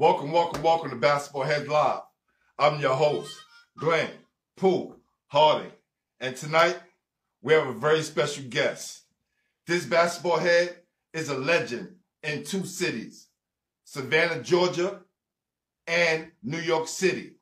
Welcome, 0.00 0.30
welcome, 0.30 0.62
welcome 0.62 0.90
to 0.90 0.96
Basketball 0.96 1.42
Heads 1.42 1.66
Live. 1.66 2.02
I'm 2.56 2.80
your 2.80 2.94
host, 2.94 3.36
Glenn 3.76 4.08
Poole 4.56 4.94
Harding. 5.26 5.72
And 6.20 6.36
tonight, 6.36 6.78
we 7.42 7.52
have 7.52 7.66
a 7.66 7.72
very 7.72 8.02
special 8.02 8.44
guest. 8.48 9.06
This 9.66 9.84
basketball 9.84 10.38
head 10.38 10.76
is 11.12 11.30
a 11.30 11.36
legend 11.36 11.96
in 12.22 12.44
two 12.44 12.64
cities, 12.64 13.26
Savannah, 13.82 14.40
Georgia, 14.40 15.00
and 15.88 16.30
New 16.44 16.60
York 16.60 16.86
City. 16.86 17.32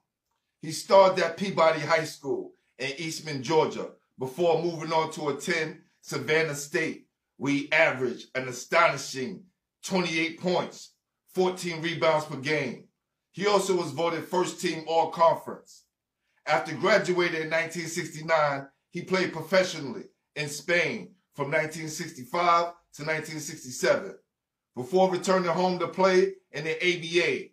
He 0.63 0.73
started 0.73 1.23
at 1.23 1.37
Peabody 1.37 1.81
High 1.81 2.05
School 2.05 2.55
in 2.79 2.93
Eastman, 2.97 3.43
Georgia, 3.43 3.91
before 4.19 4.63
moving 4.63 4.95
on 4.95 5.13
to 5.13 5.29
attend 5.29 5.81
Savannah 6.01 6.55
State, 6.55 7.07
where 7.37 7.53
he 7.53 7.71
averaged 7.71 8.35
an 8.35 8.49
astonishing 8.49 9.43
28 9.85 10.41
points, 10.41 10.93
14 11.37 11.83
rebounds 11.83 12.25
per 12.25 12.37
game. 12.37 12.85
He 13.33 13.47
also 13.47 13.77
was 13.77 13.91
voted 13.91 14.25
first 14.25 14.59
team 14.59 14.85
all 14.87 15.11
conference. 15.11 15.85
After 16.47 16.75
graduating 16.75 17.43
in 17.43 17.51
1969, 17.51 18.67
he 18.89 19.03
played 19.03 19.35
professionally 19.35 20.05
in 20.35 20.49
Spain 20.49 21.11
from 21.35 21.51
1965 21.51 22.31
to 22.95 23.03
1967 23.03 24.15
before 24.75 25.11
returning 25.11 25.51
home 25.51 25.79
to 25.79 25.89
play 25.89 26.33
in 26.53 26.65
the 26.65 26.77
ABA 26.77 27.49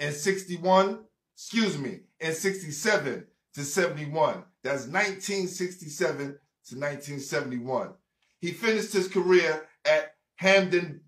in 0.00 0.12
61, 0.12 1.04
excuse 1.36 1.78
me, 1.78 2.00
in 2.18 2.34
67 2.34 3.24
to 3.54 3.62
71. 3.62 4.42
That's 4.64 4.88
1967 4.88 6.16
to 6.16 6.74
1971. 6.74 7.90
He 8.40 8.50
finished 8.50 8.92
his 8.92 9.06
career 9.06 9.68
at 9.84 10.16
Hamden 10.34 11.02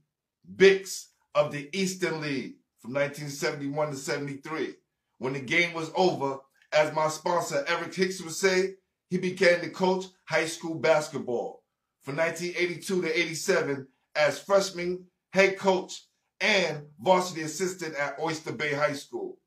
Bics 0.57 1.07
of 1.35 1.53
the 1.53 1.69
Eastern 1.73 2.21
League 2.21 2.55
from 2.81 2.93
1971 2.95 3.91
to 3.91 3.97
73. 3.97 4.75
When 5.19 5.33
the 5.33 5.41
game 5.41 5.73
was 5.75 5.91
over, 5.95 6.39
as 6.73 6.95
my 6.95 7.09
sponsor 7.09 7.65
Eric 7.69 7.95
Hicks 7.95 8.21
would 8.23 8.33
say, 8.33 8.75
he 9.09 9.19
began 9.19 9.61
to 9.61 9.71
coach 9.71 10.07
high 10.25 10.47
school 10.47 10.75
basketball 10.75 11.63
from 12.03 12.17
1982 12.17 13.03
to 13.03 13.19
87 13.21 13.87
as 14.17 14.39
freshman 14.39 15.05
head 15.33 15.59
coach 15.59 16.05
and 16.41 16.83
varsity 17.01 17.43
assistant 17.43 17.95
at 17.95 18.19
Oyster 18.21 18.53
Bay 18.53 18.75
High 18.75 18.93
School. 18.93 19.39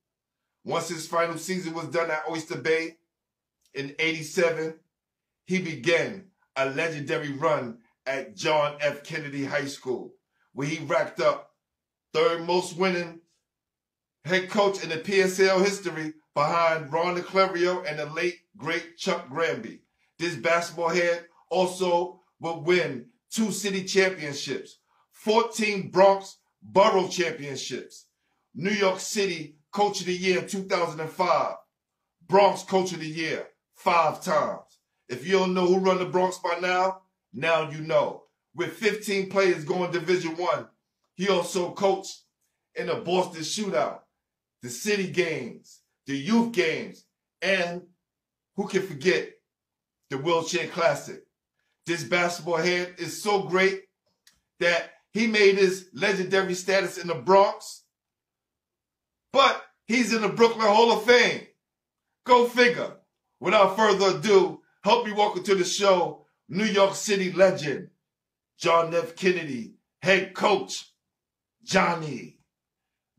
Once 0.64 0.90
his 0.90 1.08
final 1.08 1.38
season 1.38 1.74
was 1.74 1.88
done 1.88 2.10
at 2.12 2.24
Oyster 2.30 2.58
Bay 2.58 2.98
in 3.74 3.96
87, 4.00 4.74
he 5.46 5.60
began 5.62 6.26
a 6.56 6.70
legendary 6.72 7.32
run 7.34 7.78
at 8.06 8.36
John 8.36 8.78
F. 8.82 9.04
Kennedy 9.04 9.46
High 9.46 9.68
School, 9.68 10.14
where 10.54 10.68
he 10.68 10.84
racked 10.86 11.20
up 11.20 11.47
third 12.18 12.48
most 12.48 12.76
winning 12.76 13.20
head 14.26 14.50
coach 14.50 14.84
in 14.84 14.90
the 14.90 14.98
PSL 14.98 15.64
history 15.64 16.16
behind 16.34 16.92
Ron 16.92 17.16
Naclerio 17.16 17.88
and 17.88 18.00
the 18.00 18.08
late, 18.08 18.40
great 18.58 18.98
Chuck 18.98 19.30
Granby. 19.30 19.82
This 20.18 20.36
basketball 20.36 20.90
head 20.90 21.26
also 21.52 22.22
will 22.40 22.64
win 22.64 23.06
two 23.30 23.52
city 23.52 23.84
championships, 23.84 24.80
14 25.12 25.92
Bronx 25.92 26.38
Borough 26.60 27.08
championships, 27.08 28.08
New 28.56 28.72
York 28.72 29.00
City 29.00 29.58
Coach 29.72 30.00
of 30.00 30.08
the 30.08 30.14
Year 30.18 30.40
in 30.40 30.48
2005, 30.48 31.54
Bronx 32.28 32.64
Coach 32.64 32.94
of 32.94 33.00
the 33.00 33.08
Year 33.08 33.46
five 33.76 34.24
times. 34.24 34.80
If 35.08 35.28
you 35.28 35.34
don't 35.34 35.54
know 35.54 35.68
who 35.68 35.78
run 35.78 36.00
the 36.00 36.06
Bronx 36.06 36.40
by 36.40 36.58
now, 36.60 37.02
now 37.32 37.70
you 37.70 37.82
know. 37.82 38.24
With 38.56 38.74
15 38.74 39.30
players 39.30 39.64
going 39.64 39.92
Division 39.92 40.36
One, 40.36 40.66
he 41.18 41.28
also 41.28 41.72
coached 41.72 42.22
in 42.76 42.88
the 42.88 42.96
Boston 42.96 43.42
Shootout, 43.42 44.00
the 44.62 44.70
City 44.70 45.08
Games, 45.08 45.82
the 46.06 46.16
Youth 46.16 46.54
Games, 46.54 47.06
and 47.42 47.82
who 48.56 48.68
can 48.68 48.84
forget 48.84 49.32
the 50.10 50.18
Wheelchair 50.18 50.68
Classic. 50.68 51.22
This 51.86 52.04
basketball 52.04 52.58
head 52.58 52.96
is 52.98 53.22
so 53.22 53.44
great 53.44 53.84
that 54.60 54.92
he 55.12 55.26
made 55.28 55.58
his 55.58 55.90
legendary 55.94 56.54
status 56.54 56.98
in 56.98 57.08
the 57.08 57.16
Bronx, 57.16 57.84
but 59.34 59.64
he's 59.86 60.14
in 60.14 60.22
the 60.22 60.30
Brooklyn 60.30 60.68
Hall 60.68 60.92
of 60.92 61.04
Fame. 61.04 61.48
Go 62.26 62.48
figure. 62.48 62.94
Without 63.40 63.76
further 63.76 64.18
ado, 64.18 64.62
help 64.84 65.06
me 65.06 65.14
welcome 65.14 65.44
to 65.44 65.56
the 65.56 65.64
show 65.64 66.26
New 66.50 66.66
York 66.66 66.96
City 66.96 67.32
legend, 67.32 67.90
John 68.60 68.94
F. 68.94 69.16
Kennedy, 69.16 69.76
head 70.02 70.34
coach, 70.34 70.92
Johnny 71.68 72.38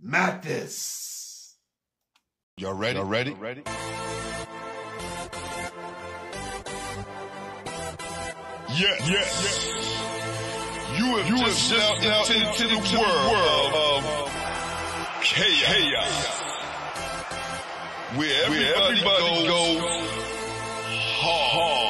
Mathis. 0.00 1.54
Y'all 2.56 2.72
ready? 2.72 2.96
Y'all 2.98 3.04
ready? 3.04 3.30
Y'all 3.32 3.38
ready? 3.38 3.62
Yes, 8.70 9.10
yes, 9.10 9.10
yes. 9.10 10.98
You 10.98 11.04
have 11.18 11.28
you 11.28 11.36
just 11.44 11.62
stepped 11.62 12.06
out 12.06 12.30
into, 12.30 12.64
into 12.64 12.68
the 12.68 12.98
world, 12.98 13.32
world 13.32 13.74
of 13.74 14.32
chaos, 15.22 16.40
where 18.16 18.44
everybody, 18.46 18.64
where 18.64 18.82
everybody 18.82 19.46
goes, 19.46 19.78
goes 19.78 20.08
hard. 21.20 21.78
Come 21.78 21.87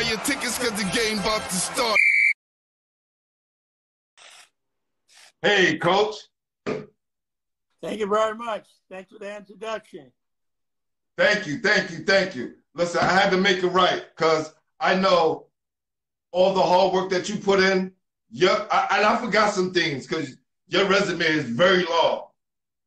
buy 0.00 0.08
your 0.08 0.18
tickets, 0.20 0.58
cause 0.58 0.72
the 0.72 0.88
game 0.92 1.18
about 1.18 1.42
to 1.48 1.54
start. 1.54 1.98
Hey, 5.42 5.78
coach. 5.78 6.16
Thank 7.82 8.00
you 8.00 8.06
very 8.06 8.34
much. 8.34 8.66
Thanks 8.90 9.10
for 9.10 9.18
the 9.18 9.36
introduction. 9.36 10.12
Thank 11.16 11.46
you, 11.46 11.58
thank 11.58 11.90
you, 11.90 11.98
thank 11.98 12.34
you. 12.34 12.54
Listen, 12.74 13.00
I 13.00 13.12
had 13.12 13.30
to 13.30 13.36
make 13.36 13.62
it 13.62 13.68
right 13.68 14.04
because 14.16 14.54
I 14.78 14.94
know 14.94 15.46
all 16.32 16.54
the 16.54 16.62
hard 16.62 16.92
work 16.92 17.10
that 17.10 17.28
you 17.28 17.36
put 17.36 17.60
in. 17.60 17.92
Yeah, 18.30 18.66
I, 18.70 18.98
and 18.98 19.06
I 19.06 19.16
forgot 19.16 19.52
some 19.52 19.72
things 19.72 20.06
because 20.06 20.36
your 20.68 20.86
resume 20.86 21.24
is 21.24 21.44
very 21.44 21.84
long. 21.84 22.28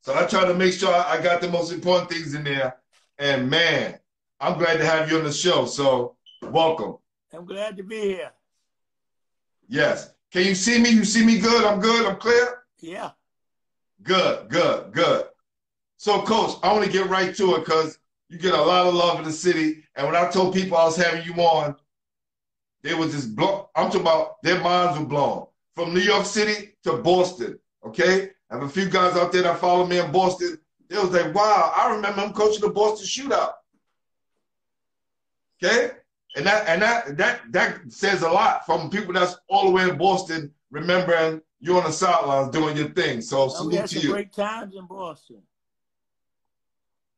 So 0.01 0.15
I 0.15 0.25
try 0.25 0.45
to 0.45 0.53
make 0.53 0.73
sure 0.73 0.93
I 0.93 1.21
got 1.21 1.41
the 1.41 1.49
most 1.49 1.71
important 1.71 2.09
things 2.09 2.33
in 2.33 2.43
there. 2.43 2.77
And 3.17 3.49
man, 3.49 3.99
I'm 4.39 4.57
glad 4.57 4.77
to 4.77 4.85
have 4.85 5.11
you 5.11 5.17
on 5.17 5.23
the 5.23 5.31
show. 5.31 5.65
So 5.65 6.15
welcome. 6.41 6.97
I'm 7.33 7.45
glad 7.45 7.77
to 7.77 7.83
be 7.83 7.99
here. 7.99 8.31
Yes. 9.67 10.11
Can 10.31 10.45
you 10.45 10.55
see 10.55 10.79
me? 10.79 10.89
You 10.89 11.03
see 11.03 11.25
me 11.25 11.39
good? 11.39 11.65
I'm 11.65 11.79
good? 11.79 12.05
I'm 12.05 12.17
clear? 12.17 12.63
Yeah. 12.79 13.11
Good, 14.03 14.49
good, 14.49 14.91
good. 14.91 15.25
So, 15.97 16.21
Coach, 16.21 16.57
I 16.63 16.73
want 16.73 16.85
to 16.85 16.91
get 16.91 17.07
right 17.07 17.35
to 17.35 17.55
it 17.55 17.65
because 17.65 17.97
you 18.29 18.37
get 18.37 18.53
a 18.53 18.61
lot 18.61 18.87
of 18.87 18.93
love 18.93 19.19
in 19.19 19.25
the 19.25 19.31
city. 19.31 19.83
And 19.95 20.05
when 20.05 20.15
I 20.15 20.29
told 20.29 20.53
people 20.53 20.77
I 20.77 20.85
was 20.85 20.97
having 20.97 21.23
you 21.25 21.33
on, 21.41 21.75
they 22.81 22.93
was 22.93 23.13
just 23.13 23.35
blown. 23.35 23.65
I'm 23.75 23.85
talking 23.85 24.01
about 24.01 24.41
their 24.43 24.59
minds 24.61 24.99
were 24.99 25.05
blown. 25.05 25.47
From 25.75 25.93
New 25.93 26.01
York 26.01 26.25
City 26.25 26.75
to 26.83 26.97
Boston, 26.97 27.57
okay? 27.85 28.31
I 28.51 28.55
have 28.55 28.63
a 28.63 28.69
few 28.69 28.87
guys 28.87 29.15
out 29.15 29.31
there 29.31 29.43
that 29.43 29.59
follow 29.59 29.87
me 29.87 29.99
in 29.99 30.11
Boston. 30.11 30.59
They 30.89 30.97
was 30.97 31.11
like, 31.11 31.33
wow, 31.33 31.73
I 31.75 31.95
remember 31.95 32.21
him 32.21 32.33
coaching 32.33 32.61
the 32.61 32.69
Boston 32.69 33.07
shootout. 33.07 33.53
Okay? 35.63 35.91
And 36.35 36.45
that 36.45 36.67
and 36.67 36.81
that 36.81 37.17
that 37.17 37.41
that 37.51 37.79
says 37.89 38.23
a 38.23 38.29
lot 38.29 38.65
from 38.65 38.89
people 38.89 39.13
that's 39.13 39.35
all 39.49 39.65
the 39.65 39.71
way 39.71 39.83
in 39.87 39.97
Boston 39.97 40.51
remembering 40.71 41.41
you 41.59 41.77
on 41.77 41.83
the 41.83 41.91
sidelines 41.91 42.49
doing 42.49 42.75
your 42.75 42.89
thing. 42.89 43.21
So 43.21 43.43
Oh, 43.43 43.47
salute 43.49 43.75
had 43.75 43.89
to 43.89 43.99
you. 43.99 44.11
great 44.11 44.33
times 44.33 44.75
in 44.75 44.85
Boston. 44.87 45.41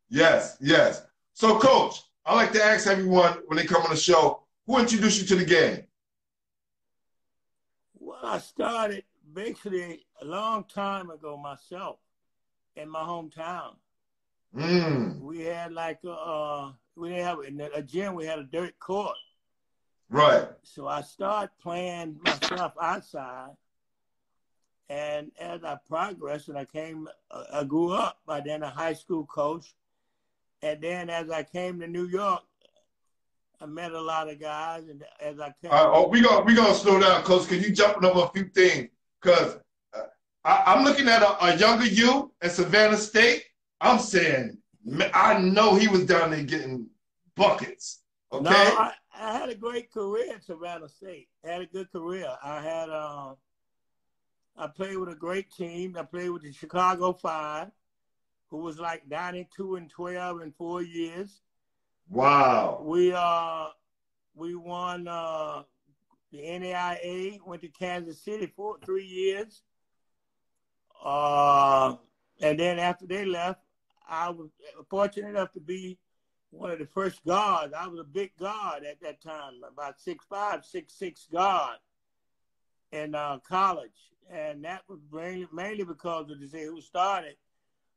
Yes, 0.09 0.57
yes. 0.61 1.03
So, 1.33 1.57
coach, 1.59 2.01
I 2.25 2.35
like 2.35 2.51
to 2.53 2.63
ask 2.63 2.87
everyone 2.87 3.39
when 3.47 3.57
they 3.57 3.65
come 3.65 3.81
on 3.83 3.89
the 3.89 3.95
show, 3.95 4.43
who 4.67 4.77
introduced 4.79 5.19
you 5.21 5.27
to 5.27 5.35
the 5.37 5.45
game? 5.45 5.83
Well, 7.97 8.19
I 8.23 8.37
started 8.39 9.03
basically 9.33 10.05
a 10.21 10.25
long 10.25 10.65
time 10.65 11.09
ago 11.09 11.37
myself 11.37 11.97
in 12.75 12.89
my 12.89 12.99
hometown. 13.01 13.75
Mm, 14.55 15.19
We 15.21 15.41
had 15.41 15.73
like 15.73 15.99
a, 16.05 16.11
uh, 16.11 16.71
we 16.95 17.09
didn't 17.09 17.25
have 17.25 17.39
in 17.45 17.61
a 17.61 17.81
gym. 17.81 18.15
We 18.15 18.25
had 18.25 18.39
a 18.39 18.43
dirt 18.43 18.77
court, 18.79 19.15
right. 20.09 20.47
so 20.63 20.87
I 20.87 21.01
started 21.01 21.51
playing 21.61 22.19
myself 22.23 22.73
outside. 22.81 23.51
And 24.87 25.31
as 25.39 25.63
I 25.63 25.77
progressed 25.87 26.47
and 26.47 26.57
I 26.57 26.65
came, 26.65 27.07
uh, 27.31 27.43
I 27.51 27.63
grew 27.63 27.91
up. 27.91 28.19
By 28.27 28.41
then, 28.41 28.61
a 28.61 28.69
high 28.69 28.93
school 28.93 29.25
coach, 29.25 29.73
And 30.61 30.79
then 30.79 31.09
as 31.09 31.31
I 31.31 31.41
came 31.41 31.79
to 31.79 31.87
New 31.87 32.05
York, 32.05 32.43
I 33.59 33.65
met 33.65 33.93
a 33.93 34.01
lot 34.01 34.29
of 34.29 34.39
guys, 34.39 34.83
and 34.89 35.03
as 35.19 35.39
I 35.39 35.53
came, 35.61 35.71
right, 35.71 35.87
oh, 35.87 36.07
we 36.07 36.21
gonna 36.21 36.43
we 36.43 36.53
gonna 36.55 36.73
slow 36.73 36.99
down, 36.99 37.23
coach. 37.23 37.47
Cause 37.47 37.65
you 37.65 37.73
jumping 37.73 38.05
over 38.05 38.25
a 38.25 38.29
few 38.29 38.49
things. 38.49 38.89
Cause 39.21 39.57
uh, 39.93 40.03
I, 40.43 40.63
I'm 40.67 40.83
looking 40.83 41.07
at 41.07 41.21
a, 41.21 41.45
a 41.45 41.55
younger 41.57 41.85
you 41.85 42.31
at 42.41 42.51
Savannah 42.51 42.97
State. 42.97 43.45
I'm 43.81 43.97
saying, 43.97 44.57
I 45.13 45.39
know 45.39 45.75
he 45.75 45.87
was 45.87 46.05
down 46.05 46.31
there 46.31 46.43
getting 46.43 46.87
buckets. 47.35 48.01
Okay. 48.31 48.43
No, 48.43 48.51
I, 48.51 48.93
I 49.17 49.33
had 49.37 49.49
a 49.49 49.55
great 49.55 49.91
career 49.91 50.33
at 50.35 50.43
Savannah 50.43 50.89
State. 50.89 51.29
I 51.43 51.49
had 51.51 51.61
a 51.61 51.65
good 51.65 51.91
career. 51.91 52.27
I 52.43 52.61
had 52.61 52.89
uh, 52.89 53.33
I 54.57 54.67
played 54.67 54.97
with 54.97 55.09
a 55.09 55.15
great 55.15 55.51
team. 55.51 55.95
I 55.97 56.03
played 56.03 56.29
with 56.29 56.43
the 56.43 56.51
Chicago 56.51 57.13
Five, 57.13 57.71
who 58.49 58.57
was 58.57 58.79
like 58.79 59.07
92 59.07 59.75
and 59.75 59.89
12 59.89 60.41
in 60.41 60.51
four 60.53 60.81
years. 60.81 61.41
wow. 62.09 62.81
We 62.83 63.11
uh 63.13 63.67
we 64.35 64.55
won 64.55 65.07
uh 65.07 65.63
the 66.31 66.39
NAIA, 66.39 67.39
went 67.45 67.61
to 67.63 67.69
Kansas 67.69 68.21
City 68.21 68.51
for 68.55 68.77
three 68.85 69.05
years. 69.05 69.61
Uh 71.03 71.95
and 72.41 72.59
then 72.59 72.79
after 72.79 73.05
they 73.07 73.25
left, 73.25 73.61
I 74.07 74.29
was 74.29 74.49
fortunate 74.89 75.29
enough 75.29 75.51
to 75.53 75.59
be 75.59 75.97
one 76.51 76.71
of 76.71 76.79
the 76.79 76.85
first 76.85 77.23
guards. 77.25 77.73
I 77.77 77.87
was 77.87 77.99
a 77.99 78.03
big 78.03 78.35
guard 78.37 78.83
at 78.83 79.01
that 79.01 79.21
time, 79.21 79.53
about 79.67 79.99
six 79.99 80.25
five, 80.29 80.65
six 80.65 80.93
six 80.93 81.27
guard 81.31 81.77
in 82.91 83.15
uh, 83.15 83.39
college. 83.47 83.91
And 84.31 84.63
that 84.65 84.81
was 84.87 84.99
mainly, 85.11 85.47
mainly 85.53 85.83
because 85.83 86.31
of 86.31 86.39
the 86.39 86.47
say 86.47 86.65
who 86.65 86.81
started. 86.81 87.35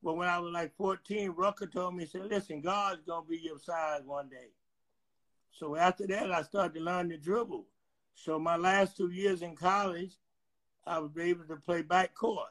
But 0.02 0.16
when 0.16 0.28
I 0.28 0.38
was 0.38 0.52
like 0.52 0.76
14, 0.76 1.31
Rucker 1.31 1.66
told 1.66 1.96
me, 1.96 2.05
he 2.05 2.10
said, 2.10 2.26
listen, 2.26 2.60
God's 2.60 3.05
to 3.06 3.25
be 3.28 3.38
your 3.38 3.58
size 3.58 4.02
one 4.05 4.28
day. 4.28 4.50
So 5.50 5.76
after 5.76 6.06
that, 6.06 6.31
I 6.31 6.43
started 6.43 6.75
to 6.75 6.84
learn 6.84 7.08
the 7.08 7.16
dribble. 7.16 7.64
So 8.14 8.38
my 8.38 8.56
last 8.56 8.96
two 8.96 9.10
years 9.10 9.43
in 9.43 9.56
college, 9.56 10.12
I 10.87 10.99
was 10.99 11.10
able 11.19 11.44
to 11.44 11.56
play 11.56 11.82
backcourt. 11.82 12.46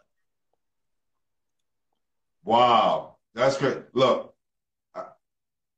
Wow, 2.44 3.17
that's 3.38 3.58
great. 3.58 3.78
Look, 3.94 4.34
I, 4.96 5.04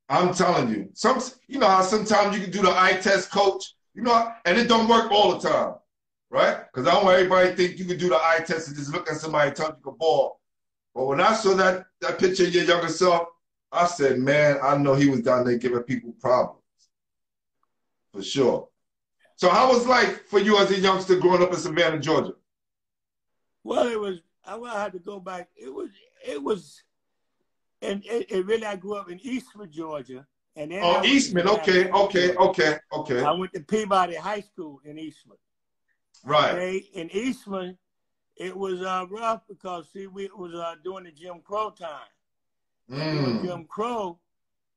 I'm 0.08 0.34
telling 0.34 0.70
you, 0.70 0.88
some 0.94 1.20
you 1.46 1.58
know 1.58 1.68
how 1.68 1.82
sometimes 1.82 2.36
you 2.36 2.42
can 2.42 2.50
do 2.50 2.62
the 2.62 2.70
eye 2.70 2.98
test, 3.00 3.30
coach. 3.30 3.74
You 3.94 4.02
know, 4.02 4.32
and 4.44 4.56
it 4.56 4.68
don't 4.68 4.88
work 4.88 5.10
all 5.10 5.36
the 5.36 5.48
time, 5.48 5.74
right? 6.30 6.64
Because 6.72 6.86
I 6.88 6.94
don't 6.94 7.04
want 7.04 7.16
everybody 7.16 7.50
to 7.50 7.56
think 7.56 7.78
you 7.78 7.84
can 7.84 7.98
do 7.98 8.08
the 8.08 8.16
eye 8.16 8.42
test 8.46 8.68
and 8.68 8.76
just 8.76 8.92
look 8.92 9.10
at 9.10 9.16
somebody 9.16 9.48
and 9.48 9.56
tell 9.56 9.68
you 9.68 9.82
can 9.82 9.96
ball. 9.98 10.40
But 10.94 11.06
when 11.06 11.20
I 11.20 11.34
saw 11.34 11.54
that 11.56 11.86
that 12.00 12.18
picture 12.18 12.44
of 12.44 12.54
your 12.54 12.64
younger 12.64 12.88
self, 12.88 13.28
I 13.72 13.86
said, 13.86 14.18
man, 14.18 14.58
I 14.62 14.76
know 14.76 14.94
he 14.94 15.08
was 15.08 15.20
down 15.20 15.44
there 15.44 15.58
giving 15.58 15.82
people 15.82 16.12
problems, 16.20 16.62
for 18.12 18.22
sure. 18.22 18.68
So 19.36 19.48
how 19.48 19.72
was 19.72 19.86
life 19.86 20.28
for 20.28 20.38
you 20.38 20.58
as 20.58 20.70
a 20.70 20.78
youngster 20.78 21.16
growing 21.16 21.42
up 21.42 21.50
in 21.52 21.56
Savannah, 21.58 21.98
Georgia? 21.98 22.34
Well, 23.64 23.88
it 23.88 23.98
was. 23.98 24.20
I 24.44 24.82
had 24.82 24.92
to 24.92 24.98
go 24.98 25.20
back. 25.20 25.48
It 25.56 25.72
was. 25.72 25.90
It 26.26 26.42
was. 26.42 26.82
And 27.82 28.02
it, 28.04 28.44
really, 28.44 28.66
I 28.66 28.76
grew 28.76 28.94
up 28.94 29.10
in 29.10 29.18
Eastman, 29.22 29.70
Georgia, 29.70 30.26
and 30.56 30.70
then 30.70 30.80
Oh, 30.82 31.02
Eastman. 31.04 31.48
Okay, 31.48 31.90
okay, 31.90 32.34
okay, 32.34 32.78
okay. 32.92 33.22
I 33.22 33.32
went 33.32 33.52
to 33.54 33.60
Peabody 33.60 34.16
High 34.16 34.40
School 34.40 34.80
in 34.84 34.98
Eastman. 34.98 35.38
Right. 36.24 36.52
Okay, 36.52 36.76
in 36.92 37.10
Eastman, 37.10 37.78
it 38.36 38.56
was 38.56 38.82
uh, 38.82 39.06
rough 39.10 39.42
because 39.48 39.88
see, 39.90 40.06
we 40.06 40.24
it 40.24 40.36
was 40.36 40.54
uh, 40.54 40.74
during 40.84 41.04
the 41.04 41.12
Jim 41.12 41.40
Crow 41.42 41.70
time. 41.70 42.10
Mm. 42.90 43.44
Jim 43.44 43.64
Crow, 43.64 44.18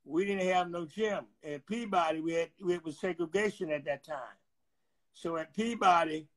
we 0.06 0.26
didn't 0.26 0.48
have 0.48 0.70
no 0.70 0.86
gym. 0.86 1.26
At 1.44 1.66
Peabody, 1.66 2.22
we 2.22 2.34
had 2.34 2.50
it 2.60 2.86
was 2.86 3.00
segregation 3.00 3.72
at 3.72 3.84
that 3.86 4.06
time. 4.06 4.38
So 5.14 5.38
at 5.38 5.54
Peabody, 5.54 6.28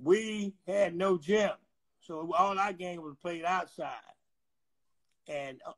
we 0.00 0.54
had 0.66 0.94
no 0.94 1.18
gym. 1.18 1.52
So 2.00 2.32
all 2.36 2.58
our 2.58 2.72
game 2.72 3.02
was 3.02 3.16
played 3.20 3.44
outside. 3.44 3.90
And 5.28 5.60
uh, 5.66 5.72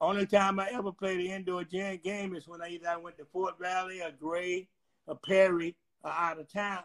only 0.00 0.26
time 0.26 0.58
I 0.60 0.68
ever 0.72 0.92
played 0.92 1.20
an 1.20 1.26
indoor 1.26 1.64
gym 1.64 1.98
game 2.02 2.34
is 2.34 2.46
when 2.48 2.60
I 2.62 2.68
either 2.68 2.88
I 2.88 2.96
went 2.96 3.16
to 3.18 3.24
Fort 3.26 3.58
Valley 3.58 4.02
or 4.02 4.10
Gray 4.10 4.68
or 5.06 5.16
Perry 5.16 5.76
or 6.02 6.10
out 6.10 6.38
of 6.38 6.52
town. 6.52 6.82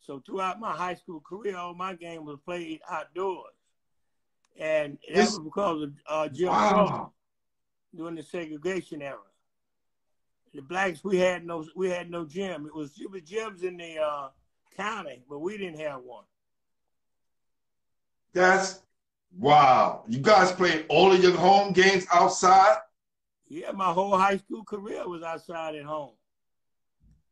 So 0.00 0.20
throughout 0.24 0.60
my 0.60 0.72
high 0.72 0.94
school 0.94 1.20
career, 1.20 1.56
all 1.56 1.74
my 1.74 1.94
game 1.94 2.24
was 2.24 2.38
played 2.44 2.80
outdoors. 2.88 3.52
And 4.58 4.98
that 5.08 5.14
This- 5.14 5.30
was 5.36 5.44
because 5.44 5.82
of 5.82 5.92
uh, 6.08 6.28
Jim 6.28 6.48
Crow 6.48 6.84
Wow. 6.86 7.12
during 7.94 8.14
the 8.14 8.22
segregation 8.22 9.02
era. 9.02 9.18
The 10.54 10.62
blacks 10.62 11.04
we 11.04 11.18
had 11.18 11.44
no 11.44 11.66
we 11.76 11.90
had 11.90 12.10
no 12.10 12.24
gym. 12.24 12.66
It 12.66 12.74
was 12.74 12.98
it 12.98 13.10
was 13.10 13.20
gyms 13.22 13.62
in 13.62 13.76
the 13.76 13.98
uh, 13.98 14.28
county, 14.76 15.22
but 15.28 15.40
we 15.40 15.58
didn't 15.58 15.78
have 15.80 16.00
one. 16.02 16.24
That's 18.32 18.80
wow. 19.36 20.04
You 20.08 20.18
guys 20.18 20.52
played 20.52 20.86
all 20.88 21.12
of 21.12 21.22
your 21.22 21.36
home 21.36 21.72
games 21.72 22.06
outside? 22.12 22.78
Yeah, 23.48 23.72
my 23.72 23.92
whole 23.92 24.16
high 24.16 24.36
school 24.36 24.64
career 24.64 25.08
was 25.08 25.22
outside 25.22 25.74
at 25.74 25.84
home. 25.84 26.12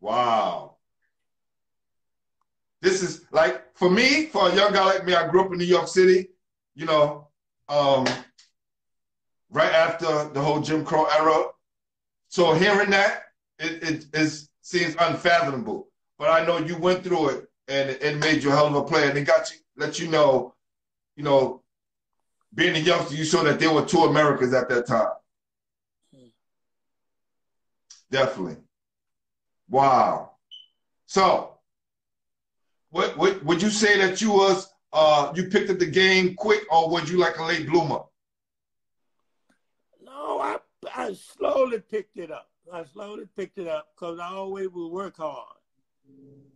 Wow. 0.01 0.77
This 2.81 3.03
is 3.03 3.25
like 3.31 3.77
for 3.77 3.91
me, 3.91 4.27
for 4.27 4.49
a 4.49 4.55
young 4.55 4.73
guy 4.73 4.85
like 4.85 5.05
me, 5.05 5.15
I 5.15 5.29
grew 5.29 5.45
up 5.45 5.53
in 5.53 5.59
New 5.59 5.65
York 5.65 5.89
City, 5.89 6.29
you 6.75 6.87
know, 6.87 7.29
um, 7.69 8.07
right 9.51 9.73
after 9.73 10.29
the 10.29 10.41
whole 10.41 10.61
Jim 10.61 10.85
Crow 10.85 11.07
era. 11.07 11.47
So 12.29 12.55
hearing 12.55 12.91
that, 12.91 13.25
it, 13.59 13.83
it 13.83 14.07
is 14.15 14.51
seems 14.63 14.97
unfathomable. 14.99 15.89
But 16.19 16.31
I 16.31 16.45
know 16.45 16.59
you 16.59 16.77
went 16.77 17.05
through 17.05 17.29
it 17.31 17.49
and 17.69 17.91
it, 17.91 18.03
it 18.03 18.19
made 18.19 18.43
you 18.43 18.51
a 18.51 18.55
hell 18.55 18.67
of 18.67 18.75
a 18.75 18.83
player 18.83 19.09
and 19.09 19.19
it 19.19 19.25
got 19.25 19.51
you 19.51 19.59
let 19.77 19.99
you 19.99 20.09
know, 20.09 20.55
you 21.17 21.23
know, 21.23 21.63
being 22.55 22.77
a 22.77 22.79
youngster, 22.79 23.15
you 23.15 23.25
saw 23.25 23.43
that 23.43 23.61
there 23.61 23.73
were 23.73 23.85
two 23.85 24.05
Americas 24.05 24.55
at 24.55 24.69
that 24.69 24.87
time. 24.87 25.09
Definitely. 28.11 28.57
Wow. 29.69 30.33
So, 31.07 31.59
what, 32.91 33.17
what 33.17 33.45
would 33.45 33.63
you 33.63 33.71
say 33.71 33.99
that 33.99 34.21
you 34.21 34.33
was 34.33 34.73
uh 34.93 35.33
you 35.35 35.49
picked 35.49 35.69
up 35.71 35.79
the 35.79 35.87
game 35.87 36.35
quick 36.35 36.63
or 36.71 36.89
was 36.89 37.11
you 37.11 37.19
like 37.19 37.39
a 37.39 37.45
late 37.45 37.69
bloomer? 37.69 38.01
No, 40.03 40.41
I 40.41 40.59
I 40.95 41.13
slowly 41.15 41.81
picked 41.81 42.17
it 42.17 42.31
up. 42.31 42.49
I 42.73 42.85
slowly 42.85 43.27
picked 43.37 43.59
it 43.59 43.69
up 43.69 43.89
because 43.95 44.19
I 44.19 44.29
always 44.29 44.69
would 44.69 44.89
work 44.89 45.17
hard. 45.17 45.57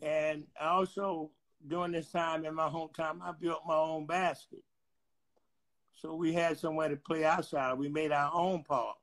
And 0.02 0.46
I 0.58 0.68
also 0.68 1.30
during 1.66 1.92
this 1.92 2.10
time 2.10 2.44
in 2.44 2.54
my 2.54 2.68
hometown, 2.68 3.20
I 3.22 3.32
built 3.32 3.62
my 3.66 3.76
own 3.76 4.06
basket. 4.06 4.62
So 6.00 6.14
we 6.14 6.32
had 6.32 6.58
somewhere 6.58 6.88
to 6.88 6.96
play 6.96 7.24
outside. 7.24 7.74
We 7.78 7.88
made 7.88 8.10
our 8.12 8.30
own 8.32 8.62
park 8.62 8.96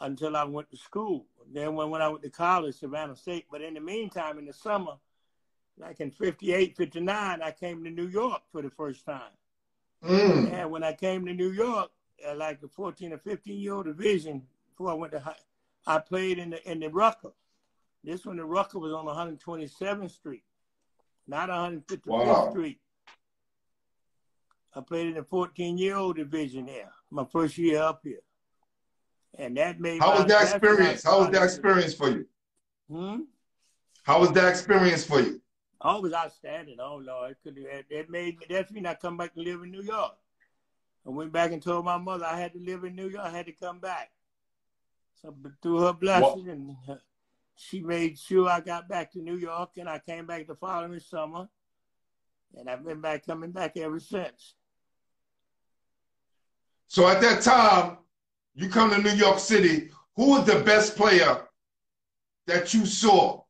until 0.00 0.36
I 0.36 0.44
went 0.44 0.70
to 0.70 0.76
school. 0.76 1.24
Then 1.52 1.74
when, 1.74 1.90
when 1.90 2.02
I 2.02 2.08
went 2.08 2.22
to 2.24 2.30
college, 2.30 2.74
Savannah 2.74 3.16
State. 3.16 3.46
But 3.50 3.62
in 3.62 3.74
the 3.74 3.80
meantime, 3.80 4.38
in 4.38 4.44
the 4.44 4.52
summer, 4.52 4.92
like 5.78 6.00
in 6.00 6.10
58, 6.10 6.76
59, 6.76 7.40
I 7.42 7.50
came 7.50 7.82
to 7.84 7.90
New 7.90 8.08
York 8.08 8.42
for 8.52 8.60
the 8.62 8.70
first 8.70 9.06
time. 9.06 9.32
Mm. 10.04 10.52
And 10.52 10.70
when 10.70 10.84
I 10.84 10.92
came 10.92 11.24
to 11.26 11.32
New 11.32 11.50
York, 11.50 11.90
at 12.26 12.36
like 12.38 12.60
the 12.60 12.68
14 12.68 13.12
or 13.12 13.18
15 13.18 13.58
year 13.58 13.74
old 13.74 13.86
division, 13.86 14.42
before 14.70 14.90
I 14.90 14.94
went 14.94 15.12
to 15.12 15.20
high, 15.20 15.36
I 15.86 15.98
played 15.98 16.38
in 16.38 16.50
the 16.50 16.70
in 16.70 16.80
the 16.80 16.88
Rucker. 16.88 17.32
This 18.04 18.24
one, 18.26 18.36
the 18.36 18.44
Rucker 18.44 18.78
was 18.78 18.92
on 18.92 19.06
127th 19.06 20.10
Street, 20.10 20.44
not 21.26 21.48
155th 21.48 22.06
Wow. 22.06 22.50
Street. 22.50 22.78
I 24.76 24.82
played 24.82 25.06
in 25.06 25.14
the 25.14 25.24
14 25.24 25.78
year 25.78 25.96
old 25.96 26.16
division 26.16 26.66
there, 26.66 26.92
my 27.10 27.24
first 27.24 27.56
year 27.56 27.80
up 27.80 28.00
here. 28.04 28.20
And 29.38 29.56
that 29.56 29.80
made 29.80 30.00
How 30.00 30.18
was 30.18 30.26
that 30.26 30.42
I 30.42 30.50
experience? 30.56 31.02
How 31.02 31.20
was 31.20 31.30
that 31.30 31.42
experience 31.42 31.94
for 31.94 32.10
you? 32.10 32.26
Hmm? 32.90 33.20
How 34.02 34.20
was 34.20 34.32
that 34.32 34.48
experience 34.48 35.04
for 35.04 35.20
you? 35.20 35.40
Oh, 35.80 35.96
it 35.96 36.02
was 36.02 36.12
outstanding. 36.12 36.76
Oh 36.78 36.96
Lord, 36.96 37.32
it 37.32 37.38
could 37.42 37.56
it, 37.58 37.86
it 37.88 38.10
made 38.10 38.38
me 38.38 38.46
that's 38.48 38.70
when 38.70 38.86
I 38.86 38.94
come 38.94 39.16
back 39.16 39.34
to 39.34 39.40
live 39.40 39.62
in 39.62 39.70
New 39.70 39.82
York. 39.82 40.14
I 41.06 41.10
went 41.10 41.32
back 41.32 41.52
and 41.52 41.62
told 41.62 41.84
my 41.84 41.96
mother 41.96 42.26
I 42.26 42.38
had 42.38 42.52
to 42.52 42.58
live 42.58 42.84
in 42.84 42.94
New 42.94 43.08
York. 43.08 43.24
I 43.24 43.30
had 43.30 43.46
to 43.46 43.52
come 43.52 43.78
back. 43.78 44.10
So 45.22 45.34
but 45.36 45.52
through 45.62 45.80
her 45.80 45.92
blessing, 45.94 46.48
and 46.50 46.76
she 47.56 47.80
made 47.80 48.18
sure 48.18 48.48
I 48.48 48.60
got 48.60 48.88
back 48.88 49.12
to 49.12 49.20
New 49.20 49.36
York, 49.36 49.70
and 49.78 49.88
I 49.88 50.00
came 50.00 50.26
back 50.26 50.46
the 50.46 50.54
following 50.54 51.00
summer, 51.00 51.48
and 52.58 52.68
I've 52.68 52.84
been 52.84 53.00
back 53.00 53.24
coming 53.24 53.52
back 53.52 53.76
ever 53.78 54.00
since. 54.00 54.54
So 56.88 57.08
at 57.08 57.20
that 57.20 57.42
time, 57.42 57.98
you 58.54 58.68
come 58.68 58.90
to 58.90 59.02
New 59.02 59.14
York 59.14 59.38
City. 59.38 59.90
Who 60.14 60.30
was 60.30 60.46
the 60.46 60.60
best 60.60 60.96
player 60.96 61.46
that 62.46 62.72
you 62.72 62.86
saw? 62.86 63.42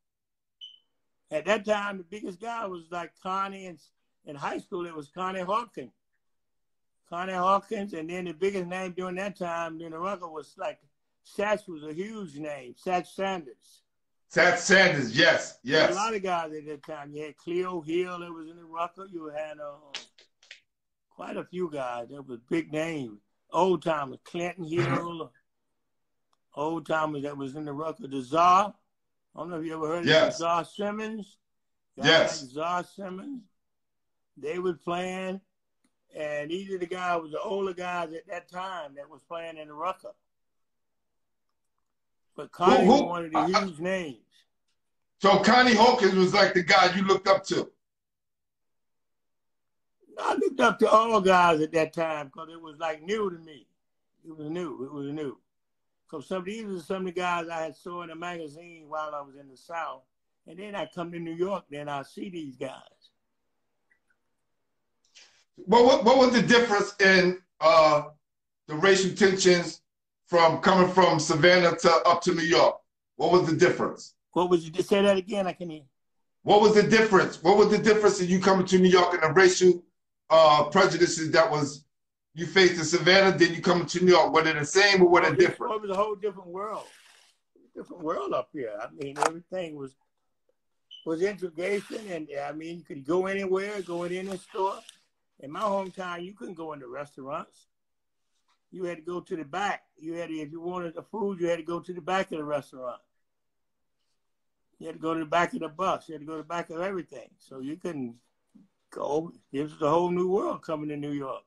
At 1.30 1.44
that 1.46 1.64
time, 1.64 1.98
the 1.98 2.04
biggest 2.04 2.40
guy 2.40 2.66
was 2.66 2.84
like 2.90 3.12
Connie, 3.22 3.66
and 3.66 3.78
in 4.24 4.36
high 4.36 4.58
school 4.58 4.86
it 4.86 4.94
was 4.94 5.08
Connie 5.08 5.40
Hawkins. 5.40 5.92
Connie 7.08 7.32
Hawkins, 7.34 7.92
and 7.92 8.10
then 8.10 8.24
the 8.24 8.32
biggest 8.32 8.66
name 8.66 8.92
during 8.92 9.16
that 9.16 9.36
time 9.36 9.80
in 9.80 9.92
the 9.92 9.98
record 9.98 10.28
was 10.28 10.54
like 10.56 10.80
Satch 11.24 11.68
was 11.68 11.84
a 11.84 11.92
huge 11.92 12.36
name. 12.36 12.74
Satch 12.74 13.06
Sanders. 13.06 13.82
Satch 14.32 14.58
Sanders, 14.58 15.16
yes, 15.16 15.58
yes. 15.62 15.92
A 15.92 15.94
lot 15.94 16.14
of 16.14 16.22
guys 16.22 16.52
at 16.52 16.66
that 16.66 16.84
time. 16.84 17.12
You 17.12 17.24
had 17.24 17.36
Cleo 17.36 17.80
Hill 17.80 18.18
that 18.18 18.32
was 18.32 18.48
in 18.50 18.56
the 18.56 18.64
Rucker. 18.64 19.06
You 19.06 19.28
had 19.28 19.58
uh, 19.60 19.98
quite 21.10 21.36
a 21.36 21.44
few 21.44 21.70
guys. 21.72 22.08
That 22.10 22.26
was 22.26 22.40
big 22.48 22.72
names. 22.72 23.20
Old 23.52 23.82
timers, 23.82 24.18
Clinton 24.24 24.64
Hill. 24.64 25.32
Old 26.54 26.86
timers 26.86 27.22
that 27.22 27.36
was 27.36 27.54
in 27.54 27.64
the 27.64 27.72
Rucker. 27.72 28.06
The 28.06 28.22
Czar. 28.22 28.74
I 29.34 29.38
don't 29.38 29.50
know 29.50 29.60
if 29.60 29.66
you 29.66 29.74
ever 29.74 29.88
heard 29.88 30.06
yes. 30.06 30.34
of 30.34 30.38
Czar 30.38 30.64
Simmons. 30.64 31.38
Guys 31.98 32.06
yes. 32.06 32.42
Like 32.42 32.50
Czar 32.52 32.84
Simmons. 32.84 33.42
They 34.38 34.58
was 34.58 34.76
playing, 34.84 35.40
and 36.14 36.50
these 36.50 36.70
are 36.70 36.78
the 36.78 36.86
guys 36.86 37.22
was 37.22 37.32
the 37.32 37.40
older 37.40 37.72
guys 37.72 38.12
at 38.12 38.26
that 38.28 38.50
time 38.50 38.94
that 38.96 39.08
was 39.08 39.22
playing 39.28 39.56
in 39.56 39.68
the 39.68 39.74
Rucker. 39.74 40.12
But 42.36 42.52
Connie 42.52 42.84
who, 42.84 42.92
who, 42.92 42.92
was 42.92 43.02
one 43.02 43.24
of 43.24 43.32
the 43.32 43.60
huge 43.60 43.78
names. 43.78 44.18
So 45.22 45.38
Connie 45.38 45.74
Hawkins 45.74 46.14
was 46.14 46.34
like 46.34 46.52
the 46.52 46.62
guy 46.62 46.94
you 46.94 47.02
looked 47.02 47.28
up 47.28 47.44
to. 47.46 47.70
I 50.18 50.34
looked 50.34 50.60
up 50.60 50.78
to 50.78 50.90
all 50.90 51.20
guys 51.20 51.60
at 51.60 51.72
that 51.72 51.92
time 51.92 52.26
because 52.26 52.48
it 52.52 52.60
was 52.60 52.78
like 52.78 53.02
new 53.02 53.30
to 53.30 53.38
me. 53.38 53.66
It 54.26 54.36
was 54.36 54.48
new. 54.48 54.84
It 54.84 54.92
was 54.92 55.06
new. 55.12 55.38
Because 56.08 56.26
some 56.26 56.38
of 56.38 56.44
these 56.44 56.64
are 56.64 56.80
some 56.80 57.06
of 57.06 57.06
the 57.06 57.20
guys 57.20 57.48
I 57.48 57.62
had 57.62 57.76
saw 57.76 58.02
in 58.02 58.10
a 58.10 58.16
magazine 58.16 58.86
while 58.88 59.14
I 59.14 59.20
was 59.20 59.36
in 59.36 59.48
the 59.48 59.56
South. 59.56 60.02
And 60.46 60.58
then 60.58 60.74
I 60.74 60.88
come 60.94 61.10
to 61.12 61.18
New 61.18 61.34
York, 61.34 61.64
then 61.70 61.88
I 61.88 62.02
see 62.02 62.30
these 62.30 62.56
guys. 62.56 62.70
What, 65.56 65.84
what, 65.84 66.04
what 66.04 66.18
was 66.18 66.32
the 66.32 66.42
difference 66.42 66.94
in 67.00 67.42
uh, 67.60 68.04
the 68.68 68.74
racial 68.74 69.10
tensions 69.16 69.80
from 70.26 70.58
coming 70.58 70.92
from 70.92 71.18
Savannah 71.18 71.76
to 71.76 71.90
up 72.06 72.22
to 72.22 72.34
New 72.34 72.42
York? 72.42 72.76
What 73.16 73.32
was 73.32 73.48
the 73.48 73.56
difference? 73.56 74.14
What 74.32 74.50
was 74.50 74.68
you 74.68 74.82
say 74.82 75.02
that 75.02 75.16
again? 75.16 75.46
I 75.46 75.52
can 75.52 75.70
hear. 75.70 75.82
What 76.42 76.60
was 76.60 76.74
the 76.74 76.82
difference? 76.82 77.42
What 77.42 77.56
was 77.56 77.70
the 77.70 77.78
difference 77.78 78.20
in 78.20 78.28
you 78.28 78.38
coming 78.38 78.66
to 78.66 78.78
New 78.78 78.88
York 78.88 79.14
and 79.14 79.22
the 79.22 79.32
racial 79.32 79.82
uh, 80.30 80.64
prejudices 80.64 81.30
that 81.32 81.50
was 81.50 81.84
you 82.34 82.46
faced 82.46 82.78
in 82.78 82.84
Savannah, 82.84 83.36
then 83.36 83.54
you 83.54 83.62
come 83.62 83.86
to 83.86 84.04
New 84.04 84.12
York? 84.12 84.32
Were 84.32 84.42
they 84.42 84.52
the 84.52 84.64
same 84.64 85.02
or 85.02 85.08
were 85.08 85.22
they 85.22 85.34
different? 85.34 85.74
It 85.74 85.82
was 85.82 85.90
a 85.90 85.94
whole 85.94 86.14
different 86.14 86.48
world. 86.48 86.84
Different 87.74 88.02
world 88.02 88.32
up 88.34 88.50
here. 88.52 88.72
I 88.80 88.88
mean, 88.92 89.16
everything 89.18 89.76
was 89.76 89.94
was 91.06 91.22
integration, 91.22 92.00
and 92.10 92.28
I 92.44 92.52
mean, 92.52 92.78
you 92.78 92.84
could 92.84 93.06
go 93.06 93.26
anywhere, 93.26 93.80
go 93.80 94.04
in 94.04 94.12
any 94.12 94.36
store. 94.38 94.78
In 95.40 95.52
my 95.52 95.60
hometown, 95.60 96.24
you 96.24 96.32
couldn't 96.34 96.54
go 96.54 96.72
into 96.72 96.88
restaurants. 96.88 97.68
You 98.72 98.84
had 98.84 98.96
to 98.96 99.02
go 99.02 99.20
to 99.20 99.36
the 99.36 99.44
back. 99.44 99.84
You 99.98 100.14
had 100.14 100.28
to, 100.28 100.34
if 100.34 100.50
you 100.50 100.60
wanted 100.60 100.94
the 100.94 101.02
food, 101.02 101.40
you 101.40 101.46
had 101.46 101.58
to 101.58 101.62
go 101.62 101.80
to 101.80 101.92
the 101.92 102.00
back 102.00 102.32
of 102.32 102.38
the 102.38 102.44
restaurant. 102.44 103.00
You 104.78 104.88
had 104.88 104.96
to 104.96 105.00
go 105.00 105.14
to 105.14 105.20
the 105.20 105.26
back 105.26 105.54
of 105.54 105.60
the 105.60 105.68
bus. 105.68 106.08
You 106.08 106.14
had 106.14 106.20
to 106.22 106.26
go 106.26 106.32
to 106.32 106.42
the 106.42 106.48
back 106.48 106.70
of 106.70 106.80
everything. 106.80 107.28
So 107.38 107.60
you 107.60 107.76
couldn't 107.76 108.16
It 108.94 109.62
was 109.62 109.82
a 109.82 109.90
whole 109.90 110.10
new 110.10 110.28
world 110.28 110.62
coming 110.62 110.88
to 110.88 110.96
New 110.96 111.12
York. 111.12 111.42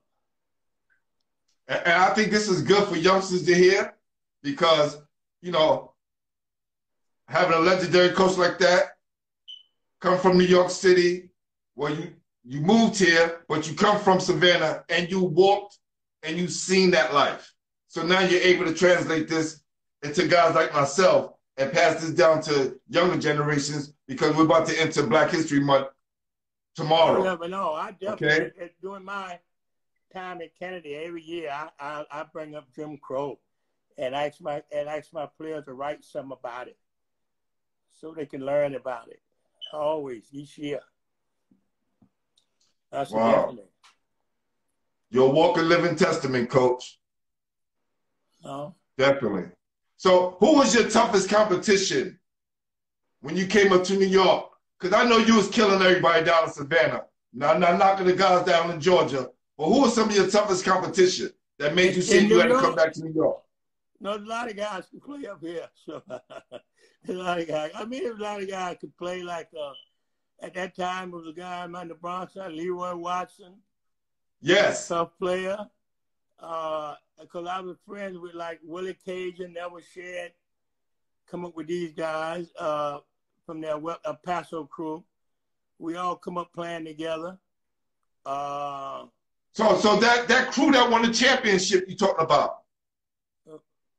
And 1.68 1.80
I 1.86 2.12
think 2.14 2.30
this 2.30 2.48
is 2.48 2.62
good 2.62 2.88
for 2.88 2.96
youngsters 2.96 3.44
to 3.44 3.54
hear 3.54 3.94
because, 4.42 5.00
you 5.40 5.52
know, 5.52 5.92
having 7.28 7.56
a 7.56 7.60
legendary 7.60 8.10
coach 8.10 8.36
like 8.36 8.58
that, 8.58 8.96
come 10.00 10.18
from 10.18 10.36
New 10.36 10.44
York 10.44 10.70
City, 10.70 11.30
where 11.74 11.92
you 11.92 12.12
you 12.42 12.60
moved 12.60 12.98
here, 12.98 13.42
but 13.48 13.68
you 13.68 13.76
come 13.76 14.00
from 14.00 14.18
Savannah 14.18 14.82
and 14.88 15.10
you 15.10 15.22
walked 15.22 15.78
and 16.22 16.38
you've 16.38 16.52
seen 16.52 16.90
that 16.92 17.12
life. 17.12 17.52
So 17.88 18.02
now 18.02 18.20
you're 18.20 18.40
able 18.40 18.64
to 18.64 18.74
translate 18.74 19.28
this 19.28 19.60
into 20.02 20.26
guys 20.26 20.54
like 20.54 20.72
myself 20.72 21.32
and 21.58 21.72
pass 21.72 22.00
this 22.00 22.12
down 22.12 22.40
to 22.42 22.80
younger 22.88 23.18
generations 23.18 23.92
because 24.08 24.34
we're 24.34 24.44
about 24.44 24.66
to 24.68 24.80
enter 24.80 25.06
Black 25.06 25.30
History 25.30 25.60
Month 25.60 25.88
tomorrow. 26.82 27.24
Yeah, 27.24 27.36
but 27.36 27.50
no, 27.50 27.72
I 27.74 27.92
definitely 27.92 28.52
okay? 28.60 28.70
during 28.82 29.04
my 29.04 29.38
time 30.12 30.40
at 30.42 30.56
Kennedy 30.58 30.94
every 30.96 31.22
year 31.22 31.50
I, 31.50 31.68
I, 31.78 32.04
I 32.10 32.24
bring 32.32 32.56
up 32.56 32.66
Jim 32.74 32.98
Crow 32.98 33.38
and 33.96 34.14
ask 34.14 34.40
my 34.40 34.62
and 34.74 34.88
ask 34.88 35.12
my 35.12 35.28
players 35.38 35.64
to 35.66 35.74
write 35.74 36.04
something 36.04 36.36
about 36.38 36.66
it 36.66 36.76
so 37.92 38.12
they 38.12 38.26
can 38.26 38.44
learn 38.44 38.74
about 38.74 39.08
it. 39.08 39.20
Always 39.72 40.24
each 40.32 40.58
year. 40.58 40.80
That's 42.90 43.10
wow. 43.10 43.30
definitely. 43.30 43.70
Your 45.10 45.32
walking 45.32 45.68
living 45.68 45.96
testament, 45.96 46.50
coach. 46.50 46.98
No. 48.44 48.74
Definitely. 48.96 49.50
So, 49.96 50.36
who 50.40 50.56
was 50.56 50.74
your 50.74 50.88
toughest 50.88 51.28
competition 51.28 52.18
when 53.20 53.36
you 53.36 53.46
came 53.46 53.72
up 53.72 53.84
to 53.84 53.96
New 53.96 54.06
York? 54.06 54.49
Because 54.80 54.96
I 54.96 55.08
know 55.08 55.18
you 55.18 55.36
was 55.36 55.48
killing 55.48 55.82
everybody 55.82 56.24
down 56.24 56.44
in 56.44 56.50
Savannah. 56.50 57.04
Now, 57.32 57.52
not 57.56 57.78
knocking 57.78 58.06
the 58.06 58.14
guys 58.14 58.46
down 58.46 58.70
in 58.70 58.80
Georgia. 58.80 59.28
But 59.56 59.66
who 59.66 59.82
was 59.82 59.94
some 59.94 60.08
of 60.08 60.16
your 60.16 60.28
toughest 60.28 60.64
competition 60.64 61.30
that 61.58 61.74
made 61.74 61.94
you 61.94 62.02
say 62.02 62.20
you 62.20 62.38
had 62.38 62.48
to 62.48 62.58
come 62.58 62.74
back 62.74 62.92
to 62.94 63.04
New 63.04 63.12
York? 63.12 63.42
No, 64.00 64.16
a 64.16 64.18
lot 64.18 64.50
of 64.50 64.56
guys 64.56 64.86
can 64.88 65.00
play 65.00 65.26
up 65.26 65.40
here. 65.42 65.68
So, 65.84 66.02
a 66.08 67.12
lot 67.12 67.40
of 67.40 67.46
guys. 67.46 67.70
I 67.74 67.84
mean, 67.84 68.10
a 68.10 68.14
lot 68.14 68.42
of 68.42 68.48
guys 68.48 68.78
could 68.80 68.96
play 68.96 69.22
like 69.22 69.48
uh, 69.58 69.72
at 70.42 70.54
that 70.54 70.74
time 70.74 71.10
was 71.10 71.26
a 71.26 71.32
guy 71.32 71.64
in 71.64 71.88
the 71.88 71.94
Bronx, 71.94 72.34
Leroy 72.36 72.96
Watson. 72.96 73.56
Yes. 74.40 74.88
Tough 74.88 75.10
player. 75.18 75.58
Uh, 76.38 76.94
because 77.20 77.46
I 77.46 77.60
was 77.60 77.76
friends 77.86 78.18
with 78.18 78.34
like 78.34 78.60
Willie 78.64 78.96
Cage 79.04 79.38
Cager, 79.38 79.52
Nevil 79.52 79.80
Shed, 79.94 80.32
come 81.30 81.44
up 81.44 81.54
with 81.54 81.66
these 81.66 81.92
guys 81.92 82.50
uh, 82.58 83.00
from 83.50 83.60
their 83.60 83.80
El 84.04 84.14
Paso 84.24 84.64
crew. 84.64 85.02
We 85.80 85.96
all 85.96 86.14
come 86.14 86.38
up 86.38 86.52
playing 86.52 86.84
together. 86.84 87.36
Uh, 88.24 89.06
so, 89.50 89.76
so 89.76 89.96
that 89.96 90.28
that 90.28 90.52
crew 90.52 90.70
that 90.70 90.88
won 90.88 91.02
the 91.02 91.12
championship 91.12 91.88
you 91.88 91.96
talking 91.96 92.24
about, 92.24 92.58
uh, 93.52 93.56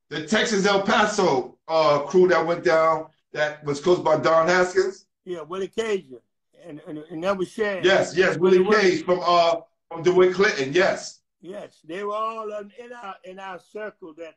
the 0.08 0.26
Texas 0.26 0.66
El 0.66 0.84
Paso 0.84 1.58
uh, 1.68 2.00
crew 2.04 2.30
that 2.30 2.48
went 2.48 2.64
down, 2.64 3.08
that 3.34 3.62
was 3.66 3.82
coached 3.82 4.06
by 4.06 4.16
Don 4.16 4.48
Haskins. 4.48 5.06
Yeah, 5.26 5.42
Willie 5.42 5.68
Cager 5.68 6.22
and, 6.66 6.80
and, 6.88 7.00
and 7.00 7.22
that 7.26 7.36
was 7.36 7.52
shared. 7.52 7.84
Yes, 7.84 8.16
yes, 8.16 8.38
Willie 8.38 8.64
Cage 8.74 9.04
from 9.04 9.20
uh 9.22 9.56
from 9.90 10.02
DeWitt 10.02 10.34
Clinton. 10.34 10.72
Yes. 10.72 11.20
Yes, 11.42 11.82
they 11.84 12.06
were 12.06 12.16
all 12.16 12.50
in 12.54 12.94
our 12.94 13.16
in 13.26 13.38
our 13.38 13.60
circle 13.60 14.14
that 14.18 14.36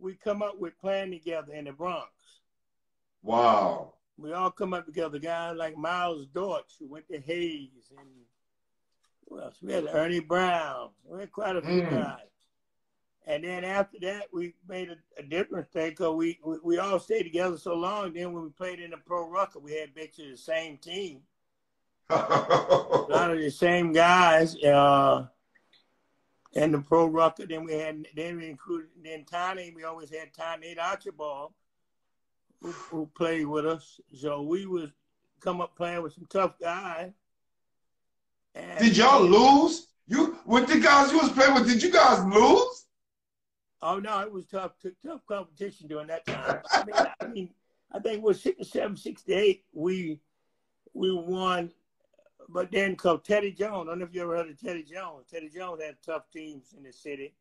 we 0.00 0.14
come 0.14 0.42
up 0.42 0.58
with 0.58 0.76
playing 0.80 1.12
together 1.12 1.52
in 1.52 1.66
the 1.66 1.72
Bronx. 1.72 2.10
Wow. 3.22 3.92
We 4.20 4.32
all 4.32 4.50
come 4.50 4.74
up 4.74 4.86
together. 4.86 5.18
Guys 5.18 5.56
like 5.56 5.76
Miles 5.76 6.26
Dortch, 6.26 6.72
who 6.78 6.88
went 6.88 7.08
to 7.08 7.20
Hayes, 7.20 7.90
and 7.96 8.08
who 9.28 9.40
else? 9.40 9.56
We 9.62 9.72
had 9.72 9.86
Ernie 9.92 10.20
Brown. 10.20 10.90
We 11.04 11.20
had 11.20 11.32
quite 11.32 11.56
a 11.56 11.62
few 11.62 11.82
mm. 11.82 11.90
guys. 11.90 12.26
And 13.26 13.44
then 13.44 13.64
after 13.64 13.98
that, 14.00 14.26
we 14.32 14.54
made 14.68 14.88
a, 14.90 15.20
a 15.20 15.22
different 15.22 15.70
thing 15.70 15.90
because 15.90 16.14
we, 16.14 16.38
we, 16.44 16.56
we 16.64 16.78
all 16.78 16.98
stayed 16.98 17.24
together 17.24 17.58
so 17.58 17.74
long. 17.74 18.12
Then 18.12 18.32
when 18.32 18.42
we 18.42 18.50
played 18.50 18.80
in 18.80 18.90
the 18.90 18.96
Pro 18.96 19.28
Rucker, 19.28 19.60
we 19.60 19.72
had 19.72 19.94
basically 19.94 20.32
the 20.32 20.36
same 20.36 20.78
team 20.78 21.22
a 22.10 23.06
lot 23.08 23.30
of 23.30 23.38
the 23.38 23.50
same 23.50 23.92
guys 23.92 24.56
uh, 24.64 25.26
in 26.54 26.72
the 26.72 26.80
pro 26.80 27.06
rucker. 27.06 27.46
Then 27.46 27.64
we 27.64 27.74
had 27.74 28.04
then 28.16 28.38
we 28.38 28.48
included 28.48 28.88
then 29.00 29.24
Tiny. 29.24 29.72
We 29.74 29.84
always 29.84 30.10
had 30.10 30.34
Tiny 30.34 30.76
Archibald 30.76 31.52
who, 32.60 32.70
who 32.70 33.10
played 33.14 33.46
with 33.46 33.66
us. 33.66 34.00
So 34.14 34.42
we 34.42 34.66
was 34.66 34.90
come 35.40 35.60
up 35.60 35.76
playing 35.76 36.02
with 36.02 36.14
some 36.14 36.26
tough 36.28 36.58
guys. 36.60 37.12
And 38.54 38.78
did 38.78 38.96
y'all 38.96 39.22
lose? 39.22 39.86
You 40.06 40.38
with 40.44 40.66
the 40.68 40.80
guys 40.80 41.12
you 41.12 41.18
was 41.18 41.30
playing 41.30 41.54
with? 41.54 41.68
Did 41.68 41.82
you 41.82 41.92
guys 41.92 42.24
lose? 42.24 42.86
Oh 43.82 43.98
no, 43.98 44.20
it 44.20 44.32
was 44.32 44.46
tough, 44.46 44.72
tough 45.06 45.24
competition 45.26 45.86
during 45.86 46.08
that 46.08 46.26
time. 46.26 46.60
I 46.70 46.84
mean, 46.84 46.94
I 47.20 47.26
mean, 47.26 47.50
I 47.92 47.98
think 48.00 48.16
it 48.16 48.22
was 48.22 48.42
sixty-seven, 48.42 48.96
sixty-eight. 48.96 49.64
We 49.72 50.20
we 50.92 51.12
won 51.12 51.70
but 52.52 52.70
then 52.72 52.96
cause 52.96 53.20
Teddy 53.24 53.52
Jones, 53.52 53.86
I 53.86 53.92
don't 53.92 54.00
know 54.00 54.04
if 54.04 54.14
you 54.14 54.22
ever 54.22 54.36
heard 54.36 54.50
of 54.50 54.60
Teddy 54.60 54.82
Jones. 54.82 55.26
Teddy 55.30 55.48
Jones 55.48 55.82
had 55.82 55.96
tough 56.04 56.30
teams 56.32 56.74
in 56.76 56.82
the 56.82 56.92
city. 56.92 57.32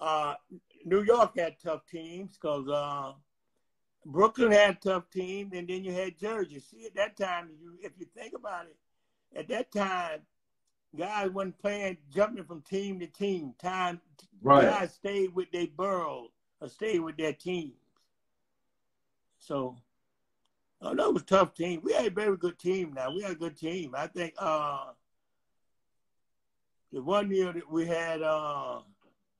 Uh, 0.00 0.34
New 0.84 1.02
York 1.02 1.38
had 1.38 1.60
tough 1.62 1.86
teams 1.86 2.36
because 2.36 2.68
uh, 2.68 3.12
Brooklyn 4.04 4.50
had 4.50 4.76
a 4.76 4.78
tough 4.78 5.10
team, 5.10 5.52
and 5.54 5.68
then 5.68 5.84
you 5.84 5.92
had 5.92 6.18
Jersey. 6.18 6.60
See, 6.60 6.86
at 6.86 6.94
that 6.96 7.16
time, 7.16 7.50
you, 7.60 7.78
if 7.82 7.92
you 7.98 8.06
think 8.16 8.34
about 8.34 8.66
it, 8.66 8.76
at 9.38 9.48
that 9.48 9.70
time, 9.72 10.20
guys 10.96 11.30
wasn't 11.30 11.58
playing 11.58 11.98
jumping 12.14 12.44
from 12.44 12.62
team 12.62 13.00
to 13.00 13.06
team. 13.06 13.54
Time 13.60 14.00
right. 14.42 14.64
guys 14.64 14.94
stayed 14.94 15.34
with 15.34 15.50
their 15.52 15.68
boroughs 15.68 16.30
or 16.60 16.68
stayed 16.68 17.00
with 17.00 17.16
their 17.16 17.32
teams. 17.32 17.74
So 19.38 19.76
Oh, 20.84 20.94
that 20.96 21.12
was 21.12 21.22
tough 21.22 21.54
team. 21.54 21.80
We 21.84 21.92
had 21.92 22.06
a 22.06 22.10
very 22.10 22.36
good 22.36 22.58
team 22.58 22.92
now. 22.92 23.14
We 23.14 23.22
had 23.22 23.32
a 23.32 23.36
good 23.36 23.56
team. 23.56 23.94
I 23.96 24.08
think 24.08 24.34
uh, 24.36 24.86
the 26.92 27.00
one 27.00 27.30
year 27.30 27.52
that 27.52 27.70
we 27.70 27.86
had 27.86 28.20
uh, 28.20 28.80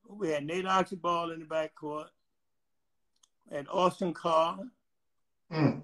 we 0.07 0.29
had 0.29 0.45
Nate 0.45 0.65
Archibald 0.65 1.31
in 1.31 1.39
the 1.41 1.45
backcourt. 1.45 2.05
And 3.51 3.67
Austin 3.69 4.13
Carr. 4.13 4.59
Mm. 5.51 5.81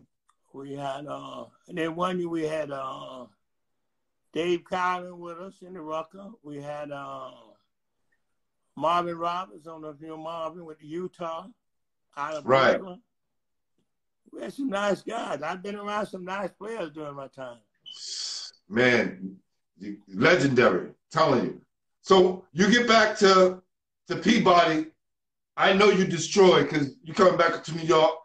We 0.53 0.73
had 0.73 1.05
uh 1.07 1.45
and 1.67 1.77
then 1.77 1.95
one 1.95 2.19
year 2.19 2.29
we 2.29 2.43
had 2.43 2.71
uh 2.71 3.25
Dave 4.33 4.63
Kyron 4.63 5.17
with 5.17 5.37
us 5.39 5.55
in 5.61 5.73
the 5.73 5.81
rucker. 5.81 6.27
We 6.43 6.57
had 6.57 6.91
uh 6.91 7.31
Marvin 8.75 9.17
Roberts, 9.17 9.67
I 9.67 9.71
don't 9.71 9.81
know 9.81 9.89
if 9.89 10.01
you 10.01 10.07
know 10.07 10.17
Marvin 10.17 10.65
with 10.65 10.81
Utah 10.81 11.47
out 12.15 12.33
of 12.33 12.45
Right. 12.45 12.77
Brooklyn. 12.77 13.01
We 14.31 14.41
had 14.41 14.53
some 14.53 14.69
nice 14.69 15.01
guys. 15.01 15.41
I've 15.41 15.61
been 15.63 15.75
around 15.75 16.05
some 16.05 16.23
nice 16.23 16.51
players 16.51 16.91
during 16.91 17.15
my 17.15 17.27
time. 17.27 17.57
Man, 18.69 19.35
legendary. 20.07 20.91
Telling 21.11 21.45
you. 21.45 21.61
So 22.01 22.45
you 22.53 22.69
get 22.71 22.87
back 22.87 23.17
to 23.19 23.61
to 24.07 24.15
Peabody. 24.15 24.87
I 25.59 25.73
know 25.73 25.89
you 25.89 26.05
destroyed 26.05 26.69
because 26.69 26.95
you 27.03 27.13
coming 27.13 27.35
back 27.37 27.61
to 27.65 27.75
New 27.75 27.83
York 27.83 28.15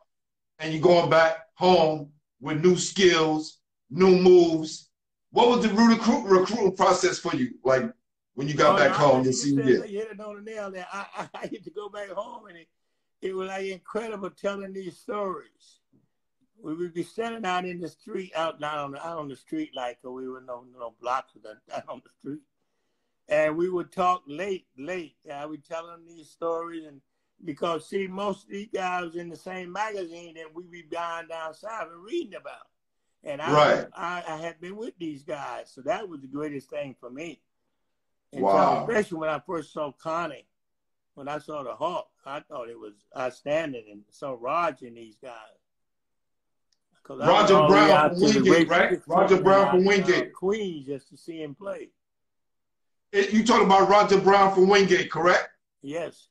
and 0.61 0.73
you're 0.73 0.81
going 0.81 1.11
back 1.11 1.39
home 1.55 2.13
with 2.41 2.65
new 2.65 2.77
skills, 2.77 3.59
new 3.91 4.17
moves. 4.17 4.89
What 5.33 5.49
was 5.49 5.67
the 5.67 5.75
recruit, 5.75 6.23
recruiting 6.27 6.77
process 6.77 7.19
for 7.19 7.35
you? 7.35 7.51
Like 7.65 7.93
when 8.35 8.47
you 8.47 8.55
got 8.55 8.77
Oh, 8.77 8.79
back 8.79 8.93
no, 8.93 9.07
home 9.07 9.25
you 9.25 9.33
said 9.33 9.49
senior? 9.49 9.85
You 9.85 9.99
hit 9.99 10.13
it 10.13 10.21
on 10.21 10.37
the 10.37 10.49
nail 10.49 10.71
there. 10.71 10.87
I, 10.93 11.07
I, 11.17 11.29
I 11.35 11.41
had 11.41 11.65
to 11.65 11.71
go 11.71 11.89
back 11.89 12.11
home 12.11 12.47
and 12.47 12.57
it, 12.57 12.69
it 13.21 13.35
was 13.35 13.49
like 13.49 13.67
incredible 13.67 14.31
telling 14.31 14.73
these 14.73 14.97
stories. 14.97 15.81
We 16.63 16.73
would 16.73 16.95
be 16.95 17.03
standing 17.03 17.45
out 17.45 17.65
in 17.65 17.81
the 17.81 17.89
street, 17.89 18.31
out 18.37 18.61
not 18.61 18.79
on 18.79 18.93
the, 18.93 19.05
out 19.05 19.19
on 19.19 19.29
the 19.29 19.35
street 19.35 19.73
like 19.75 19.99
we 20.05 20.29
were 20.29 20.41
no 20.41 20.65
no 20.79 20.95
blocks 21.03 21.33
out 21.75 21.83
on 21.89 22.01
the 22.05 22.11
street, 22.21 22.43
and 23.29 23.57
we 23.57 23.69
would 23.69 23.91
talk 23.91 24.23
late, 24.29 24.67
late. 24.79 25.17
I 25.31 25.45
would 25.47 25.65
tell 25.65 25.89
them 25.89 26.05
these 26.07 26.31
stories, 26.31 26.87
and 26.87 27.01
because 27.45 27.89
see, 27.89 28.07
most 28.07 28.45
of 28.45 28.51
these 28.51 28.69
guys 28.73 29.17
in 29.17 29.29
the 29.29 29.37
same 29.37 29.73
magazine 29.73 30.35
that 30.35 30.55
we 30.55 30.65
be 30.65 30.83
buying 30.83 31.29
down 31.29 31.55
south 31.55 31.89
and 31.93 32.03
reading 32.03 32.35
about, 32.35 32.67
and 33.23 33.41
I, 33.41 33.53
Right. 33.53 33.87
I 33.95 34.23
I 34.27 34.37
had 34.37 34.61
been 34.61 34.77
with 34.77 34.95
these 34.99 35.23
guys, 35.23 35.71
so 35.73 35.81
that 35.83 36.09
was 36.09 36.21
the 36.21 36.27
greatest 36.27 36.71
thing 36.71 36.95
for 36.99 37.11
me. 37.11 37.41
And 38.33 38.43
Wow. 38.43 38.87
especially 38.89 39.19
when 39.19 39.31
I 39.31 39.41
first 39.41 39.73
saw 39.73 39.93
Connie, 39.93 40.47
when 41.15 41.29
I 41.29 41.39
saw 41.39 41.63
the 41.63 41.75
Hawk, 41.75 42.09
I 42.27 42.41
thought 42.41 42.69
it 42.69 42.79
was 42.79 42.95
outstanding, 43.17 43.85
and 43.91 44.03
saw 44.11 44.37
Roger 44.39 44.87
and 44.87 44.97
these 44.97 45.17
guys. 45.17 45.33
Roger 47.09 47.29
went 47.29 47.51
all 47.51 47.69
the 47.69 47.75
way 47.75 47.87
Brown 47.87 48.11
from 48.11 48.21
Wingate, 48.21 48.69
right? 48.69 49.03
Roger 49.07 49.43
Brown 49.43 49.71
from 49.71 49.87
uh, 49.87 49.89
Wingate. 49.89 50.33
Queens, 50.33 50.87
just 50.87 51.09
to 51.11 51.17
see 51.17 51.43
him 51.43 51.55
play. 51.55 51.91
You 53.13 53.45
talking 53.45 53.67
about 53.67 53.89
Roger 53.89 54.21
Brown 54.21 54.55
from 54.55 54.69
Wingate, 54.69 55.11
correct? 55.11 55.49
Yes. 55.83 56.29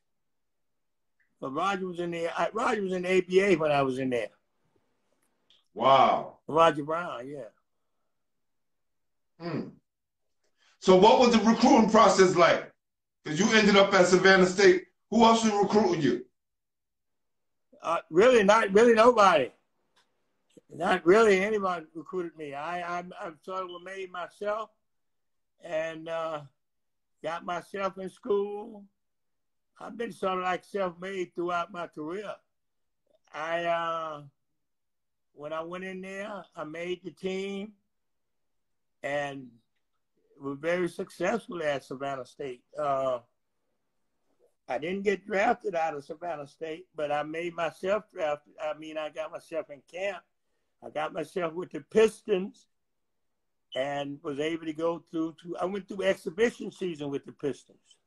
But 1.43 1.55
Roger 1.55 1.88
was 1.88 2.00
in 2.00 2.12
there. 2.12 2.31
I, 2.38 2.47
Roger 2.53 2.81
was 2.81 2.93
in 2.93 3.01
the 3.01 3.17
ABA 3.17 3.59
when 3.59 3.69
I 3.69 3.81
was 3.81 4.00
in 4.00 4.09
there. 4.09 4.29
Wow. 5.73 6.38
Roger 6.47 6.85
Brown, 6.85 7.27
yeah. 7.27 7.50
Hmm. 9.41 9.67
So 10.79 10.95
what 10.95 11.19
was 11.19 11.33
the 11.33 11.39
recruiting 11.39 11.89
process 11.89 12.38
like? 12.38 12.71
Because 13.25 13.41
you 13.41 13.51
ended 13.57 13.75
up 13.75 13.93
at 13.93 14.07
Savannah 14.07 14.45
State. 14.45 14.85
Who 15.09 15.25
else 15.25 15.43
was 15.43 15.51
recruiting 15.51 16.01
you? 16.01 16.25
Uh, 17.81 17.97
really, 18.09 18.45
not 18.45 18.71
really 18.71 18.93
nobody. 18.93 19.51
Not 20.73 21.05
really 21.05 21.43
anybody 21.43 21.88
recruited 21.93 22.38
me. 22.38 22.53
I 22.53 23.00
I, 23.00 23.03
I 23.19 23.31
sort 23.41 23.63
of 23.63 23.83
made 23.83 24.13
myself, 24.13 24.69
and 25.62 26.07
uh, 26.07 26.39
got 27.21 27.43
myself 27.43 27.97
in 27.97 28.09
school. 28.09 28.85
I've 29.79 29.97
been 29.97 30.11
sort 30.11 30.37
of 30.37 30.43
like 30.43 30.63
self-made 30.63 31.33
throughout 31.35 31.71
my 31.71 31.87
career. 31.87 32.33
I 33.33 33.65
uh, 33.65 34.21
when 35.33 35.53
I 35.53 35.62
went 35.62 35.83
in 35.83 36.01
there, 36.01 36.43
I 36.55 36.63
made 36.63 37.03
the 37.03 37.12
team, 37.12 37.73
and 39.01 39.47
was 40.39 40.57
very 40.59 40.89
successful 40.89 41.63
at 41.63 41.83
Savannah 41.83 42.25
State. 42.25 42.63
Uh, 42.77 43.19
I 44.67 44.77
didn't 44.77 45.03
get 45.03 45.25
drafted 45.25 45.75
out 45.75 45.95
of 45.95 46.03
Savannah 46.03 46.47
State, 46.47 46.88
but 46.95 47.12
I 47.12 47.23
made 47.23 47.55
myself 47.55 48.03
drafted. 48.13 48.53
I 48.62 48.77
mean, 48.77 48.97
I 48.97 49.09
got 49.09 49.31
myself 49.31 49.69
in 49.69 49.81
camp. 49.91 50.23
I 50.86 50.89
got 50.89 51.13
myself 51.13 51.53
with 51.53 51.71
the 51.71 51.81
Pistons 51.91 52.67
and 53.75 54.19
was 54.21 54.39
able 54.39 54.65
to 54.65 54.73
go 54.73 55.03
through 55.12 55.36
to 55.41 55.57
I 55.57 55.65
went 55.65 55.88
through 55.88 56.03
exhibition 56.03 56.71
season 56.71 57.09
with 57.09 57.25
the 57.25 57.31
Pistons. 57.31 57.97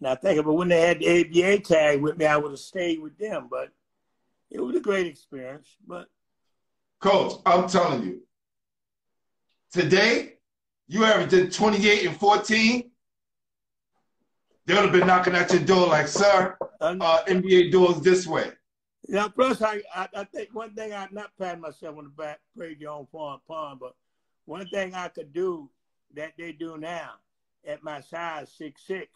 And 0.00 0.08
I 0.08 0.14
think 0.14 0.38
if 0.38 0.46
I 0.46 0.50
wouldn't 0.50 0.72
have 0.72 0.88
had 0.88 1.00
the 1.00 1.20
ABA 1.20 1.60
tag 1.60 2.02
with 2.02 2.18
me, 2.18 2.26
I 2.26 2.36
would 2.36 2.50
have 2.50 2.58
stayed 2.58 3.00
with 3.00 3.16
them. 3.18 3.48
But 3.50 3.70
it 4.50 4.60
was 4.60 4.76
a 4.76 4.80
great 4.80 5.06
experience. 5.06 5.76
But 5.86 6.08
Coach, 7.00 7.40
I'm 7.46 7.68
telling 7.68 8.02
you, 8.02 8.22
today 9.72 10.34
you 10.88 11.04
averaged 11.04 11.54
28 11.54 12.06
and 12.06 12.16
14. 12.16 12.90
They 14.66 14.74
would 14.74 14.82
have 14.82 14.92
been 14.92 15.06
knocking 15.06 15.34
at 15.34 15.52
your 15.52 15.62
door 15.62 15.88
like, 15.88 16.08
sir, 16.08 16.56
uh, 16.80 17.22
NBA 17.26 17.70
doors 17.70 18.00
this 18.00 18.26
way. 18.26 18.50
Now, 19.08 19.28
plus, 19.28 19.60
I, 19.60 19.82
I, 19.94 20.08
I 20.16 20.24
think 20.24 20.54
one 20.54 20.74
thing 20.74 20.94
I'm 20.94 21.12
not 21.12 21.32
patting 21.38 21.60
myself 21.60 21.98
on 21.98 22.04
the 22.04 22.10
back, 22.10 22.40
praise 22.56 22.78
your 22.80 22.92
own 22.92 23.06
farm 23.12 23.40
pond, 23.46 23.80
but 23.80 23.94
one 24.46 24.66
thing 24.68 24.94
I 24.94 25.08
could 25.08 25.32
do 25.34 25.68
that 26.14 26.32
they 26.38 26.52
do 26.52 26.78
now 26.78 27.10
at 27.66 27.82
my 27.82 28.00
size, 28.00 28.50
six 28.56 28.82
six, 28.86 29.08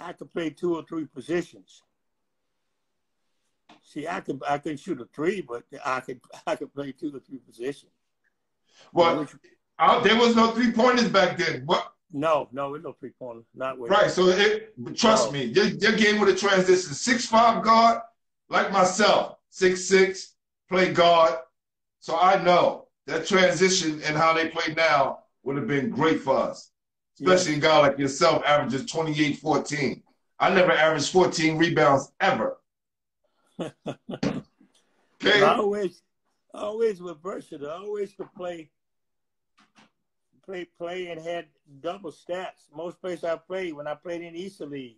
I 0.00 0.14
could 0.14 0.32
play 0.32 0.50
two 0.50 0.74
or 0.76 0.82
three 0.82 1.04
positions. 1.04 1.82
See, 3.82 4.08
I 4.08 4.20
could 4.20 4.42
I 4.48 4.58
could 4.58 4.80
shoot 4.80 5.00
a 5.00 5.04
three, 5.14 5.42
but 5.42 5.64
I 5.84 6.00
could 6.00 6.20
I 6.46 6.56
could 6.56 6.74
play 6.74 6.92
two 6.92 7.14
or 7.14 7.20
three 7.20 7.38
positions. 7.38 7.92
Well, 8.92 9.28
uh, 9.78 10.00
there 10.00 10.16
was 10.16 10.34
no 10.34 10.52
three 10.52 10.72
pointers 10.72 11.08
back 11.08 11.36
then. 11.36 11.62
What? 11.66 11.92
No, 12.12 12.48
no, 12.50 12.70
with 12.70 12.82
no 12.82 12.92
three 12.92 13.12
pointers, 13.18 13.44
not 13.54 13.78
with 13.78 13.90
Right. 13.90 14.10
So 14.10 14.28
it, 14.28 14.74
trust 14.96 15.26
No. 15.26 15.32
me, 15.32 15.44
your, 15.44 15.66
your 15.66 15.92
game 15.92 16.18
with 16.18 16.28
a 16.30 16.34
transition. 16.34 16.92
Six 16.94 17.26
five 17.26 17.62
guard, 17.62 18.00
like 18.48 18.72
myself, 18.72 19.36
six 19.50 19.84
six, 19.84 20.34
play 20.68 20.92
guard. 20.92 21.34
So 22.00 22.18
I 22.18 22.42
know 22.42 22.88
that 23.06 23.26
transition 23.26 24.02
and 24.02 24.16
how 24.16 24.32
they 24.32 24.48
play 24.48 24.74
now 24.74 25.20
would 25.42 25.56
have 25.56 25.66
been 25.66 25.90
great 25.90 26.20
for 26.20 26.36
us. 26.36 26.69
Especially 27.20 27.54
a 27.56 27.58
guy 27.58 27.78
like 27.78 27.98
yourself 27.98 28.42
averages 28.46 28.86
28, 28.90 29.38
14. 29.38 30.02
I 30.38 30.54
never 30.54 30.72
averaged 30.72 31.12
14 31.12 31.58
rebounds 31.58 32.12
ever. 32.20 32.58
Okay. 35.22 35.42
I 35.42 35.56
always, 35.56 36.02
always 36.54 37.02
was 37.02 37.14
versatile. 37.22 37.68
I 37.70 37.74
always 37.74 38.14
could 38.14 38.32
play, 38.32 38.70
play, 40.46 40.66
play, 40.78 41.08
and 41.08 41.20
had 41.20 41.44
double 41.82 42.10
stats. 42.10 42.74
Most 42.74 42.98
places 43.02 43.24
I 43.24 43.36
played, 43.36 43.74
when 43.74 43.86
I 43.86 43.92
played 43.94 44.22
in 44.22 44.34
Easter 44.34 44.64
League, 44.64 44.96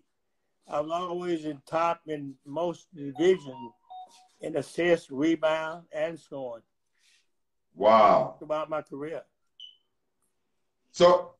I 0.68 0.78
was 0.78 0.92
always 0.92 1.44
in 1.44 1.60
top 1.66 2.02
in 2.06 2.34
most 2.46 2.86
divisions 2.94 3.72
in 4.42 4.56
assists, 4.56 5.10
rebound, 5.10 5.86
and 5.92 6.16
scoring 6.16 6.62
Wow. 7.74 8.36
throughout 8.38 8.70
my 8.70 8.82
career. 8.82 9.22
So 10.92 11.34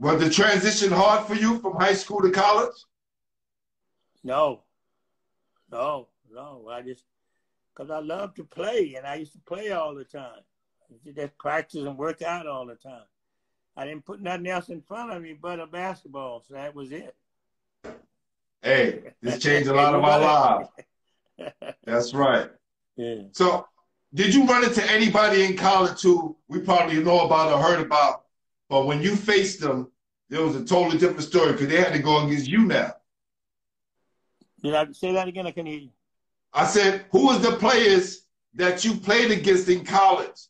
was 0.00 0.18
the 0.18 0.30
transition 0.30 0.90
hard 0.90 1.26
for 1.26 1.34
you 1.34 1.58
from 1.60 1.76
high 1.76 1.92
school 1.92 2.22
to 2.22 2.30
college? 2.30 2.74
No, 4.24 4.62
no, 5.70 6.08
no. 6.32 6.68
I 6.70 6.82
just 6.82 7.04
because 7.74 7.90
I 7.90 8.00
love 8.00 8.34
to 8.34 8.44
play, 8.44 8.94
and 8.96 9.06
I 9.06 9.16
used 9.16 9.32
to 9.32 9.38
play 9.40 9.70
all 9.70 9.94
the 9.94 10.04
time. 10.04 10.40
I 10.88 10.92
used 10.92 11.04
to 11.04 11.12
just 11.12 11.36
practice 11.38 11.82
and 11.82 11.96
work 11.96 12.22
out 12.22 12.46
all 12.46 12.66
the 12.66 12.74
time. 12.74 13.04
I 13.76 13.84
didn't 13.84 14.04
put 14.04 14.20
nothing 14.20 14.48
else 14.48 14.68
in 14.70 14.82
front 14.82 15.12
of 15.12 15.22
me 15.22 15.34
but 15.40 15.60
a 15.60 15.66
basketball, 15.66 16.42
so 16.46 16.54
that 16.54 16.74
was 16.74 16.92
it. 16.92 17.14
Hey, 18.62 19.12
this 19.22 19.38
changed 19.38 19.68
a 19.68 19.74
lot 19.74 19.94
of 19.94 20.02
our 20.02 20.20
lives. 20.20 20.68
That's 21.84 22.12
right. 22.12 22.50
Yeah. 22.96 23.22
So, 23.32 23.66
did 24.12 24.34
you 24.34 24.44
run 24.44 24.64
into 24.64 24.84
anybody 24.90 25.44
in 25.44 25.56
college 25.56 26.02
who 26.02 26.36
we 26.48 26.60
probably 26.60 27.02
know 27.02 27.20
about 27.20 27.52
or 27.52 27.62
heard 27.62 27.80
about, 27.80 28.24
but 28.70 28.86
when 28.86 29.02
you 29.02 29.16
faced 29.16 29.60
them, 29.60 29.90
it 30.30 30.38
was 30.38 30.54
a 30.54 30.64
totally 30.64 30.96
different 30.96 31.24
story 31.24 31.52
because 31.52 31.66
they 31.66 31.76
had 31.76 31.92
to 31.92 31.98
go 31.98 32.24
against 32.24 32.46
you 32.46 32.64
now. 32.64 32.94
Did 34.62 34.74
I 34.74 34.86
say 34.92 35.12
that 35.12 35.26
again? 35.26 35.46
I 35.46 35.50
can 35.50 35.66
hear 35.66 35.80
you. 35.80 35.90
I 36.54 36.66
said, 36.66 37.06
who 37.10 37.26
was 37.26 37.42
the 37.42 37.56
players 37.56 38.26
that 38.54 38.84
you 38.84 38.94
played 38.94 39.32
against 39.32 39.68
in 39.68 39.84
college, 39.84 40.40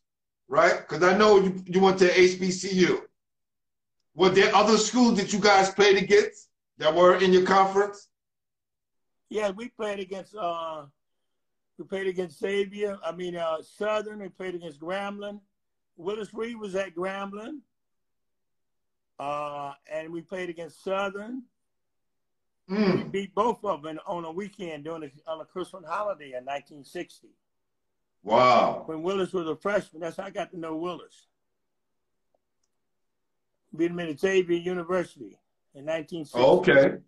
right? 0.48 0.80
Because 0.80 1.02
I 1.02 1.16
know 1.16 1.40
you, 1.40 1.62
you 1.64 1.80
went 1.80 1.98
to 2.00 2.08
HBCU. 2.08 3.00
Were 4.14 4.28
there 4.28 4.54
other 4.54 4.76
schools 4.76 5.18
that 5.18 5.32
you 5.32 5.38
guys 5.38 5.70
played 5.70 5.96
against 5.96 6.48
that 6.76 6.94
were 6.94 7.16
in 7.16 7.32
your 7.32 7.46
conference? 7.46 8.08
Yeah, 9.30 9.50
we 9.50 9.68
played 9.68 10.00
against 10.00 10.34
uh, 10.34 10.84
we 11.78 11.84
played 11.86 12.08
against 12.08 12.40
Xavier. 12.40 12.98
I 13.02 13.12
mean 13.12 13.36
uh, 13.36 13.62
Southern. 13.62 14.18
We 14.18 14.28
played 14.28 14.56
against 14.56 14.80
Grambling. 14.80 15.40
Willis 15.96 16.34
Reed 16.34 16.58
was 16.58 16.74
at 16.74 16.94
Grambling. 16.94 17.60
Uh, 19.20 19.74
and 19.92 20.10
we 20.10 20.22
played 20.22 20.48
against 20.48 20.82
Southern. 20.82 21.42
We 22.68 22.76
Mm. 22.76 23.10
beat 23.12 23.34
both 23.34 23.62
of 23.64 23.82
them 23.82 23.98
on 24.06 24.24
a 24.24 24.32
weekend 24.32 24.84
during 24.84 25.02
a, 25.04 25.30
on 25.30 25.40
a 25.40 25.44
Christmas 25.44 25.84
holiday 25.86 26.32
in 26.36 26.44
1960. 26.44 27.28
Wow. 28.22 28.84
When 28.86 29.02
Willis 29.02 29.32
was 29.34 29.46
a 29.46 29.56
freshman, 29.56 30.00
that's 30.00 30.16
how 30.16 30.24
I 30.24 30.30
got 30.30 30.50
to 30.52 30.58
know 30.58 30.76
Willis. 30.76 31.26
Beat 33.76 33.90
him 33.90 34.00
at 34.00 34.18
Xavier 34.18 34.56
University 34.56 35.38
in 35.74 35.84
1960. 35.84 36.38
Okay. 36.38 36.98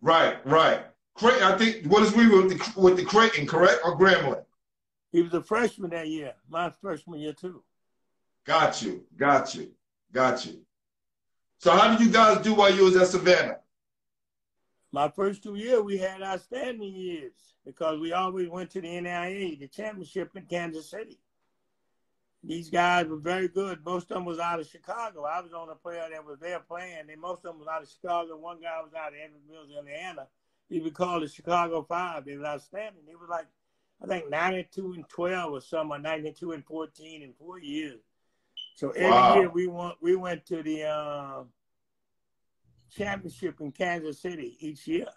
Right, 0.00 0.44
right. 0.46 0.86
Cray, 1.14 1.40
I 1.42 1.56
think 1.56 1.86
what 1.86 2.02
is 2.02 2.14
we 2.14 2.28
with 2.28 2.50
the 2.50 2.80
with 2.80 2.96
the 2.96 3.04
Creighton, 3.04 3.46
correct? 3.46 3.80
Or 3.84 3.96
Grambling? 3.96 4.44
He 5.12 5.22
was 5.22 5.34
a 5.34 5.42
freshman 5.42 5.90
that 5.90 6.08
year, 6.08 6.34
my 6.48 6.70
freshman 6.70 7.20
year 7.20 7.32
too. 7.32 7.62
Got 8.44 8.82
you, 8.82 9.04
got 9.16 9.54
you, 9.54 9.70
got 10.12 10.44
you. 10.46 10.60
So 11.58 11.72
how 11.72 11.90
did 11.90 12.04
you 12.06 12.12
guys 12.12 12.38
do 12.42 12.54
while 12.54 12.74
you 12.74 12.84
was 12.84 12.96
at 12.96 13.08
Savannah? 13.08 13.58
My 14.92 15.08
first 15.08 15.42
two 15.42 15.56
years, 15.56 15.82
we 15.82 15.98
had 15.98 16.22
outstanding 16.22 16.94
years 16.94 17.54
because 17.64 18.00
we 18.00 18.12
always 18.12 18.48
went 18.48 18.70
to 18.70 18.80
the 18.80 18.88
NAIA, 18.88 19.58
the 19.58 19.68
championship 19.68 20.30
in 20.34 20.44
Kansas 20.46 20.90
City. 20.90 21.18
These 22.42 22.70
guys 22.70 23.06
were 23.06 23.18
very 23.18 23.48
good. 23.48 23.84
Most 23.84 24.10
of 24.10 24.14
them 24.14 24.24
was 24.24 24.38
out 24.38 24.60
of 24.60 24.66
Chicago. 24.66 25.24
I 25.24 25.40
was 25.40 25.52
on 25.52 25.68
a 25.68 25.74
player 25.74 26.06
that 26.10 26.24
was 26.24 26.38
there 26.38 26.60
playing, 26.60 27.10
and 27.10 27.20
most 27.20 27.44
of 27.44 27.52
them 27.52 27.58
was 27.58 27.68
out 27.68 27.82
of 27.82 27.88
Chicago. 27.88 28.36
One 28.36 28.60
guy 28.60 28.80
was 28.80 28.94
out 28.94 29.08
of 29.08 29.18
Mills, 29.50 29.68
Indiana. 29.76 30.28
He 30.68 30.80
was 30.80 30.92
called 30.92 31.24
the 31.24 31.28
Chicago 31.28 31.82
Five. 31.82 32.24
They 32.24 32.36
was 32.36 32.46
outstanding. 32.46 33.02
They 33.06 33.16
was 33.16 33.28
like, 33.28 33.46
I 34.02 34.06
think, 34.06 34.30
92 34.30 34.92
and 34.92 35.08
12 35.08 35.52
or 35.52 35.60
something, 35.60 35.96
or 35.96 35.98
92 35.98 36.52
and 36.52 36.64
14 36.64 37.22
in 37.22 37.32
four 37.34 37.58
years. 37.58 38.00
So 38.78 38.90
every 38.90 39.10
Wow. 39.10 39.34
year 39.34 39.50
we 39.50 39.66
went, 39.66 39.94
we 40.00 40.14
went 40.14 40.46
to 40.46 40.62
the 40.62 40.84
uh, 40.84 41.42
championship 42.88 43.60
in 43.60 43.72
Kansas 43.72 44.20
City 44.20 44.56
each 44.60 44.86
year. 44.86 45.08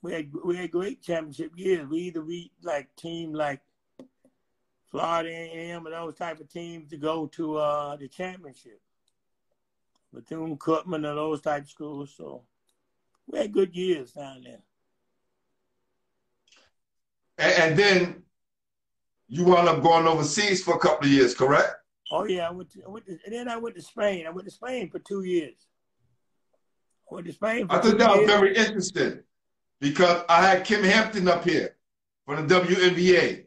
We 0.00 0.14
had 0.14 0.32
we 0.42 0.56
had 0.56 0.70
great 0.70 1.02
championship 1.02 1.52
years. 1.54 1.86
We 1.86 1.98
either 1.98 2.22
beat 2.22 2.52
like 2.62 2.88
team 2.96 3.34
like 3.34 3.60
Florida 4.90 5.28
A&M 5.28 5.86
or 5.86 5.90
those 5.90 6.14
type 6.14 6.40
of 6.40 6.48
teams 6.48 6.88
to 6.92 6.96
go 6.96 7.26
to 7.26 7.58
uh, 7.58 7.96
the 7.96 8.08
championship. 8.08 8.80
Bethune 10.10 10.56
Cookman 10.56 11.06
and 11.06 11.18
those 11.18 11.42
type 11.42 11.64
of 11.64 11.68
schools. 11.68 12.14
So 12.16 12.44
we 13.26 13.38
had 13.38 13.52
good 13.52 13.76
years 13.76 14.12
down 14.12 14.44
there. 14.44 14.62
And, 17.36 17.52
and 17.62 17.78
then 17.78 18.22
you 19.28 19.44
wound 19.44 19.68
up 19.68 19.82
going 19.82 20.06
overseas 20.06 20.64
for 20.64 20.74
a 20.74 20.78
couple 20.78 21.06
of 21.06 21.12
years, 21.12 21.34
correct? 21.34 21.83
Oh 22.16 22.24
yeah, 22.26 22.46
I 22.46 22.52
went 22.52 22.70
to, 22.72 22.82
I 22.86 22.88
went 22.88 23.06
to, 23.06 23.18
and 23.24 23.34
then 23.34 23.48
I 23.48 23.56
went 23.56 23.74
to 23.74 23.82
Spain. 23.82 24.24
I 24.24 24.30
went 24.30 24.46
to 24.46 24.54
Spain 24.54 24.88
for 24.88 25.00
two 25.00 25.24
years. 25.24 25.66
I 27.10 27.14
went 27.16 27.26
to 27.26 27.32
Spain 27.32 27.66
for 27.66 27.74
I 27.74 27.80
thought 27.80 27.98
that 27.98 28.08
was 28.10 28.18
years. 28.20 28.30
very 28.30 28.56
interesting 28.56 29.22
because 29.80 30.22
I 30.28 30.40
had 30.46 30.64
Kym 30.64 30.84
Hampton 30.84 31.26
up 31.26 31.42
here 31.42 31.74
from 32.24 32.46
the 32.46 32.54
WNBA. 32.54 33.46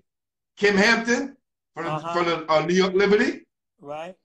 Kym 0.60 0.76
Hampton 0.76 1.38
from 1.74 1.86
the, 1.86 1.92
Uh-huh. 1.92 2.14
from 2.14 2.26
the 2.26 2.52
uh, 2.52 2.66
New 2.66 2.74
York 2.74 2.94
Liberty. 2.94 3.46
right? 3.80 4.16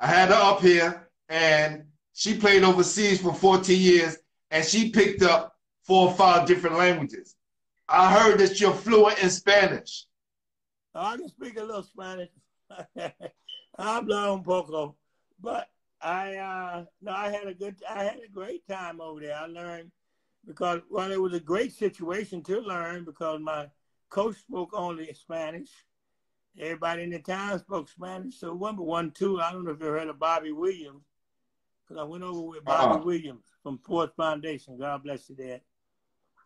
I 0.00 0.06
had 0.08 0.30
her 0.30 0.34
up 0.34 0.60
here, 0.60 1.08
and 1.28 1.84
she 2.12 2.36
played 2.36 2.64
overseas 2.64 3.20
for 3.22 3.32
14 3.32 3.80
years, 3.80 4.16
and 4.50 4.64
she 4.64 4.90
picked 4.90 5.22
up 5.22 5.56
four 5.84 6.08
or 6.08 6.14
five 6.14 6.48
different 6.48 6.76
languages. 6.76 7.36
I 7.88 8.12
heard 8.12 8.38
that 8.40 8.60
you're 8.60 8.74
fluent 8.74 9.22
in 9.22 9.30
Spanish. 9.30 10.06
I 10.92 11.16
can 11.16 11.28
speak 11.28 11.56
a 11.56 11.62
little 11.62 11.84
Spanish. 11.84 12.30
Hablo 13.78 14.34
un 14.34 14.42
poco, 14.42 14.96
but 15.40 15.68
I 16.00 16.36
uh 16.36 16.84
no, 17.02 17.12
I 17.12 17.30
had 17.30 17.46
a 17.46 17.54
good, 17.54 17.76
I 17.88 18.04
had 18.04 18.20
a 18.24 18.30
great 18.32 18.66
time 18.68 19.00
over 19.00 19.20
there. 19.20 19.36
I 19.36 19.46
learned 19.46 19.90
because 20.46 20.80
well, 20.90 21.10
it 21.10 21.20
was 21.20 21.32
a 21.34 21.40
great 21.40 21.72
situation 21.72 22.42
to 22.44 22.60
learn 22.60 23.04
because 23.04 23.40
my 23.40 23.68
coach 24.10 24.36
spoke 24.36 24.70
only 24.74 25.12
Spanish. 25.14 25.70
Everybody 26.58 27.02
in 27.02 27.10
the 27.10 27.18
town 27.18 27.58
spoke 27.58 27.88
Spanish. 27.88 28.38
So 28.38 28.54
one, 28.54 28.76
but 28.76 28.84
one, 28.84 29.10
two. 29.10 29.40
I 29.40 29.50
don't 29.50 29.64
know 29.64 29.72
if 29.72 29.80
you 29.80 29.86
heard 29.86 30.08
of 30.08 30.20
Bobby 30.20 30.52
Williams, 30.52 31.02
because 31.82 32.00
I 32.00 32.04
went 32.04 32.22
over 32.22 32.42
with 32.42 32.64
Bobby 32.64 33.00
Uh-uh. 33.00 33.04
Williams 33.04 33.46
from 33.62 33.78
Fourth 33.78 34.14
Foundation. 34.16 34.78
God 34.78 35.02
bless 35.02 35.28
you, 35.28 35.34
Dad. 35.34 35.62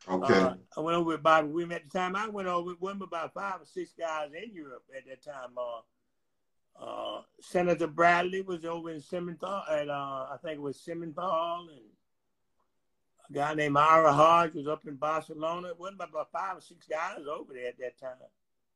Okay. 0.08 0.32
Uh, 0.32 0.54
I 0.76 0.80
went 0.80 0.96
over 0.96 1.08
with 1.08 1.22
Bobby 1.22 1.48
Williams 1.48 1.74
at 1.74 1.90
the 1.90 1.98
time. 1.98 2.16
I 2.16 2.28
went 2.28 2.48
over 2.48 2.68
with 2.68 2.80
one 2.80 3.02
about 3.02 3.34
five 3.34 3.60
or 3.60 3.66
six 3.66 3.92
guys 3.92 4.30
in 4.32 4.54
Europe 4.54 4.84
at 4.96 5.04
that 5.06 5.22
time. 5.22 5.50
Uh, 5.58 5.80
uh, 6.80 7.22
Senator 7.40 7.86
Bradley 7.86 8.42
was 8.42 8.64
over 8.64 8.90
in 8.90 9.00
Simmenthal 9.00 9.62
at 9.70 9.88
uh, 9.88 10.26
I 10.32 10.36
think 10.42 10.58
it 10.58 10.62
was 10.62 10.78
Simmenthal, 10.78 11.68
and 11.70 11.80
a 13.28 13.32
guy 13.32 13.54
named 13.54 13.76
Ira 13.76 14.12
Hodge 14.12 14.54
was 14.54 14.68
up 14.68 14.86
in 14.86 14.96
Barcelona. 14.96 15.68
It 15.68 15.78
wasn't 15.78 16.00
about 16.02 16.30
five 16.32 16.56
or 16.56 16.60
six 16.60 16.86
guys 16.86 17.26
over 17.30 17.52
there 17.52 17.68
at 17.68 17.78
that 17.78 17.98
time. 17.98 18.16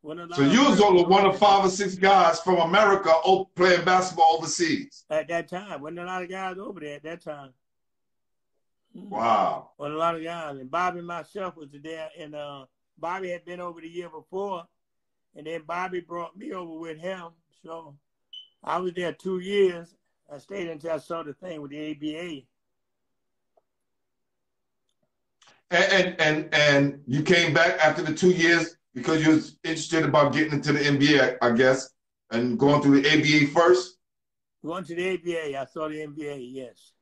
Wasn't 0.03 0.35
so 0.35 0.43
you 0.43 0.69
was 0.69 0.81
only 0.81 1.05
one 1.05 1.25
of 1.27 1.39
five 1.39 1.65
or 1.65 1.71
six 1.71 1.95
guys 1.95 2.41
from 2.41 2.57
America 2.57 3.13
playing 3.55 3.85
basketball 3.85 4.37
overseas. 4.37 5.05
at 5.09 5.29
that 5.29 5.49
time. 5.49 5.81
Wasn't 5.81 6.01
a 6.01 6.05
lot 6.05 6.25
of 6.25 6.29
guys 6.29 6.59
over 6.59 6.81
there 6.81 6.97
at 6.97 7.05
that 7.05 7.23
time. 7.23 7.51
Mm. 8.97 9.11
Wow. 9.11 9.71
Well, 9.79 9.93
a 9.93 9.95
lot 9.95 10.17
of 10.17 10.25
guys. 10.25 10.59
And 10.59 10.69
Bobby 10.69 10.99
and 10.99 11.07
myself 11.07 11.57
was 11.57 11.69
there. 11.71 12.11
And 12.19 12.35
uh, 12.35 12.65
Bobby 12.99 13.31
had 13.31 13.45
been 13.45 13.61
over 13.61 13.81
the 13.81 13.89
year 13.89 14.09
before. 14.09 14.65
And 15.37 15.47
then 15.47 15.63
Bobby 15.67 16.01
brought 16.01 16.37
me 16.37 16.53
over 16.53 16.79
with 16.79 16.99
him. 16.99 17.29
So 17.65 17.97
I 18.63 18.79
was 18.79 18.93
there 18.95 19.13
two 19.13 19.39
years. 19.39 19.95
I 20.33 20.39
stayed 20.39 20.69
until 20.69 20.93
I 20.93 20.99
saw 20.99 21.23
the 21.23 21.35
thing 21.35 21.61
with 21.61 21.71
the 21.71 21.91
ABA. 21.91 22.43
And, 25.71 25.93
and 25.93 26.21
and 26.21 26.55
and 26.55 27.01
you 27.07 27.23
came 27.23 27.55
back 27.55 27.79
after 27.83 28.03
the 28.03 28.13
two 28.13 28.31
years 28.31 28.77
because 28.95 29.25
you 29.25 29.33
was 29.33 29.57
interested 29.65 30.05
about 30.05 30.33
getting 30.35 30.53
into 30.53 30.73
the 30.73 30.81
NBA, 30.81 31.39
I 31.41 31.51
guess, 31.53 31.91
and 32.31 32.59
going 32.59 32.83
through 32.83 33.01
the 33.01 33.09
ABA 33.09 33.53
first. 33.53 33.97
Going 34.65 34.85
to 34.85 34.95
the 34.95 35.15
ABA, 35.15 35.59
I 35.59 35.65
saw 35.65 35.89
the 35.89 35.97
NBA, 35.97 36.49
yes. 36.53 36.93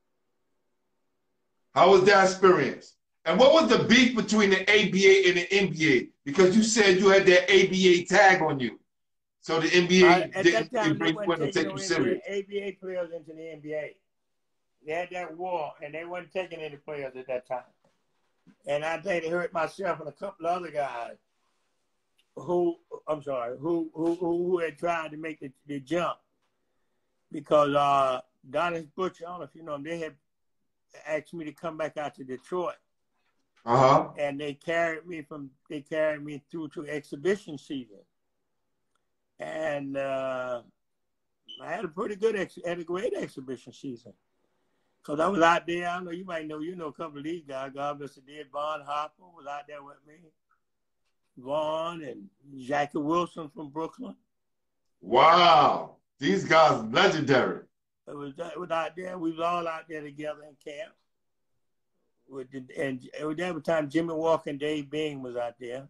How 1.74 1.90
was 1.90 2.04
that 2.04 2.24
experience? 2.24 2.94
And 3.30 3.38
what 3.38 3.52
was 3.52 3.68
the 3.68 3.84
beef 3.84 4.16
between 4.16 4.50
the 4.50 4.62
ABA 4.62 5.28
and 5.28 5.36
the 5.38 5.46
NBA? 5.52 6.08
Because 6.24 6.56
you 6.56 6.64
said 6.64 6.98
you 6.98 7.10
had 7.10 7.26
that 7.26 7.44
ABA 7.44 8.04
tag 8.06 8.42
on 8.42 8.58
you. 8.58 8.80
So 9.40 9.60
the 9.60 9.68
NBA 9.68 10.34
at 10.34 10.44
didn't 10.44 10.74
time, 10.74 10.98
bring 10.98 11.14
they 11.14 11.20
you 11.20 11.20
in 11.20 11.28
wasn't 11.28 11.42
and 11.44 11.52
take 11.52 11.70
you 11.70 11.78
serious. 11.78 12.20
ABA 12.28 12.72
players 12.80 13.12
into 13.14 13.32
the 13.32 13.40
NBA. 13.40 13.94
They 14.84 14.92
had 14.92 15.10
that 15.12 15.36
war, 15.36 15.74
and 15.80 15.94
they 15.94 16.04
wasn't 16.04 16.32
taking 16.32 16.58
any 16.58 16.74
players 16.74 17.14
at 17.16 17.28
that 17.28 17.46
time. 17.46 17.62
And 18.66 18.84
I 18.84 18.98
think 18.98 19.22
they 19.22 19.30
hurt 19.30 19.52
myself 19.52 20.00
and 20.00 20.08
a 20.08 20.12
couple 20.12 20.46
of 20.46 20.56
other 20.56 20.72
guys 20.72 21.16
who, 22.34 22.78
I'm 23.06 23.22
sorry, 23.22 23.56
who 23.58 23.92
who 23.94 24.16
who, 24.16 24.48
who 24.48 24.58
had 24.58 24.76
tried 24.76 25.12
to 25.12 25.16
make 25.16 25.38
the, 25.38 25.52
the 25.68 25.78
jump 25.78 26.18
because 27.30 27.76
uh, 27.76 28.22
Donnis 28.50 28.88
Butcher, 28.96 29.24
I 29.28 29.30
don't 29.30 29.38
know 29.38 29.44
if 29.44 29.54
you 29.54 29.62
know 29.62 29.76
him, 29.76 29.84
they 29.84 29.98
had 30.00 30.14
asked 31.06 31.32
me 31.32 31.44
to 31.44 31.52
come 31.52 31.76
back 31.76 31.96
out 31.96 32.16
to 32.16 32.24
Detroit 32.24 32.74
Uh-huh. 33.64 34.08
and 34.18 34.40
they 34.40 34.54
carried 34.54 35.06
me 35.06 35.22
from 35.22 35.50
they 35.68 35.80
carried 35.82 36.24
me 36.24 36.42
through 36.50 36.68
to 36.68 36.86
exhibition 36.88 37.58
season, 37.58 38.00
and 39.38 39.96
uh, 39.96 40.62
I 41.62 41.70
had 41.70 41.84
a 41.84 41.88
pretty 41.88 42.16
good 42.16 42.36
ex- 42.36 42.58
had 42.64 42.78
a 42.78 42.84
great 42.84 43.12
exhibition 43.14 43.72
season. 43.72 44.12
Cause 45.02 45.18
I 45.18 45.28
was 45.28 45.40
out 45.40 45.66
there. 45.66 45.88
I 45.88 45.94
don't 45.94 46.04
know 46.04 46.10
you 46.10 46.24
might 46.26 46.46
know 46.46 46.60
you 46.60 46.76
know 46.76 46.88
a 46.88 46.92
couple 46.92 47.18
of 47.18 47.24
these 47.24 47.42
guys. 47.46 47.72
God 47.74 47.98
bless 47.98 48.14
the 48.14 48.20
dead. 48.20 48.46
Vaughn 48.52 48.82
Hopper 48.86 49.22
was 49.34 49.46
out 49.46 49.62
there 49.66 49.82
with 49.82 49.96
me. 50.06 50.14
Vaughn 51.38 52.02
and 52.02 52.28
Jackie 52.58 52.98
Wilson 52.98 53.50
from 53.54 53.70
Brooklyn. 53.70 54.14
Wow. 55.00 55.96
These 56.18 56.44
guys 56.44 56.82
legendary. 56.92 57.62
It 58.06 58.16
was 58.16 58.34
it 58.38 58.60
was 58.60 58.70
out 58.70 58.94
there. 58.96 59.16
We 59.16 59.30
was 59.30 59.40
all 59.40 59.66
out 59.66 59.84
there 59.88 60.02
together 60.02 60.40
in 60.42 60.72
camp. 60.72 60.92
With 62.30 62.50
the, 62.52 62.64
and 62.78 63.00
was 63.24 63.36
every 63.40 63.60
time 63.62 63.90
Jimmy 63.90 64.14
Walker 64.14 64.50
and 64.50 64.58
Dave 64.58 64.88
Bing 64.88 65.20
was 65.20 65.36
out 65.36 65.54
there. 65.58 65.88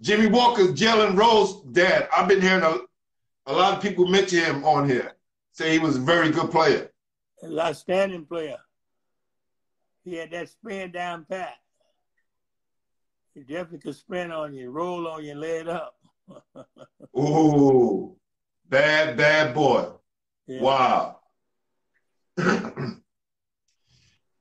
Jimmy 0.00 0.26
Walker's 0.26 0.72
Jalen 0.72 1.16
Rose 1.16 1.62
dad. 1.72 2.08
I've 2.14 2.28
been 2.28 2.42
hearing 2.42 2.62
a, 2.62 2.78
a 3.46 3.52
lot 3.52 3.74
of 3.74 3.82
people 3.82 4.06
mention 4.06 4.40
him 4.40 4.64
on 4.64 4.86
here. 4.88 5.12
Say 5.52 5.72
he 5.72 5.78
was 5.78 5.96
a 5.96 6.00
very 6.00 6.30
good 6.30 6.50
player. 6.50 6.90
an 7.40 7.58
outstanding 7.58 8.26
player. 8.26 8.58
He 10.04 10.16
had 10.16 10.30
that 10.32 10.50
spin 10.50 10.90
down 10.90 11.24
pat. 11.24 11.54
He 13.34 13.40
definitely 13.40 13.78
could 13.78 13.96
spin 13.96 14.30
on 14.30 14.52
you, 14.52 14.70
roll 14.70 15.08
on 15.08 15.24
you, 15.24 15.30
and 15.30 15.40
lay 15.40 15.58
it 15.58 15.68
up. 15.68 15.96
Ooh. 17.18 18.16
Bad, 18.68 19.16
bad 19.16 19.54
boy. 19.54 19.86
Yeah. 20.46 20.60
Wow. 20.60 21.20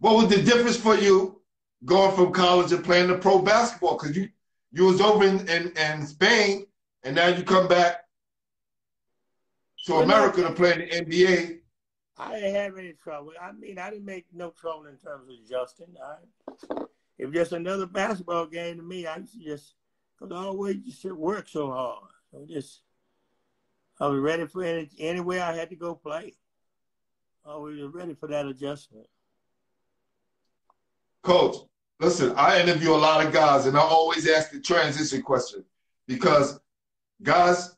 what 0.04 0.16
was 0.18 0.28
the 0.28 0.44
difference 0.44 0.76
for 0.76 0.96
you 0.98 1.42
going 1.86 2.14
from 2.14 2.34
college 2.34 2.74
and 2.74 2.84
playing 2.84 3.08
the 3.08 3.18
pro 3.18 3.40
basketball? 3.42 3.98
Because 3.98 4.18
you 4.18 4.30
you 4.74 4.84
was 4.86 5.00
over 5.00 5.24
in, 5.26 5.48
in, 5.48 5.72
in 5.78 6.06
Spain 6.06 6.66
and 7.04 7.16
now 7.16 7.28
you 7.28 7.44
come 7.44 7.70
back 7.70 8.02
to 9.86 9.94
Well, 9.94 10.06
no. 10.06 10.16
America 10.18 10.42
to 10.44 10.52
play 10.52 10.74
in 10.74 10.80
the 10.80 11.26
NBA. 11.26 11.60
I 12.18 12.34
didn't 12.34 12.56
have 12.56 12.78
any 12.78 12.94
trouble. 12.94 13.32
I 13.42 13.54
mean, 13.54 13.80
I 13.80 13.92
didn't 13.92 14.06
make 14.06 14.26
no 14.34 14.52
trouble 14.52 14.88
in 14.88 14.98
terms 14.98 15.30
of 15.30 15.36
adjusting. 15.46 15.96
I, 16.04 16.16
it 17.18 17.26
was 17.28 17.34
just 17.36 17.54
another 17.54 17.86
basketball 17.86 18.48
game 18.48 18.78
to 18.78 18.84
me. 18.84 19.08
I 19.08 19.18
used 19.18 19.34
to 19.34 19.40
just, 19.44 19.76
because 20.20 20.36
I 20.36 20.46
always 20.46 20.78
just 20.78 21.06
work 21.06 21.48
so 21.48 21.72
hard. 21.72 22.10
So 22.32 22.46
just, 22.48 22.82
I 24.00 24.08
was 24.08 24.20
ready 24.20 24.48
for 24.48 24.64
any, 24.64 24.90
anywhere 25.00 25.44
I 25.44 25.56
had 25.56 25.70
to 25.70 25.76
go 25.76 25.96
play. 25.96 26.34
I 27.46 27.56
was 27.56 27.80
ready 27.94 28.16
for 28.16 28.28
that 28.28 28.46
adjustment. 28.46 29.08
Coach, 31.24 31.56
listen, 32.00 32.34
I 32.36 32.62
interview 32.62 32.94
a 32.94 32.96
lot 32.96 33.26
of 33.26 33.32
guys 33.32 33.66
and 33.66 33.78
I 33.78 33.82
always 33.82 34.30
ask 34.30 34.52
the 34.52 34.60
transition 34.60 35.22
question 35.22 35.64
because 36.06 36.60
guys 37.22 37.76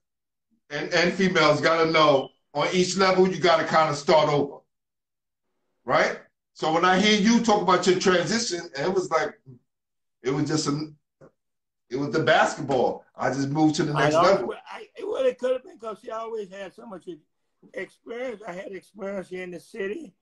and, 0.72 0.92
and 0.94 1.14
females 1.14 1.62
got 1.62 1.84
to 1.84 1.92
know 1.92 2.30
on 2.56 2.68
each 2.74 2.98
level, 2.98 3.28
you 3.28 3.38
got 3.38 3.58
to 3.58 3.66
kind 3.66 3.90
of 3.90 3.96
start 3.96 4.30
over. 4.30 4.58
Right? 5.86 6.20
So 6.54 6.74
when 6.74 6.86
I 6.86 7.00
hear 7.00 7.20
you 7.20 7.44
talk 7.44 7.62
about 7.62 7.86
your 7.86 8.00
transition, 8.00 8.62
it 8.80 8.92
was 8.92 9.12
like, 9.12 9.40
it 10.24 10.32
was 10.32 10.48
just 10.48 10.68
a, 10.68 10.92
it 11.92 11.98
was 11.98 12.10
the 12.10 12.24
basketball. 12.24 13.06
I 13.16 13.30
just 13.30 13.50
moved 13.50 13.76
to 13.76 13.84
the 13.84 13.94
next 13.94 14.16
I 14.16 14.24
know, 14.24 14.30
level. 14.30 14.54
I, 14.72 14.88
well, 15.04 15.24
it 15.24 15.38
could 15.38 15.52
have 15.52 15.64
been 15.64 15.78
because 15.78 16.00
she 16.02 16.10
always 16.10 16.50
had 16.50 16.74
so 16.74 16.88
much 16.88 17.08
experience. 17.76 18.42
I 18.48 18.54
had 18.54 18.72
experience 18.72 19.30
here 19.30 19.44
in 19.44 19.52
the 19.52 19.60
city 19.60 20.16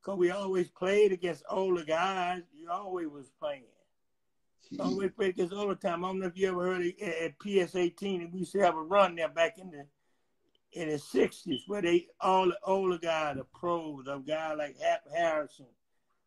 because 0.00 0.18
we 0.18 0.30
always 0.30 0.68
played 0.68 1.12
against 1.12 1.44
older 1.48 1.84
guys. 1.84 2.42
You 2.54 2.70
always 2.70 3.08
was 3.08 3.30
playing. 3.40 3.64
Always 4.78 5.10
played 5.10 5.30
against 5.30 5.52
older 5.52 5.74
time. 5.74 6.04
I 6.04 6.08
don't 6.08 6.20
know 6.20 6.26
if 6.26 6.38
you 6.38 6.48
ever 6.48 6.64
heard 6.64 6.86
of, 6.86 6.92
at 7.02 7.38
PS 7.38 7.74
18, 7.74 8.22
and 8.22 8.32
we 8.32 8.40
used 8.40 8.52
to 8.52 8.60
have 8.60 8.76
a 8.76 8.82
run 8.82 9.16
there 9.16 9.28
back 9.28 9.58
in 9.58 9.70
the 9.70 9.86
in 10.72 10.88
the 10.88 10.94
60s 10.94 11.62
where 11.66 11.82
they 11.82 12.06
all 12.20 12.46
the 12.46 12.58
older 12.64 12.98
guys, 12.98 13.36
the 13.36 13.44
pros, 13.44 14.06
a 14.06 14.20
guy 14.24 14.54
like 14.54 14.80
Hap 14.80 15.02
Harrison, 15.12 15.66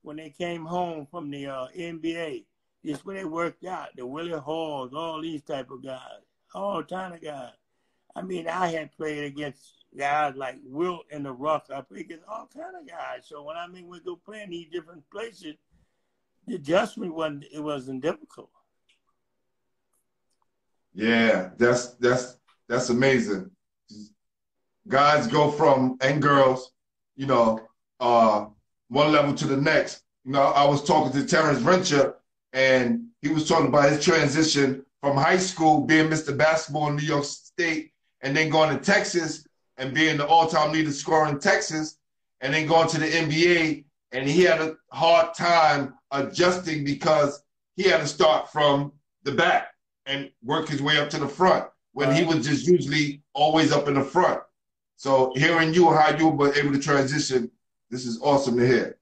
when 0.02 0.18
they 0.18 0.30
came 0.30 0.66
home 0.66 1.08
from 1.10 1.32
the 1.32 1.48
uh, 1.48 1.68
NBA, 1.78 2.44
just 2.86 3.06
where 3.06 3.16
they 3.16 3.26
worked 3.26 3.66
out. 3.66 3.96
The 3.96 4.06
Willie 4.06 4.38
Halls, 4.38 4.94
all 4.94 5.22
these 5.22 5.44
type 5.44 5.72
of 5.72 5.82
guys, 5.82 6.22
all 6.54 6.84
kind 6.84 7.14
of 7.14 7.22
guys. 7.22 7.54
I 8.16 8.22
mean, 8.22 8.50
I 8.50 8.68
had 8.68 8.96
played 8.96 9.24
against 9.24 9.83
guys 9.98 10.36
like 10.36 10.56
Wilt 10.64 11.06
and 11.12 11.26
the 11.26 11.32
Ruck. 11.32 11.68
I 11.74 11.82
played 11.82 12.02
against 12.06 12.26
all 12.28 12.50
kind 12.54 12.76
of 12.80 12.88
guys. 12.88 13.24
So 13.26 13.44
when 13.44 13.58
I 13.58 13.68
mean 13.68 13.88
we 13.88 14.00
go 14.00 14.16
play 14.16 14.42
in 14.42 14.50
these 14.50 14.68
different 14.72 15.04
places, 15.10 15.56
the 16.48 16.56
adjustment 16.56 17.14
wasn't 17.14 17.46
it 17.54 17.60
wasn't 17.60 18.02
difficult. 18.02 18.50
Yeah, 20.94 21.50
that's 21.58 21.94
that's 21.96 22.38
that's 22.68 22.90
amazing. 22.90 23.50
Guys 24.88 25.28
go 25.28 25.50
from 25.50 25.98
and 26.02 26.22
girls, 26.22 26.72
you 27.16 27.26
know, 27.26 27.60
uh, 28.00 28.46
one 28.90 29.12
level 29.12 29.34
to 29.34 29.48
the 29.48 29.58
next. 29.58 30.02
You 30.26 30.34
know, 30.34 30.42
I 30.42 30.66
was 30.66 30.84
talking 30.84 31.12
to 31.20 31.26
Terrence 31.26 31.60
Rencher, 31.60 32.16
and 32.52 33.08
he 33.22 33.30
was 33.30 33.48
talking 33.48 33.68
about 33.68 33.90
his 33.90 34.04
transition 34.04 34.86
from 35.02 35.18
high 35.18 35.38
school, 35.38 35.82
being 35.82 36.10
Mr. 36.10 36.38
Basketball 36.38 36.90
in 36.90 36.96
New 36.96 37.04
York 37.04 37.26
State, 37.26 37.92
and 38.22 38.36
then 38.36 38.50
going 38.50 38.78
to 38.78 38.84
Texas 38.84 39.46
and 39.78 39.94
being 39.94 40.18
the 40.18 40.28
all-time 40.28 40.72
leader 40.72 40.92
scorer 40.92 41.28
in 41.30 41.40
Texas, 41.40 41.98
and 42.42 42.54
then 42.54 42.68
going 42.68 42.88
to 42.90 43.00
the 43.00 43.08
NBA, 43.08 43.86
and 44.12 44.30
he 44.30 44.44
had 44.44 44.62
a 44.62 44.76
hard 44.92 45.34
time 45.34 45.96
adjusting 46.12 46.84
because 46.84 47.44
he 47.76 47.84
had 47.84 48.02
to 48.02 48.08
start 48.08 48.52
from 48.52 48.92
the 49.24 49.32
back 49.32 49.74
and 50.06 50.30
work 50.44 50.68
his 50.68 50.82
way 50.82 51.00
up 51.00 51.10
to 51.10 51.20
the 51.20 51.28
front 51.28 51.66
when 51.94 52.14
he 52.16 52.24
was 52.24 52.46
just 52.46 52.68
usually 52.68 53.22
always 53.34 53.72
up 53.72 53.88
in 53.88 53.94
the 53.94 54.04
front. 54.04 54.42
So 54.96 55.34
hearing 55.36 55.74
you 55.74 55.92
how 55.92 56.16
you 56.16 56.28
were 56.28 56.54
able 56.54 56.74
to 56.74 56.80
transition, 56.80 57.50
this 57.90 58.06
is 58.06 58.20
awesome 58.22 58.58
to 58.58 58.68
hear. 58.68 58.98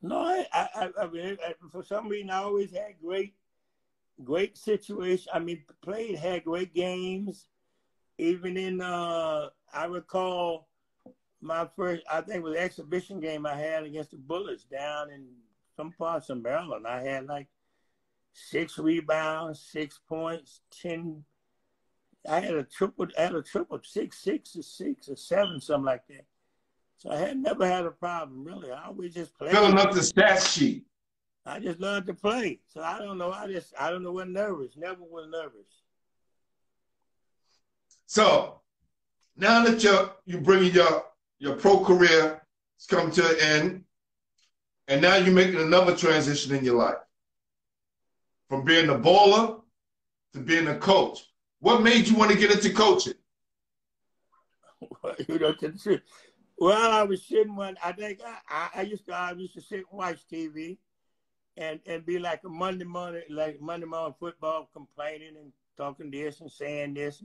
No, 0.00 0.18
I, 0.18 0.46
I, 0.52 0.88
I 1.00 1.06
mean, 1.08 1.38
for 1.70 1.84
some 1.84 2.08
reason, 2.08 2.30
I 2.30 2.38
always 2.38 2.72
had 2.72 2.94
great, 3.02 3.34
great 4.24 4.58
situation. 4.58 5.30
I 5.32 5.38
mean, 5.38 5.62
played, 5.82 6.16
had 6.18 6.44
great 6.44 6.74
games. 6.74 7.46
Even 8.18 8.56
in, 8.56 8.80
uh, 8.80 9.48
I 9.72 9.86
recall 9.86 10.68
my 11.40 11.66
first, 11.76 12.02
I 12.10 12.20
think 12.20 12.36
it 12.36 12.42
was 12.42 12.56
exhibition 12.56 13.20
game 13.20 13.46
I 13.46 13.56
had 13.56 13.84
against 13.84 14.12
the 14.12 14.16
Bullets 14.16 14.64
down 14.64 15.10
in 15.10 15.26
some 15.76 15.92
parts 15.92 16.30
of 16.30 16.42
Maryland. 16.42 16.86
I 16.86 17.02
had 17.02 17.26
like 17.26 17.48
six 18.32 18.78
rebounds, 18.78 19.60
six 19.60 19.98
points, 20.08 20.60
ten. 20.70 21.24
I 22.28 22.40
had 22.40 22.54
a 22.54 22.62
triple, 22.62 23.06
I 23.18 23.22
had 23.22 23.34
a 23.34 23.42
triple, 23.42 23.80
six, 23.82 24.22
six, 24.22 24.56
or 24.56 24.62
six, 24.62 25.08
or 25.08 25.16
seven, 25.16 25.60
something 25.60 25.84
like 25.84 26.06
that. 26.08 26.26
So 26.98 27.10
I 27.10 27.16
had 27.16 27.36
never 27.36 27.66
had 27.66 27.84
a 27.84 27.90
problem 27.90 28.44
really. 28.44 28.70
I 28.70 28.86
always 28.86 29.12
just 29.12 29.36
played. 29.36 29.50
Filling 29.50 29.78
up 29.78 29.92
the 29.92 30.02
stat 30.02 30.40
sheet. 30.42 30.84
I 31.44 31.58
just 31.58 31.80
learned 31.80 32.06
to 32.06 32.14
play. 32.14 32.60
So 32.68 32.80
I 32.80 32.98
don't 32.98 33.18
know. 33.18 33.32
I 33.32 33.48
just 33.48 33.74
I 33.78 33.90
don't 33.90 34.04
know 34.04 34.12
what 34.12 34.28
nervous. 34.28 34.76
Never 34.76 35.02
was 35.02 35.26
nervous. 35.28 35.66
So 38.06 38.61
now 39.36 39.64
that 39.64 39.82
you're 39.82 40.12
you 40.24 40.38
bringing 40.38 40.72
your 40.72 41.04
your 41.38 41.56
pro 41.56 41.84
career 41.84 42.42
has 42.78 42.86
come 42.88 43.10
to 43.12 43.28
an 43.28 43.36
end, 43.40 43.84
and 44.88 45.02
now 45.02 45.16
you're 45.16 45.34
making 45.34 45.60
another 45.60 45.96
transition 45.96 46.54
in 46.54 46.64
your 46.64 46.76
life 46.76 46.96
from 48.48 48.64
being 48.64 48.88
a 48.90 48.94
baller 48.94 49.60
to 50.34 50.40
being 50.40 50.68
a 50.68 50.76
coach. 50.78 51.24
What 51.60 51.82
made 51.82 52.08
you 52.08 52.16
want 52.16 52.32
to 52.32 52.38
get 52.38 52.50
into 52.50 52.72
coaching? 52.72 53.14
you 55.28 55.38
know, 55.38 55.54
well, 56.58 56.92
I 56.92 57.02
was 57.02 57.24
sitting 57.24 57.56
one. 57.56 57.76
I 57.84 57.92
think 57.92 58.20
I, 58.48 58.68
I, 58.74 58.82
used 58.82 59.06
to 59.06 59.14
I 59.14 59.32
used 59.32 59.54
to 59.54 59.60
sit 59.60 59.78
and 59.78 59.98
watch 59.98 60.18
TV, 60.30 60.78
and 61.56 61.80
and 61.86 62.04
be 62.04 62.18
like 62.18 62.42
a 62.44 62.48
Monday 62.48 62.84
morning 62.84 63.22
like 63.30 63.60
Monday 63.60 63.86
morning 63.86 64.14
football, 64.18 64.68
complaining 64.72 65.36
and 65.36 65.52
talking 65.76 66.10
this 66.10 66.40
and 66.40 66.50
saying 66.50 66.94
this. 66.94 67.22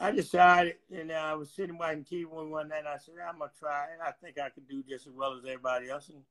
I 0.00 0.10
decided, 0.10 0.76
and 0.94 1.12
I 1.12 1.34
was 1.34 1.50
sitting 1.50 1.78
watching 1.78 2.04
TV 2.04 2.26
one, 2.26 2.50
one 2.50 2.68
night. 2.68 2.80
And 2.80 2.88
I 2.88 2.96
said, 2.98 3.14
I'm 3.26 3.38
gonna 3.38 3.50
try 3.58 3.84
it. 3.84 4.00
I 4.04 4.12
think 4.12 4.38
I 4.38 4.48
could 4.48 4.68
do 4.68 4.82
just 4.82 5.06
as 5.06 5.12
well 5.12 5.34
as 5.34 5.44
everybody 5.44 5.90
else. 5.90 6.08
And 6.08 6.22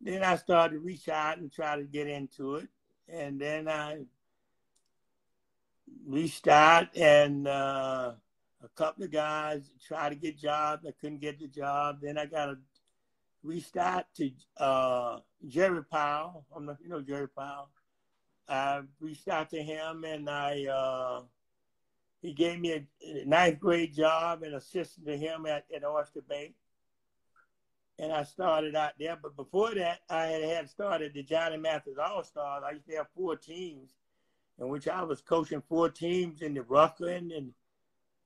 then 0.00 0.24
I 0.24 0.36
started 0.36 0.74
to 0.74 0.80
reach 0.80 1.08
out 1.08 1.38
and 1.38 1.52
try 1.52 1.76
to 1.76 1.84
get 1.84 2.06
into 2.06 2.56
it. 2.56 2.68
And 3.08 3.40
then 3.40 3.68
I 3.68 3.98
reached 6.06 6.48
out 6.48 6.96
and. 6.96 7.46
Uh, 7.46 8.12
a 8.62 8.68
couple 8.68 9.04
of 9.04 9.10
guys 9.10 9.70
tried 9.86 10.10
to 10.10 10.14
get 10.16 10.36
jobs. 10.38 10.84
I 10.86 10.92
couldn't 11.00 11.22
get 11.22 11.38
the 11.38 11.48
job. 11.48 12.00
Then 12.02 12.18
I 12.18 12.26
got 12.26 12.50
a 12.50 12.58
reached 13.42 13.76
out 13.76 14.06
to 14.16 14.30
uh, 14.58 15.18
Jerry 15.46 15.84
Powell. 15.84 16.44
I'm 16.54 16.66
not, 16.66 16.78
you 16.82 16.88
know 16.88 17.00
Jerry 17.00 17.28
Powell. 17.28 17.70
I 18.48 18.82
reached 19.00 19.28
out 19.28 19.50
to 19.50 19.62
him 19.62 20.04
and 20.04 20.28
I 20.28 20.66
uh, 20.66 21.22
he 22.22 22.32
gave 22.32 22.60
me 22.60 22.72
a 22.72 23.24
ninth 23.26 23.58
grade 23.58 23.94
job 23.94 24.42
and 24.42 24.54
assistant 24.54 25.06
to 25.06 25.16
him 25.16 25.46
at, 25.46 25.64
at 25.74 25.84
Oyster 25.84 26.22
Bay. 26.28 26.54
And 27.98 28.12
I 28.12 28.24
started 28.24 28.74
out 28.74 28.92
there. 28.98 29.18
But 29.20 29.36
before 29.36 29.74
that, 29.74 30.00
I 30.08 30.26
had, 30.26 30.42
had 30.42 30.70
started 30.70 31.12
the 31.14 31.22
Johnny 31.22 31.56
Mathis 31.56 31.98
All 31.98 32.24
Stars. 32.24 32.62
I 32.66 32.72
used 32.72 32.86
to 32.88 32.96
have 32.96 33.06
four 33.14 33.36
teams 33.36 33.90
in 34.58 34.68
which 34.68 34.88
I 34.88 35.02
was 35.02 35.22
coaching 35.22 35.62
four 35.68 35.88
teams 35.88 36.42
in 36.42 36.54
the 36.54 36.62
Ruckland 36.62 37.32
and 37.32 37.52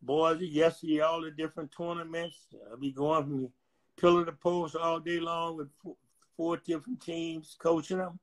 boys 0.03 0.43
yesterday, 0.43 1.01
all 1.01 1.23
the 1.23 1.31
different 1.31 1.73
tournaments. 1.73 2.37
I'd 2.73 2.81
be 2.81 2.93
going 2.93 3.23
from 3.23 3.49
pillar 3.97 4.25
to 4.25 4.33
post 4.33 4.77
all 4.77 4.99
day 5.01 5.21
long 5.21 5.57
with 5.57 5.69
four, 5.83 5.97
four 6.37 6.57
different 6.57 7.01
teams, 7.01 7.57
coaching 7.59 7.99
them. 7.99 8.19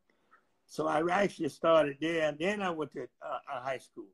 So 0.67 0.87
I 0.87 1.01
actually 1.09 1.49
started 1.49 1.97
there, 1.99 2.29
and 2.29 2.37
then 2.39 2.61
I 2.61 2.69
went 2.69 2.91
to 2.93 3.03
uh, 3.21 3.39
high 3.45 3.79
school. 3.79 4.07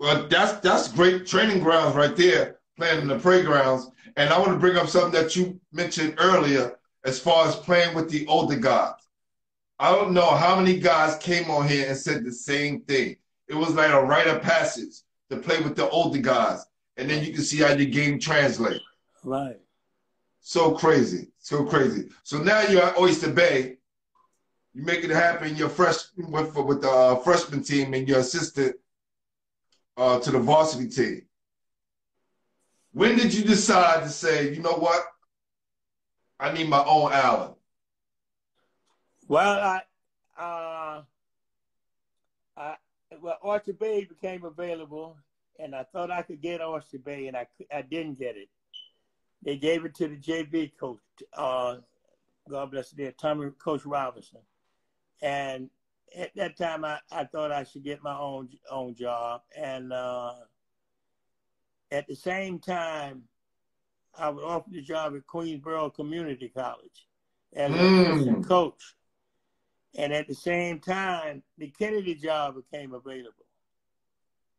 Well, 0.00 0.26
that's 0.28 0.60
that's 0.60 0.88
great 0.88 1.26
training 1.26 1.62
grounds 1.62 1.94
right 1.94 2.16
there, 2.16 2.56
playing 2.78 3.02
in 3.02 3.08
the 3.08 3.18
playgrounds. 3.18 3.90
And 4.16 4.30
I 4.30 4.38
want 4.38 4.50
to 4.50 4.58
bring 4.58 4.78
up 4.78 4.88
something 4.88 5.12
that 5.12 5.36
you 5.36 5.60
mentioned 5.72 6.14
earlier, 6.16 6.78
as 7.04 7.20
far 7.20 7.46
as 7.46 7.54
playing 7.54 7.94
with 7.94 8.08
the 8.08 8.26
older 8.26 8.56
guys. 8.56 8.94
I 9.78 9.94
don't 9.94 10.14
know 10.14 10.30
how 10.30 10.56
many 10.56 10.78
guys 10.78 11.16
came 11.16 11.50
on 11.50 11.68
here 11.68 11.86
and 11.86 11.96
said 11.96 12.24
the 12.24 12.32
same 12.32 12.80
thing. 12.80 13.16
It 13.46 13.54
was 13.54 13.74
like 13.74 13.92
a 13.92 14.02
rite 14.02 14.26
of 14.26 14.40
passage 14.40 15.02
to 15.28 15.36
play 15.36 15.60
with 15.60 15.76
the 15.76 15.88
older 15.90 16.18
guys, 16.18 16.64
and 16.96 17.10
then 17.10 17.22
you 17.22 17.34
can 17.34 17.42
see 17.42 17.58
how 17.58 17.74
your 17.74 17.90
game 17.90 18.18
translate. 18.18 18.80
Right. 19.22 19.60
So 20.40 20.72
crazy, 20.72 21.28
so 21.38 21.66
crazy. 21.66 22.08
So 22.22 22.38
now 22.38 22.62
you're 22.62 22.84
at 22.84 22.96
Oyster 22.96 23.32
Bay. 23.32 23.76
You 24.72 24.82
make 24.82 25.04
it 25.04 25.10
happen. 25.10 25.56
You're 25.56 25.68
fresh 25.68 25.96
with 26.16 26.56
with 26.56 26.80
the 26.80 26.90
uh, 26.90 27.16
freshman 27.16 27.62
team, 27.62 27.92
and 27.92 28.08
you're 28.08 28.20
assistant 28.20 28.76
uh, 29.96 30.20
to 30.20 30.30
the 30.30 30.38
varsity 30.38 30.88
team. 30.88 31.22
When 32.92 33.16
did 33.16 33.32
you 33.34 33.44
decide 33.44 34.02
to 34.02 34.08
say, 34.08 34.52
you 34.54 34.60
know 34.62 34.74
what, 34.74 35.02
I 36.38 36.52
need 36.52 36.68
my 36.68 36.84
own 36.84 37.12
island? 37.12 37.54
Well, 39.28 39.60
I, 39.60 39.82
uh, 40.42 41.02
I 42.56 42.76
well, 43.20 43.38
Oyster 43.44 43.74
Bay 43.74 44.04
became 44.04 44.44
available, 44.44 45.16
and 45.58 45.74
I 45.74 45.84
thought 45.84 46.10
I 46.10 46.22
could 46.22 46.40
get 46.40 46.60
Oyster 46.60 46.98
Bay, 46.98 47.28
and 47.28 47.36
I 47.36 47.46
I 47.72 47.82
didn't 47.82 48.18
get 48.18 48.36
it. 48.36 48.48
they 49.42 49.56
gave 49.56 49.84
it 49.84 49.94
to 49.96 50.08
the 50.08 50.16
JV 50.16 50.72
coach. 50.78 50.98
Uh, 51.34 51.76
God 52.48 52.70
bless 52.72 52.90
the 52.90 53.12
Tommy 53.12 53.50
Coach 53.62 53.84
Robinson. 53.84 54.40
And 55.22 55.70
at 56.16 56.34
that 56.36 56.56
time, 56.56 56.84
I, 56.84 56.98
I 57.10 57.24
thought 57.24 57.52
I 57.52 57.64
should 57.64 57.84
get 57.84 58.02
my 58.02 58.16
own 58.16 58.48
own 58.70 58.94
job. 58.94 59.42
And 59.56 59.92
uh, 59.92 60.34
at 61.90 62.06
the 62.06 62.16
same 62.16 62.58
time, 62.58 63.24
I 64.18 64.28
was 64.28 64.44
offered 64.44 64.72
the 64.72 64.82
job 64.82 65.14
at 65.16 65.26
Queensborough 65.26 65.90
Community 65.90 66.48
College 66.48 67.06
as 67.54 67.70
mm. 67.70 68.40
a 68.40 68.44
coach. 68.44 68.94
And 69.96 70.12
at 70.12 70.28
the 70.28 70.34
same 70.34 70.78
time, 70.78 71.42
the 71.58 71.68
Kennedy 71.68 72.14
job 72.14 72.56
became 72.56 72.94
available. 72.94 73.46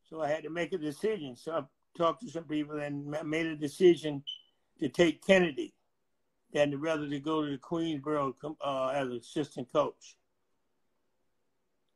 So 0.10 0.22
I 0.22 0.28
had 0.28 0.44
to 0.44 0.50
make 0.50 0.74
a 0.74 0.78
decision. 0.78 1.38
So 1.38 1.52
I 1.54 1.64
talked 1.98 2.22
to 2.24 2.30
some 2.30 2.44
people 2.44 2.80
and 2.80 3.16
made 3.24 3.46
a 3.46 3.56
decision 3.56 4.24
to 4.80 4.90
take 4.90 5.26
Kennedy 5.26 5.74
than 6.54 6.80
rather 6.82 7.08
to 7.08 7.20
go 7.20 7.46
to 7.46 7.52
the 7.52 7.58
Queensborough 7.58 8.36
uh, 8.62 8.88
as 8.88 9.08
assistant 9.08 9.72
coach. 9.72 10.18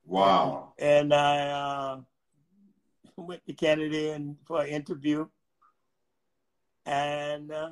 Wow. 0.06 0.74
And, 0.78 1.13
I 1.13 1.48
uh, 1.48 2.02
went 3.18 3.46
to 3.46 3.54
Kennedy 3.54 4.10
and 4.10 4.36
for 4.46 4.62
an 4.62 4.68
interview. 4.68 5.28
And 6.86 7.52
uh, 7.52 7.72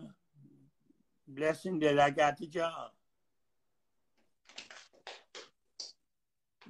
blessing 1.27 1.79
that 1.79 1.99
I 1.99 2.09
got 2.09 2.37
the 2.37 2.47
job. 2.47 2.91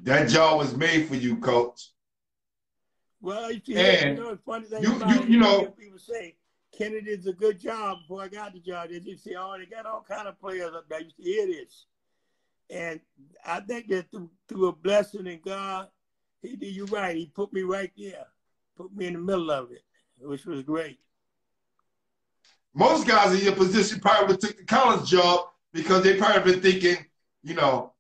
That 0.01 0.27
job 0.27 0.57
was 0.57 0.75
made 0.75 1.07
for 1.07 1.15
you, 1.15 1.37
coach. 1.37 1.91
Well, 3.21 3.53
you, 3.53 3.77
and 3.77 4.17
you 4.17 4.23
know, 4.23 4.37
funny 4.45 4.65
thing 4.65 4.83
you, 4.83 5.01
you, 5.07 5.23
you 5.23 5.37
know, 5.39 5.67
people 5.67 5.97
say 5.97 6.35
Kennedy's 6.77 7.25
a 7.25 7.31
good 7.31 7.57
job. 7.57 7.99
Before 8.01 8.23
I 8.23 8.27
got 8.27 8.53
the 8.53 8.59
job, 8.59 8.89
they 8.89 8.99
just 8.99 9.23
say, 9.23 9.35
"Oh, 9.37 9.55
they 9.57 9.65
got 9.65 9.85
all 9.85 10.05
kind 10.05 10.27
of 10.27 10.37
players 10.41 10.71
up 10.75 10.89
there." 10.89 10.99
You 10.99 11.09
see, 11.09 11.23
to 11.23 11.29
hear 11.29 11.47
this, 11.47 11.85
and 12.73 12.99
I 13.45 13.59
think 13.59 13.87
that 13.89 14.09
through, 14.11 14.31
through 14.49 14.67
a 14.67 14.71
blessing 14.71 15.27
in 15.27 15.39
God, 15.45 15.87
He 16.41 16.55
did 16.55 16.75
you 16.75 16.85
right. 16.85 17.15
He 17.15 17.27
put 17.27 17.53
me 17.53 17.61
right 17.61 17.91
there, 17.97 18.25
put 18.75 18.93
me 18.95 19.07
in 19.07 19.13
the 19.13 19.19
middle 19.19 19.51
of 19.51 19.71
it, 19.71 19.83
which 20.19 20.45
was 20.45 20.63
great. 20.63 20.99
Most 22.73 23.07
guys 23.07 23.33
in 23.35 23.45
your 23.45 23.55
position 23.55 23.99
probably 23.99 24.33
would 24.33 24.41
took 24.41 24.57
the 24.57 24.63
college 24.63 25.07
job 25.07 25.41
because 25.71 26.03
they 26.03 26.17
probably 26.17 26.53
been 26.53 26.61
thinking, 26.61 27.05
you 27.43 27.53
know, 27.53 27.93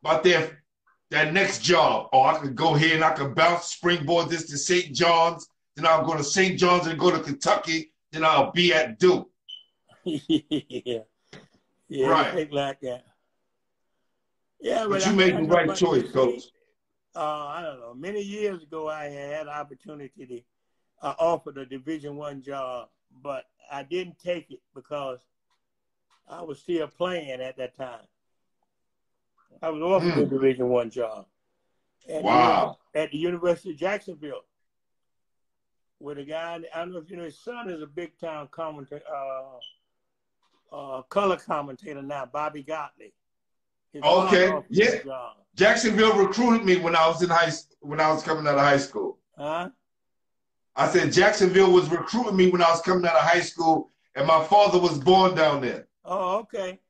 about 0.00 0.24
their 0.24 0.62
that 1.10 1.32
next 1.32 1.62
job. 1.62 2.08
Oh, 2.12 2.22
I 2.22 2.38
could 2.38 2.56
go 2.56 2.74
here 2.74 2.96
and 2.96 3.04
I 3.04 3.12
could 3.12 3.36
bounce 3.36 3.66
springboard 3.66 4.28
this 4.28 4.50
to 4.50 4.58
St. 4.58 4.92
John's. 4.92 5.48
Then 5.76 5.86
I'll 5.86 6.04
go 6.04 6.16
to 6.16 6.24
St. 6.24 6.58
John's 6.58 6.88
and 6.88 6.98
go 6.98 7.12
to 7.12 7.20
Kentucky. 7.20 7.92
Then 8.10 8.24
I'll 8.24 8.50
be 8.50 8.74
at 8.74 8.98
Duke. 8.98 9.30
yeah. 10.04 11.00
Yeah, 11.88 12.08
right. 12.08 12.34
think 12.34 12.50
like 12.50 12.80
that. 12.80 13.04
Yeah, 14.60 14.84
but, 14.84 14.90
but 14.90 15.06
you 15.06 15.12
I, 15.12 15.14
made 15.14 15.34
I, 15.34 15.40
the 15.40 15.46
right 15.46 15.76
choice, 15.76 16.10
coach. 16.12 16.42
Uh, 17.14 17.46
I 17.46 17.62
don't 17.62 17.80
know. 17.80 17.94
Many 17.94 18.20
years 18.20 18.62
ago, 18.62 18.88
I 18.88 19.04
had 19.04 19.42
an 19.42 19.48
opportunity 19.48 20.26
to 20.26 21.06
uh, 21.06 21.14
offer 21.18 21.52
the 21.52 21.64
Division 21.64 22.16
One 22.16 22.42
job, 22.42 22.88
but 23.22 23.44
I 23.70 23.82
didn't 23.82 24.18
take 24.18 24.50
it 24.50 24.60
because 24.74 25.18
I 26.28 26.42
was 26.42 26.58
still 26.58 26.86
playing 26.88 27.40
at 27.40 27.56
that 27.56 27.76
time. 27.76 28.06
I 29.62 29.70
was 29.70 29.82
offered 29.82 30.14
mm. 30.14 30.22
a 30.22 30.26
Division 30.26 30.68
One 30.68 30.90
job. 30.90 31.26
At 32.08 32.22
wow. 32.22 32.78
The, 32.92 33.00
at 33.00 33.10
the 33.12 33.18
University 33.18 33.70
of 33.70 33.78
Jacksonville, 33.78 34.42
with 36.00 36.18
a 36.18 36.24
guy. 36.24 36.60
I 36.74 36.78
don't 36.78 36.92
know 36.92 36.98
if 36.98 37.10
you 37.10 37.16
know 37.16 37.24
his 37.24 37.38
son 37.38 37.70
is 37.70 37.82
a 37.82 37.86
big 37.86 38.18
time 38.18 38.48
commentator, 38.50 39.02
uh, 39.12 40.74
uh, 40.74 41.02
color 41.02 41.36
commentator 41.36 42.02
now, 42.02 42.26
Bobby 42.26 42.62
Gottlieb. 42.62 43.12
Okay, 44.02 44.52
yeah. 44.68 45.30
Jacksonville 45.54 46.16
recruited 46.16 46.66
me 46.66 46.76
when 46.76 46.94
I 46.94 47.08
was 47.08 47.22
in 47.22 47.30
high 47.30 47.50
when 47.80 48.00
I 48.00 48.12
was 48.12 48.22
coming 48.22 48.46
out 48.46 48.54
of 48.54 48.60
high 48.60 48.76
school. 48.76 49.18
Huh? 49.36 49.70
I 50.74 50.88
said 50.88 51.12
Jacksonville 51.12 51.72
was 51.72 51.88
recruiting 51.90 52.36
me 52.36 52.50
when 52.50 52.62
I 52.62 52.70
was 52.70 52.82
coming 52.82 53.06
out 53.06 53.16
of 53.16 53.22
high 53.22 53.40
school, 53.40 53.90
and 54.14 54.26
my 54.26 54.44
father 54.44 54.78
was 54.78 54.98
born 54.98 55.34
down 55.34 55.62
there. 55.62 55.86
Oh, 56.04 56.38
okay. 56.40 56.80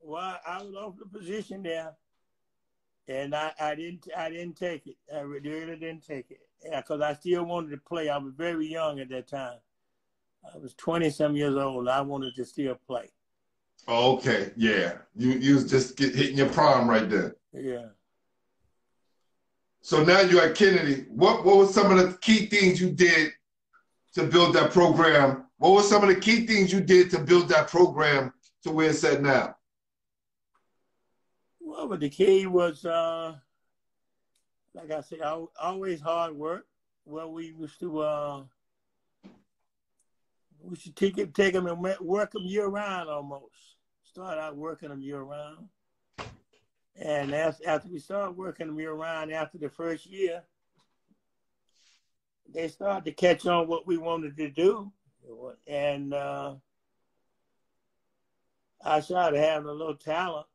Well, 0.00 0.38
I 0.46 0.62
was 0.62 0.74
off 0.74 0.94
the 0.98 1.06
position 1.06 1.62
there 1.62 1.94
and 3.08 3.34
I, 3.34 3.52
I 3.60 3.74
didn't 3.74 4.08
I 4.16 4.30
didn't 4.30 4.56
take 4.56 4.86
it. 4.86 4.96
I 5.14 5.20
really 5.20 5.76
didn't 5.76 6.06
take 6.06 6.30
it 6.30 6.40
Yeah, 6.64 6.80
because 6.80 7.00
I 7.00 7.14
still 7.14 7.44
wanted 7.44 7.70
to 7.70 7.76
play. 7.78 8.08
I 8.08 8.18
was 8.18 8.32
very 8.34 8.66
young 8.66 9.00
at 9.00 9.10
that 9.10 9.28
time. 9.28 9.58
I 10.52 10.58
was 10.58 10.74
twenty 10.74 11.10
some 11.10 11.36
years 11.36 11.56
old. 11.56 11.88
I 11.88 12.00
wanted 12.00 12.34
to 12.36 12.44
still 12.44 12.76
play. 12.86 13.10
Oh, 13.86 14.16
okay, 14.16 14.52
yeah. 14.56 14.98
You 15.14 15.32
you 15.32 15.54
was 15.54 15.70
just 15.70 15.96
get, 15.96 16.14
hitting 16.14 16.38
your 16.38 16.48
prime 16.48 16.88
right 16.88 17.08
there. 17.08 17.36
Yeah. 17.52 17.86
So 19.82 20.02
now 20.02 20.20
you're 20.20 20.42
at 20.42 20.54
Kennedy. 20.54 21.04
What 21.08 21.44
what 21.44 21.58
were 21.58 21.66
some 21.66 21.90
of 21.90 21.98
the 21.98 22.16
key 22.18 22.46
things 22.46 22.80
you 22.80 22.90
did 22.90 23.32
to 24.14 24.24
build 24.24 24.54
that 24.54 24.72
program? 24.72 25.46
What 25.58 25.72
were 25.74 25.82
some 25.82 26.02
of 26.02 26.08
the 26.08 26.20
key 26.20 26.46
things 26.46 26.72
you 26.72 26.80
did 26.80 27.10
to 27.10 27.18
build 27.18 27.48
that 27.48 27.68
program 27.68 28.32
to 28.62 28.70
where 28.70 28.90
it's 28.90 29.04
at 29.04 29.22
now? 29.22 29.56
Well, 31.60 31.88
but 31.88 32.00
the 32.00 32.08
key 32.08 32.46
was, 32.46 32.84
uh, 32.84 33.34
like 34.74 34.90
I 34.90 35.00
said, 35.00 35.20
always 35.60 36.00
hard 36.00 36.34
work. 36.34 36.66
Well, 37.04 37.32
we 37.32 37.54
used 37.58 37.80
to, 37.80 37.98
uh, 37.98 38.42
we 40.62 40.76
should 40.76 40.96
take, 40.96 41.18
it, 41.18 41.34
take 41.34 41.52
them 41.52 41.66
and 41.66 41.96
work 42.00 42.32
them 42.32 42.44
year 42.44 42.66
round 42.66 43.10
almost. 43.10 43.73
Start 44.14 44.38
out 44.38 44.56
working 44.56 44.90
them 44.90 45.02
year 45.02 45.20
round. 45.20 45.68
And 46.96 47.34
after, 47.34 47.68
after 47.68 47.88
we 47.88 47.98
started 47.98 48.36
working 48.36 48.68
them 48.68 48.78
year 48.78 48.92
round, 48.92 49.32
after 49.32 49.58
the 49.58 49.68
first 49.68 50.06
year, 50.06 50.44
they 52.48 52.68
started 52.68 53.04
to 53.06 53.12
catch 53.12 53.44
on 53.44 53.66
what 53.66 53.88
we 53.88 53.96
wanted 53.96 54.36
to 54.36 54.48
do. 54.48 54.92
And 55.66 56.14
uh, 56.14 56.54
I 58.84 59.00
started 59.00 59.40
having 59.40 59.68
a 59.68 59.72
little 59.72 59.96
talent 59.96 60.46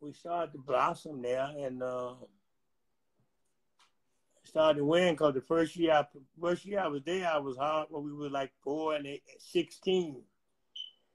we 0.00 0.12
started 0.12 0.52
to 0.52 0.58
blossom 0.58 1.20
there 1.20 1.50
and 1.58 1.82
uh, 1.82 2.14
started 4.44 4.78
to 4.78 4.84
win 4.86 5.12
because 5.12 5.34
the 5.34 5.42
first 5.42 5.76
year 5.76 5.92
I 5.92 6.06
first 6.40 6.64
year 6.64 6.80
I 6.80 6.86
was 6.86 7.02
there 7.04 7.28
I 7.28 7.36
was 7.36 7.58
hard 7.58 7.88
when 7.90 8.04
we 8.04 8.12
were 8.14 8.30
like 8.30 8.50
four 8.64 8.94
and 8.94 9.06
eight, 9.06 9.24
sixteen. 9.38 10.22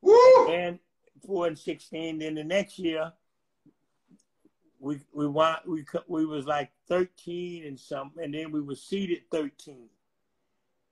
Woo! 0.01 0.51
And 0.51 0.77
four 1.25 1.47
and 1.47 1.57
sixteen. 1.57 2.19
Then 2.19 2.35
the 2.35 2.43
next 2.43 2.79
year 2.79 3.11
we 4.79 4.99
we 5.13 5.27
want 5.27 5.67
we 5.67 5.85
we 6.07 6.25
was 6.25 6.45
like 6.45 6.71
thirteen 6.87 7.65
and 7.65 7.79
something, 7.79 8.23
and 8.23 8.33
then 8.33 8.51
we 8.51 8.61
were 8.61 8.75
seeded 8.75 9.23
thirteen. 9.31 9.89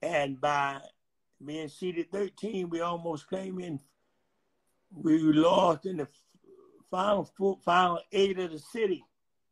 And 0.02 0.40
by 0.42 0.80
being 1.44 1.70
seeded 1.70 2.12
thirteen, 2.12 2.70
we 2.70 2.82
almost 2.82 3.30
came 3.30 3.60
in. 3.60 3.80
We 4.96 5.20
lost 5.20 5.86
in 5.86 5.98
the 5.98 6.08
final 6.92 7.24
four, 7.24 7.58
final 7.64 8.00
eight 8.12 8.38
of 8.40 8.52
the 8.52 8.60
city 8.60 9.04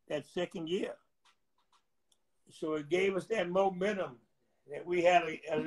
that 0.08 0.26
second 0.26 0.70
year. 0.70 0.94
So 2.50 2.74
it 2.74 2.90
gave 2.90 3.16
us 3.16 3.26
that 3.28 3.50
momentum 3.50 4.18
that 4.70 4.86
we 4.86 5.02
had 5.02 5.24
a, 5.24 5.40
a 5.52 5.58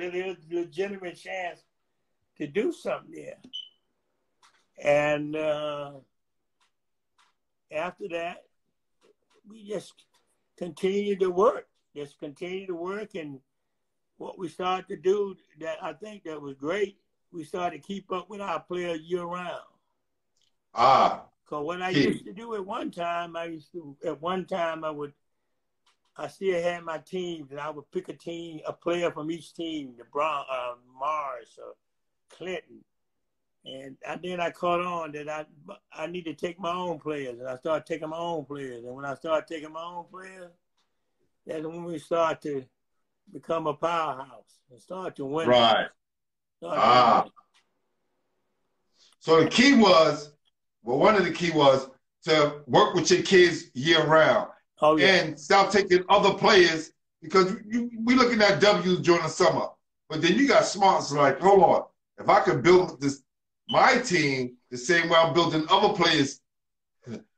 legitimate 0.51 1.17
chance 1.17 1.63
to 2.37 2.47
do 2.47 2.71
something 2.71 3.11
there. 3.11 3.37
And 4.77 5.35
uh, 5.35 5.91
after 7.71 8.07
that, 8.09 8.43
we 9.47 9.67
just 9.67 9.93
continued 10.57 11.19
to 11.21 11.29
work, 11.29 11.67
just 11.95 12.19
continued 12.19 12.67
to 12.67 12.75
work. 12.75 13.15
And 13.15 13.39
what 14.17 14.37
we 14.37 14.47
started 14.47 14.87
to 14.89 14.97
do 14.97 15.35
that 15.59 15.77
I 15.81 15.93
think 15.93 16.23
that 16.23 16.41
was 16.41 16.55
great, 16.55 16.97
we 17.31 17.43
started 17.43 17.81
to 17.81 17.87
keep 17.87 18.11
up 18.11 18.29
with 18.29 18.41
our 18.41 18.59
players 18.59 19.01
year 19.01 19.23
round. 19.23 19.61
Ah. 20.73 21.25
Cause 21.47 21.63
what 21.63 21.81
I 21.81 21.89
used 21.89 22.25
to 22.25 22.33
do 22.33 22.55
at 22.55 22.65
one 22.65 22.91
time, 22.91 23.35
I 23.35 23.45
used 23.45 23.71
to 23.73 23.95
at 24.05 24.21
one 24.21 24.45
time 24.45 24.83
I 24.83 24.89
would, 24.89 25.13
I 26.17 26.27
still 26.27 26.61
had 26.61 26.83
my 26.83 26.97
teams, 26.97 27.51
and 27.51 27.59
I 27.59 27.69
would 27.69 27.89
pick 27.91 28.09
a 28.09 28.13
team, 28.13 28.61
a 28.65 28.73
player 28.73 29.11
from 29.11 29.29
each 29.29 29.53
team, 29.53 29.93
the 29.97 30.05
Brown, 30.05 30.45
uh, 30.51 30.73
Mars 30.99 31.59
or 31.61 31.75
Clinton, 32.35 32.83
and 33.65 33.97
I, 34.07 34.19
then 34.21 34.39
I 34.39 34.51
caught 34.51 34.81
on 34.81 35.11
that 35.13 35.29
I 35.29 35.45
I 35.93 36.07
need 36.07 36.25
to 36.25 36.33
take 36.33 36.59
my 36.59 36.73
own 36.73 36.99
players, 36.99 37.39
and 37.39 37.47
I 37.47 37.55
started 37.57 37.85
taking 37.85 38.09
my 38.09 38.17
own 38.17 38.45
players, 38.45 38.83
and 38.83 38.95
when 38.95 39.05
I 39.05 39.15
started 39.15 39.47
taking 39.47 39.73
my 39.73 39.83
own 39.83 40.05
players, 40.11 40.51
that's 41.45 41.65
when 41.65 41.83
we 41.83 41.99
start 41.99 42.41
to 42.43 42.63
become 43.33 43.67
a 43.67 43.73
powerhouse 43.73 44.59
and 44.71 44.79
start 44.79 45.15
to 45.17 45.25
win. 45.25 45.47
Right. 45.47 45.87
ah. 46.63 47.25
So 49.19 49.43
the 49.43 49.49
key 49.49 49.73
was 49.73 50.35
well, 50.83 50.99
one 50.99 51.15
of 51.15 51.25
the 51.25 51.31
key 51.31 51.51
was 51.51 51.89
to 52.25 52.61
work 52.67 52.93
with 52.93 53.09
your 53.11 53.23
kids 53.23 53.65
year 53.73 54.05
round. 54.05 54.49
Oh, 54.81 54.97
yeah. 54.97 55.15
And 55.15 55.39
stop 55.39 55.71
taking 55.71 56.03
other 56.09 56.33
players 56.33 56.91
because 57.21 57.55
you, 57.67 57.89
we 58.03 58.13
looking 58.13 58.41
at 58.41 58.59
W's 58.61 58.99
during 58.99 59.23
the 59.23 59.29
summer. 59.29 59.67
But 60.09 60.21
then 60.21 60.35
you 60.35 60.47
got 60.47 60.65
smarts 60.65 61.11
like, 61.11 61.39
hold 61.39 61.63
on, 61.63 61.83
if 62.19 62.29
I 62.29 62.41
could 62.41 62.61
build 62.61 63.01
this 63.01 63.23
my 63.69 63.97
team 63.97 64.57
the 64.71 64.77
same 64.77 65.09
way 65.09 65.17
I'm 65.17 65.33
building 65.33 65.65
other 65.69 65.93
players 65.93 66.41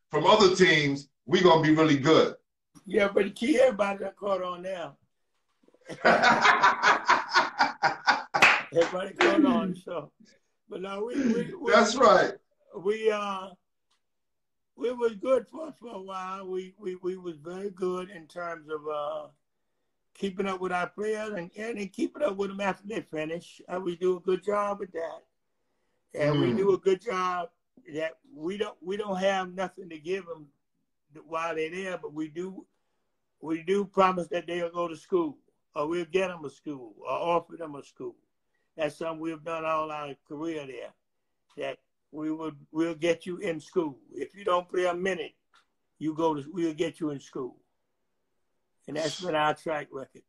from 0.10 0.26
other 0.26 0.56
teams, 0.56 1.10
we're 1.26 1.44
gonna 1.44 1.62
be 1.62 1.76
really 1.76 1.98
good. 1.98 2.36
Yeah, 2.86 3.10
but 3.14 3.36
key 3.36 3.60
everybody 3.60 4.00
got 4.00 4.16
caught 4.16 4.42
on 4.42 4.62
now. 4.62 4.98
Everybody 8.76 9.14
caught 9.16 9.46
on, 9.46 9.76
so. 9.76 10.12
But 10.70 10.82
now 10.82 11.04
we, 11.04 11.16
we, 11.16 11.54
we 11.56 11.72
That's 11.72 11.96
right. 11.96 12.34
we 12.78 13.10
uh 13.10 13.50
we 14.76 14.92
was 14.92 15.16
good 15.16 15.48
for 15.48 15.72
for 15.80 15.96
a 15.96 16.02
while. 16.02 16.48
We 16.48 16.74
we 16.78 16.96
we 16.96 17.18
was 17.18 17.38
very 17.38 17.70
good 17.72 18.10
in 18.10 18.28
terms 18.28 18.70
of 18.70 18.82
uh 18.88 19.28
keeping 20.14 20.48
up 20.48 20.60
with 20.60 20.72
our 20.72 20.88
players 20.88 21.34
and 21.34 21.50
and 21.58 21.92
keeping 21.94 22.24
up 22.24 22.36
with 22.38 22.50
them 22.50 22.62
after 22.62 22.88
they 22.88 23.02
finish. 23.02 23.62
Uh, 23.68 23.80
we 23.80 23.96
do 23.96 24.18
a 24.18 24.22
good 24.22 24.44
job 24.44 24.80
with 24.80 24.92
that, 24.92 25.24
and 26.18 26.40
we 26.40 26.48
Mm. 26.48 26.58
do 26.58 26.74
a 26.74 26.78
good 26.78 27.02
job 27.02 27.50
that 27.94 28.18
we 28.34 28.58
don't 28.58 28.78
we 28.82 28.98
don't 28.98 29.18
have 29.18 29.54
nothing 29.54 29.90
to 29.90 30.00
give 30.00 30.26
them 30.26 30.52
while 31.26 31.56
they're 31.56 31.70
there, 31.72 31.98
but 31.98 32.14
we 32.14 32.28
do 32.28 32.66
we 33.40 33.62
do 33.64 33.86
promise 33.86 34.28
that 34.28 34.48
they'll 34.48 34.70
go 34.72 34.88
to 34.88 34.96
school 34.98 35.38
or 35.76 35.88
we'll 35.88 36.06
get 36.06 36.30
them 36.30 36.44
a 36.44 36.50
school 36.50 36.96
or 37.00 37.10
offer 37.10 37.56
them 37.56 37.76
a 37.76 37.84
school. 37.84 38.16
That's 38.76 38.98
something 38.98 39.20
we've 39.20 39.44
done 39.44 39.64
all 39.64 39.92
our 39.92 40.16
career 40.28 40.66
there. 40.66 40.94
That 41.58 41.78
we 42.12 42.32
would 42.32 42.58
we'll 42.72 42.96
get 42.96 43.26
you 43.26 43.38
in 43.38 43.60
school. 43.60 44.00
If 44.12 44.36
you 44.36 44.44
don't 44.44 44.68
play 44.70 44.86
a 44.86 44.94
minute, 44.94 45.36
you 46.00 46.14
go 46.14 46.34
to 46.36 46.44
we'll 46.52 46.74
get 46.74 47.00
you 47.00 47.12
in 47.12 47.20
school. 47.20 47.58
And 48.88 48.98
that's 48.98 49.22
been 49.22 49.36
our 49.36 49.54
track 49.54 49.88
record. 49.92 50.24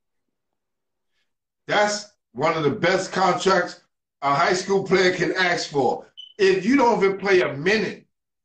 That's 1.66 2.12
one 2.32 2.57
of 2.57 2.64
the 2.64 2.70
best 2.70 3.12
contracts 3.12 3.80
a 4.23 4.35
high 4.35 4.53
school 4.55 4.85
player 4.85 5.14
can 5.14 5.33
ask 5.35 5.71
for. 5.71 6.07
If 6.39 6.64
you 6.64 6.77
don't 6.77 7.03
even 7.03 7.19
play 7.19 7.41
a 7.43 7.53
minute, 7.57 8.05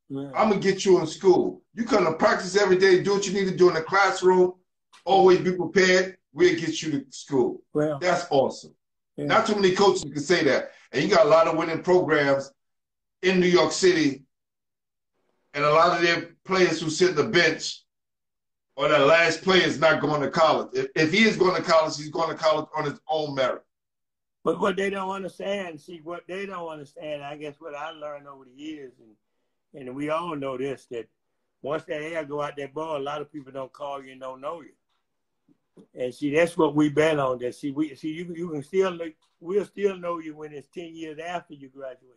Yeah. 0.09 0.29
I'm 0.35 0.49
gonna 0.49 0.59
get 0.59 0.85
you 0.85 0.99
in 0.99 1.07
school. 1.07 1.61
You 1.73 1.85
come 1.85 2.05
to 2.05 2.13
practice 2.13 2.55
every 2.55 2.77
day, 2.77 3.01
do 3.01 3.13
what 3.13 3.25
you 3.27 3.33
need 3.33 3.49
to 3.49 3.55
do 3.57 3.67
in 3.69 3.73
the 3.75 3.81
classroom. 3.81 4.53
Always 5.05 5.39
be 5.39 5.53
prepared. 5.55 6.17
We'll 6.33 6.55
get 6.59 6.81
you 6.81 6.91
to 6.91 7.05
school. 7.09 7.61
That's 7.99 8.25
awesome. 8.29 8.75
yeah. 9.17 9.25
Not 9.25 9.47
too 9.47 9.55
many 9.55 9.71
coaches 9.75 10.03
can 10.03 10.19
say 10.19 10.43
that. 10.45 10.71
And 10.91 11.03
you 11.03 11.09
got 11.09 11.25
a 11.25 11.29
lot 11.29 11.47
of 11.47 11.57
winning 11.57 11.81
programs 11.81 12.51
in 13.23 13.39
New 13.39 13.47
York 13.47 13.71
City, 13.71 14.23
and 15.53 15.63
a 15.63 15.69
lot 15.71 15.95
of 15.97 16.03
their 16.03 16.31
players 16.45 16.81
who 16.81 16.89
sit 16.89 17.15
the 17.15 17.23
bench 17.23 17.83
or 18.75 18.87
their 18.89 19.05
last 19.05 19.41
player 19.43 19.63
is 19.65 19.79
not 19.79 20.01
going 20.01 20.21
to 20.21 20.29
college. 20.29 20.69
If, 20.73 20.87
if 20.95 21.11
he 21.11 21.23
is 21.23 21.37
going 21.37 21.55
to 21.55 21.61
college, 21.61 21.95
he's 21.97 22.09
going 22.09 22.29
to 22.29 22.35
college 22.35 22.67
on 22.75 22.85
his 22.85 22.99
own 23.07 23.33
merit. 23.35 23.63
But 24.43 24.59
what 24.59 24.75
they 24.75 24.89
don't 24.89 25.09
understand, 25.09 25.79
see, 25.79 26.01
what 26.03 26.23
they 26.27 26.45
don't 26.45 26.67
understand, 26.67 27.23
I 27.23 27.37
guess 27.37 27.55
what 27.59 27.75
I 27.75 27.91
learned 27.91 28.27
over 28.27 28.43
the 28.43 28.61
years, 28.61 28.91
and, 28.99 29.87
and 29.87 29.95
we 29.95 30.09
all 30.09 30.35
know 30.35 30.57
this, 30.57 30.85
that 30.91 31.07
once 31.61 31.85
that 31.85 32.01
air 32.01 32.25
go 32.25 32.41
out 32.41 32.57
that 32.57 32.73
ball, 32.73 32.97
a 32.97 32.99
lot 32.99 33.21
of 33.21 33.31
people 33.31 33.53
don't 33.53 33.71
call 33.71 34.03
you 34.03 34.11
and 34.11 34.21
don't 34.21 34.41
know 34.41 34.61
you. 34.61 34.73
And 35.95 36.13
see, 36.13 36.35
that's 36.35 36.57
what 36.57 36.75
we 36.75 36.89
bet 36.89 37.17
on. 37.19 37.39
That 37.39 37.55
see, 37.55 37.71
we 37.71 37.95
see 37.95 38.09
you 38.09 38.31
you 38.35 38.49
can 38.49 38.61
still 38.61 38.99
we'll 39.39 39.65
still 39.65 39.97
know 39.97 40.19
you 40.19 40.35
when 40.35 40.53
it's 40.53 40.67
ten 40.67 40.93
years 40.95 41.17
after 41.17 41.55
you 41.55 41.69
graduate, 41.69 42.13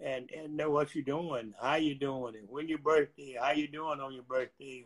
and 0.00 0.28
and 0.36 0.56
know 0.56 0.70
what 0.70 0.94
you're 0.94 1.04
doing, 1.04 1.54
how 1.62 1.76
you're 1.76 1.94
doing, 1.94 2.34
and 2.34 2.48
when 2.48 2.68
your 2.68 2.78
birthday, 2.78 3.36
how 3.40 3.52
you 3.52 3.68
doing 3.68 4.00
on 4.00 4.12
your 4.12 4.24
birthday, 4.24 4.84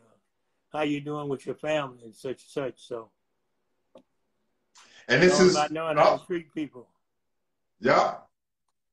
how 0.72 0.82
you 0.82 1.00
doing 1.00 1.28
with 1.28 1.46
your 1.46 1.54
family, 1.54 2.04
and 2.04 2.14
such 2.14 2.42
and 2.42 2.50
such. 2.50 2.86
So 2.86 3.08
And 5.08 5.22
this 5.22 5.38
is 5.40 5.54
about 5.54 5.70
knowing 5.72 5.96
how 5.96 6.16
to 6.18 6.26
treat 6.26 6.52
people. 6.54 6.88
yeah. 7.80 8.14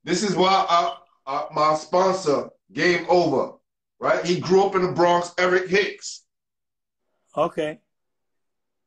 This 0.04 0.24
is 0.24 0.36
why 0.36 0.66
I, 0.68 0.98
I, 1.28 1.46
my 1.54 1.76
sponsor, 1.76 2.50
Game 2.74 3.06
Over, 3.08 3.54
right? 4.00 4.26
He 4.26 4.40
grew 4.40 4.64
up 4.64 4.76
in 4.76 4.82
the 4.82 4.92
Bronx. 4.92 5.32
Eric 5.38 5.70
Hicks 5.70 6.24
Okay. 7.38 7.80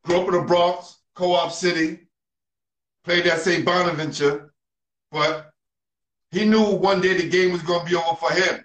grew 0.05 0.21
up 0.21 0.27
in 0.29 0.35
the 0.35 0.43
Bronx, 0.43 0.99
Co-op 1.15 1.53
City, 1.53 2.01
played 3.05 3.27
at 3.27 3.41
St. 3.41 3.65
Bonaventure, 3.65 4.53
but 5.13 5.51
he 6.33 6.45
knew 6.45 6.65
one 6.75 7.01
day 7.01 7.17
the 7.17 7.29
game 7.29 7.53
was 7.53 7.63
going 7.63 7.87
to 7.87 7.91
be 7.91 7.97
over 7.97 8.17
for 8.17 8.33
him. 8.33 8.65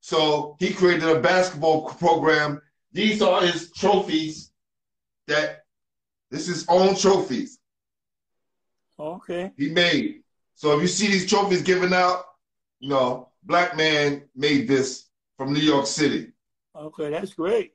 So 0.00 0.56
he 0.58 0.74
created 0.74 1.08
a 1.08 1.20
basketball 1.20 1.88
program. 1.90 2.60
These 2.92 3.22
are 3.22 3.40
his 3.42 3.70
trophies 3.72 4.50
that 5.28 5.60
this 6.30 6.48
is 6.48 6.56
his 6.56 6.66
own 6.68 6.96
trophies 6.96 7.58
Okay. 8.98 9.52
he 9.56 9.70
made. 9.70 10.22
So 10.54 10.76
if 10.76 10.82
you 10.82 10.88
see 10.88 11.08
these 11.08 11.28
trophies 11.28 11.62
given 11.62 11.92
out, 11.92 12.24
you 12.80 12.88
know, 12.88 13.28
black 13.42 13.76
man 13.76 14.22
made 14.34 14.68
this 14.68 15.06
from 15.36 15.52
New 15.52 15.60
York 15.60 15.86
City. 15.86 16.32
Okay, 16.76 17.10
that's 17.10 17.34
great. 17.34 17.72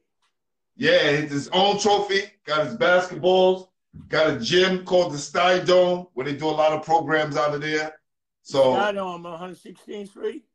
Yeah, 0.75 0.91
it's 0.91 1.31
his 1.31 1.49
own 1.49 1.77
trophy, 1.77 2.21
got 2.45 2.65
his 2.65 2.77
basketballs, 2.77 3.67
got 4.07 4.29
a 4.29 4.39
gym 4.39 4.85
called 4.85 5.13
the 5.13 5.17
Sty 5.17 5.59
Dome 5.59 6.07
where 6.13 6.25
they 6.25 6.35
do 6.35 6.45
a 6.45 6.51
lot 6.51 6.71
of 6.71 6.83
programs 6.83 7.35
out 7.35 7.53
of 7.53 7.61
there. 7.61 7.99
So 8.43 8.75
I'm 8.75 8.97
on 8.97 9.23
116th 9.23 10.09
Street. 10.09 10.45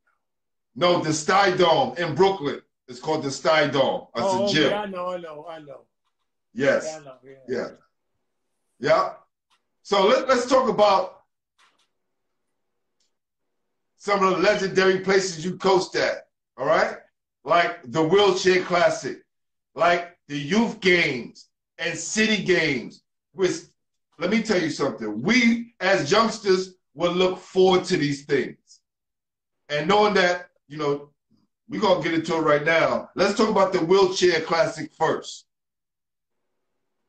no, 0.75 1.01
the 1.01 1.13
Sty 1.13 1.57
Dome 1.57 1.95
in 1.99 2.15
Brooklyn. 2.15 2.61
It's 2.89 3.01
called 3.01 3.23
the 3.23 3.31
Sty 3.31 3.69
Dome. 3.69 4.07
That's 4.15 4.27
oh, 4.29 4.47
a 4.47 4.53
gym. 4.53 4.71
yeah, 4.71 4.83
I 4.83 4.87
know, 4.87 5.09
I 5.09 5.19
know, 5.19 5.47
I 5.49 5.59
know. 5.59 5.83
Yes. 6.53 6.87
Yeah, 6.87 6.97
I 6.97 7.05
know. 7.05 7.15
Yeah. 7.23 7.37
Yeah. 7.49 7.69
Yeah. 8.81 9.11
So 9.85 10.07
let, 10.07 10.27
let's 10.27 10.49
talk 10.49 10.71
about 10.71 11.21
some 13.99 14.25
of 14.25 14.31
the 14.31 14.39
legendary 14.39 15.01
places 15.01 15.45
you 15.45 15.59
coached 15.59 15.95
at. 15.95 16.27
All 16.57 16.65
right. 16.65 16.97
Like 17.45 17.81
the 17.85 18.03
Wheelchair 18.03 18.63
Classic, 18.65 19.19
like 19.75 20.17
the 20.27 20.39
youth 20.39 20.81
games 20.81 21.49
and 21.79 21.99
city 21.99 22.43
games. 22.43 23.03
Which, 23.35 23.57
let 24.19 24.31
me 24.31 24.43
tell 24.43 24.61
you 24.61 24.71
something. 24.71 25.21
We 25.21 25.75
as 25.81 26.11
youngsters 26.11 26.77
will 26.95 27.13
look 27.13 27.39
forward 27.39 27.85
to 27.85 27.99
these 27.99 28.25
things. 28.25 28.81
And 29.69 29.87
knowing 29.87 30.15
that, 30.15 30.49
you 30.67 30.79
know, 30.79 31.11
we're 31.69 31.81
going 31.81 32.03
to 32.03 32.09
get 32.09 32.19
into 32.19 32.37
it 32.37 32.41
right 32.41 32.65
now. 32.65 33.11
Let's 33.17 33.37
talk 33.37 33.51
about 33.51 33.75
the 33.75 33.81
Wheelchair 33.81 34.41
Classic 34.41 34.91
first. 34.95 35.45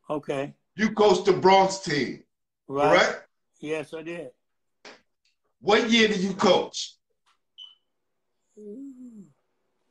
Okay. 0.09 0.53
You 0.75 0.91
coached 0.91 1.25
the 1.25 1.33
Bronx 1.33 1.79
team, 1.79 2.23
Right. 2.67 2.99
correct? 2.99 3.27
Yes, 3.59 3.93
I 3.93 4.01
did. 4.01 4.29
What 5.61 5.89
year 5.89 6.07
did 6.07 6.19
you 6.19 6.33
coach? 6.33 6.95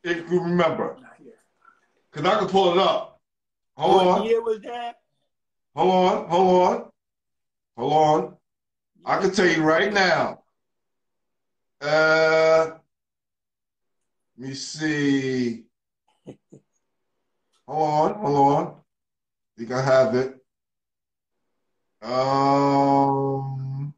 If 0.03 0.31
you 0.31 0.41
remember. 0.41 0.97
Because 2.11 2.29
I 2.29 2.39
can 2.39 2.47
pull 2.47 2.71
it 2.71 2.77
up. 2.77 3.19
Hold 3.75 4.05
what 4.05 4.21
on. 4.21 4.25
year 4.25 4.41
was 4.41 4.61
that? 4.61 4.95
Hold 5.75 5.91
on. 5.91 6.29
Hold 6.29 6.63
on. 6.63 6.89
Hold 7.77 7.93
on. 7.93 8.37
I 9.05 9.19
can 9.19 9.31
tell 9.31 9.47
you 9.47 9.63
right 9.63 9.91
now. 9.91 10.43
Uh, 11.81 12.69
let 14.37 14.49
me 14.49 14.53
see. 14.53 15.63
Hold 17.67 18.11
on. 18.11 18.13
Hold 18.19 18.57
on. 18.57 18.75
think 19.57 19.71
I 19.71 19.81
have 19.81 20.15
it. 20.15 20.34
Um, 22.05 23.95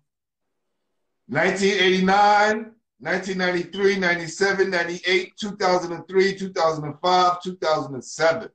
1989, 1.28 2.72
1993, 3.00 4.00
97, 4.00 4.70
98, 4.70 5.34
2003, 5.38 6.36
2005, 6.38 7.42
2007. 7.44 8.50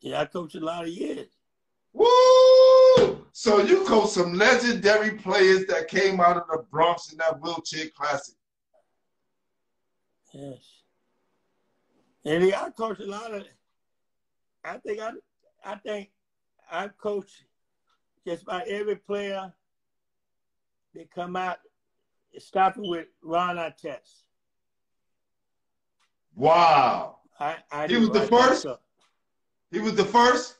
Yeah, 0.00 0.20
I 0.20 0.26
coached 0.26 0.56
a 0.56 0.60
lot 0.60 0.84
of 0.84 0.90
years. 0.90 1.28
Woo! 1.94 3.24
So 3.32 3.60
you 3.60 3.84
coached 3.86 4.12
some 4.12 4.34
legendary 4.34 5.12
players 5.12 5.64
that 5.66 5.88
came 5.88 6.20
out 6.20 6.36
of 6.36 6.44
the 6.50 6.66
Bronx 6.70 7.12
in 7.12 7.18
that 7.18 7.40
wheelchair 7.40 7.86
classic. 7.96 8.34
Yes. 10.34 10.82
And 12.26 12.46
yeah, 12.46 12.64
I 12.64 12.70
coached 12.70 13.00
a 13.00 13.06
lot 13.06 13.32
of. 13.32 13.44
I 14.62 14.76
think 14.78 15.00
I, 15.00 15.12
I 15.64 15.76
think 15.76 16.10
I 16.70 16.88
coached 16.88 17.44
just 18.26 18.42
about 18.42 18.66
every 18.66 18.96
player 18.96 19.52
that 20.94 21.10
come 21.14 21.36
out, 21.36 21.58
starting 22.38 22.88
with 22.88 23.06
Ron 23.22 23.56
Artest. 23.56 24.24
Wow. 26.34 27.18
I, 27.38 27.56
I 27.70 27.86
He 27.86 27.96
was 27.96 28.10
the 28.10 28.22
first? 28.22 28.66
He 29.70 29.80
was 29.80 29.94
the 29.94 30.04
first? 30.04 30.56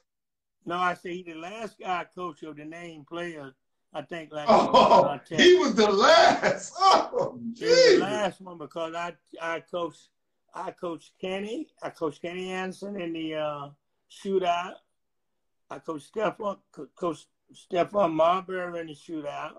No, 0.65 0.77
I 0.77 0.95
say 0.95 1.17
he 1.17 1.23
the 1.23 1.35
last 1.35 1.79
guy 1.79 2.07
coach 2.15 2.43
of 2.43 2.57
the 2.57 2.65
name 2.65 3.05
players. 3.09 3.55
I 3.95 4.03
think 4.03 4.33
like 4.33 4.47
Oh, 4.49 5.19
he 5.29 5.55
was 5.55 5.75
the 5.75 5.91
last. 5.91 6.75
Oh, 7.19 7.39
He 7.57 7.65
was 7.65 7.95
the 7.95 8.01
last 8.01 8.41
one 8.41 8.59
because 8.59 8.95
I 8.95 9.15
I 9.41 9.61
coached 9.61 10.09
I 10.55 10.71
coached 10.71 11.13
Kenny. 11.21 11.69
I 11.83 11.91
coached 11.91 12.21
Kenny 12.21 12.51
Anderson 12.51 13.01
in 13.01 13.13
the 13.13 13.35
uh, 13.37 13.69
shootout. 14.11 14.75
I 15.71 15.79
coached 15.79 16.15
Stephon 16.15 16.59
co- 16.73 16.89
coached 16.95 17.27
Stephon 17.53 18.13
Marbury 18.13 18.81
in 18.81 18.87
the 18.87 18.93
shootout. 18.95 19.59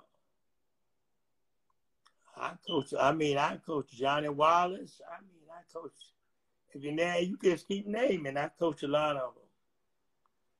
I 2.36 2.54
coach. 2.68 2.94
I 3.00 3.12
mean, 3.14 3.38
I 3.38 3.58
coach 3.58 3.92
Johnny 3.92 4.30
Wallace. 4.30 5.02
I 5.10 5.22
mean, 5.22 5.48
I 5.52 5.62
coach. 5.74 5.92
If 6.74 6.84
you 6.84 6.92
name, 6.92 7.30
you 7.30 7.38
can 7.38 7.52
just 7.52 7.68
keep 7.68 7.88
naming. 7.88 8.38
I 8.38 8.50
coach 8.60 8.84
a 8.84 8.88
lot 8.88 9.16
of 9.16 9.34
them. 9.34 9.44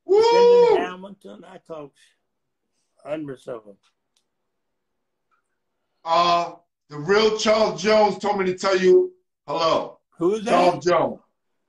Woo! 0.06 0.76
Hamilton. 0.76 1.44
I 1.44 1.58
coach 1.58 1.92
hundreds 3.04 3.46
of 3.46 3.64
them. 3.64 3.76
Uh, 6.04 6.52
the 6.88 6.98
real 6.98 7.36
Charles 7.38 7.80
Jones 7.82 8.18
told 8.18 8.38
me 8.38 8.46
to 8.46 8.54
tell 8.58 8.76
you 8.76 9.12
hello. 9.46 9.98
Who's 10.18 10.44
that? 10.44 10.50
Charles 10.50 10.84
Jones. 10.84 11.20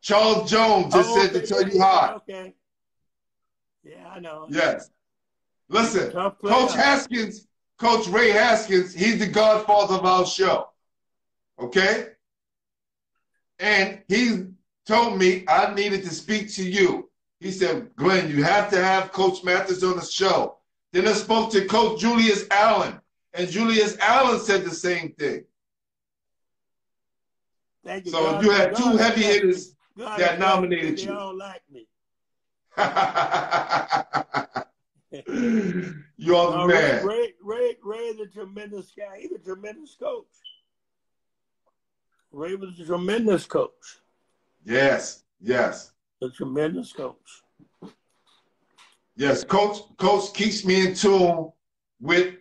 Charles 0.01 0.49
Jones 0.49 0.93
just 0.93 1.09
Oh, 1.11 1.21
said 1.21 1.33
to 1.33 1.45
tell 1.45 1.67
you 1.67 1.79
hi. 1.79 2.13
Okay. 2.13 2.55
Yeah, 3.89 4.07
I 4.07 4.19
know. 4.19 4.47
Yes. 4.49 4.91
Listen, 5.67 6.11
Coach 6.11 6.73
Haskins, 6.73 7.47
Coach 7.77 8.07
Ray 8.07 8.31
Haskins, 8.31 8.93
he's 8.93 9.19
the 9.19 9.27
godfather 9.27 9.95
of 9.95 10.05
our 10.05 10.25
show. 10.25 10.69
Okay? 11.59 12.09
And 13.59 14.01
he 14.07 14.45
told 14.85 15.17
me 15.17 15.45
I 15.47 15.73
needed 15.73 16.03
to 16.03 16.09
speak 16.09 16.51
to 16.53 16.63
you. 16.63 17.09
He 17.39 17.51
said, 17.51 17.95
Glenn, 17.95 18.29
you 18.29 18.43
have 18.43 18.69
to 18.71 18.83
have 18.83 19.11
Coach 19.11 19.43
Mathis 19.43 19.83
on 19.83 19.95
the 19.95 20.05
show. 20.05 20.57
Then 20.91 21.07
I 21.07 21.13
spoke 21.13 21.51
to 21.51 21.65
Coach 21.65 21.99
Julius 22.01 22.45
Allen, 22.51 22.99
and 23.33 23.49
Julius 23.49 23.97
Allen 23.99 24.39
said 24.39 24.65
the 24.65 24.71
same 24.71 25.13
thing. 25.13 25.43
Thank 27.85 28.05
you. 28.05 28.11
So 28.11 28.23
God- 28.23 28.43
you 28.43 28.51
had 28.51 28.73
God 28.73 28.77
two 28.91 28.97
heavy 28.97 29.23
hitters 29.23 29.75
God 29.97 30.19
that 30.19 30.39
nominated 30.39 30.99
you. 30.99 31.07
They 31.07 31.11
all 31.13 31.37
like 31.37 31.61
me. 31.71 31.87
You 36.17 36.35
are 36.35 36.51
the 36.51 36.57
No, 36.57 36.65
Ray, 36.65 36.73
man. 36.73 37.05
Ray, 37.05 37.33
Ray, 37.43 37.75
Ray 37.83 37.97
is 37.97 38.19
a 38.19 38.27
tremendous 38.27 38.91
guy. 38.97 39.19
He's 39.19 39.31
a 39.31 39.39
tremendous 39.39 39.95
coach. 39.99 40.25
Ray 42.31 42.55
was 42.55 42.79
a 42.79 42.85
tremendous 42.85 43.45
coach. 43.45 43.71
Yes, 44.63 45.23
yes. 45.41 45.91
A 46.21 46.29
tremendous 46.29 46.93
coach. 46.93 47.43
Yes, 49.15 49.43
coach. 49.43 49.77
Coach 49.97 50.33
keeps 50.33 50.63
me 50.63 50.87
in 50.87 50.93
tune 50.95 51.51
with 51.99 52.35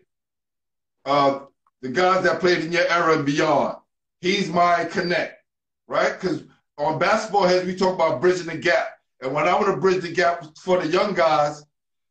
uh, 1.04 1.40
the 1.80 1.88
guys 1.88 2.22
that 2.24 2.40
played 2.40 2.64
in 2.64 2.72
your 2.72 2.86
era 2.88 3.16
and 3.16 3.26
beyond. 3.26 3.78
He's 4.20 4.48
my 4.48 4.84
connect, 4.84 5.42
right? 5.86 6.20
Because 6.20 6.44
on 6.76 6.98
basketball 6.98 7.46
heads, 7.46 7.66
we 7.66 7.74
talk 7.74 7.94
about 7.94 8.20
bridging 8.20 8.46
the 8.46 8.56
gap, 8.56 8.97
and 9.20 9.32
when 9.32 9.48
I 9.48 9.54
want 9.54 9.66
to 9.66 9.76
bridge 9.76 10.02
the 10.02 10.12
gap 10.12 10.44
for 10.58 10.80
the 10.80 10.88
young 10.88 11.14
guys, 11.14 11.64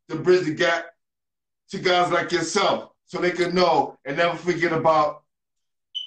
to 0.10 0.16
bridge 0.16 0.45
the 0.45 0.53
gap 0.53 0.86
to 1.70 1.80
guys 1.80 2.12
like 2.12 2.32
yourself, 2.32 2.91
so 3.05 3.20
they 3.20 3.32
can 3.32 3.55
know 3.55 3.97
and 4.05 4.18
never 4.18 4.38
forget 4.38 4.74
about 4.74 5.24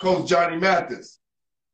Coach 0.00 0.28
Johnny 0.28 0.56
Mathis. 0.56 1.18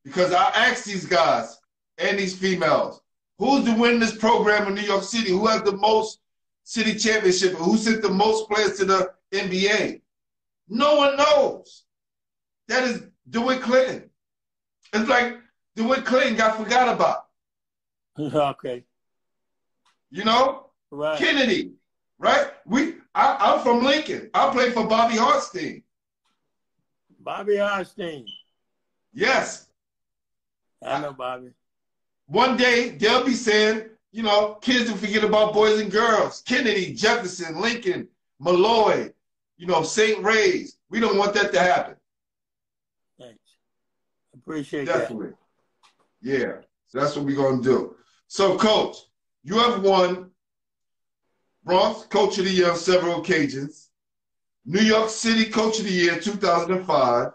Because 0.05 0.33
I 0.33 0.45
ask 0.55 0.85
these 0.85 1.07
guys 1.07 1.59
and 1.99 2.19
these 2.19 2.37
females, 2.37 3.01
who's 3.39 3.65
the 3.65 3.73
winningest 3.73 4.21
program 4.21 4.69
in 4.69 4.75
New 4.75 4.83
York 4.83 5.03
City? 5.03 5.31
Who 5.31 5.47
has 5.47 5.63
the 5.63 5.77
most 5.77 6.21
city 6.63 6.95
championship? 6.95 7.55
Who 7.55 7.77
sent 7.77 8.03
the 8.03 8.11
most 8.11 8.49
players 8.49 8.79
to 8.79 8.85
the 8.85 9.13
NBA? 9.33 10.01
No 10.69 10.97
one 10.97 11.17
knows. 11.17 11.85
That 12.69 12.85
is 12.85 13.03
DeWitt 13.31 13.63
Clinton. 13.63 14.11
It's 14.93 15.09
like 15.09 15.39
DeWitt 15.75 16.05
Clinton 16.05 16.37
got 16.37 16.57
forgot 16.57 16.95
about. 16.95 17.27
okay. 18.19 18.85
You 20.11 20.25
know? 20.25 20.67
Right. 20.91 21.19
Kennedy, 21.19 21.73
right? 22.19 22.49
We 22.65 22.95
I, 23.15 23.37
I'm 23.41 23.61
from 23.63 23.83
Lincoln. 23.83 24.31
I 24.35 24.51
played 24.51 24.75
for 24.75 24.87
Bobby 24.87 25.15
Hartstein. 25.15 25.83
Bobby 27.19 27.55
Hartstein. 27.55 28.25
Yes. 29.13 29.69
I 30.85 31.01
know 31.01 31.13
Bobby. 31.13 31.51
One 32.27 32.57
day 32.57 32.91
they'll 32.91 33.25
be 33.25 33.35
saying, 33.35 33.89
you 34.13 34.23
know, 34.23 34.59
kids 34.61 34.91
will 34.91 34.99
forget 34.99 35.25
about 35.25 35.55
boys 35.55 35.81
and 35.81 35.91
girls. 35.91 36.43
Kennedy, 36.47 36.93
Jefferson, 36.93 37.61
Lincoln, 37.61 38.09
Molloy, 38.39 39.13
you 39.57 39.67
know, 39.67 39.83
St. 39.83 40.23
Ray's. 40.23 40.77
We 40.91 41.01
don't 41.01 41.19
want 41.19 41.35
that 41.35 41.53
to 41.53 41.61
happen. 41.61 41.97
Thanks. 43.19 43.41
Appreciate 44.35 44.87
that. 44.87 45.01
Definitely. 45.01 45.33
Yeah. 46.23 46.59
So 46.89 47.01
that's 47.01 47.17
what 47.17 47.25
we're 47.25 47.37
gonna 47.37 47.63
do. 47.63 47.97
So, 48.29 48.57
coach, 48.57 48.97
you 49.47 49.57
have 49.59 49.81
won 49.81 50.29
Bronx 51.65 52.07
Coach 52.07 52.39
of 52.39 52.47
the 52.47 52.51
Year 52.51 52.73
on 52.73 52.77
several 52.77 53.21
occasions, 53.21 53.91
New 54.65 54.81
York 54.81 55.09
City 55.09 55.49
Coach 55.49 55.79
of 55.79 55.85
the 55.85 55.93
Year 55.93 56.19
2005. 56.19 57.31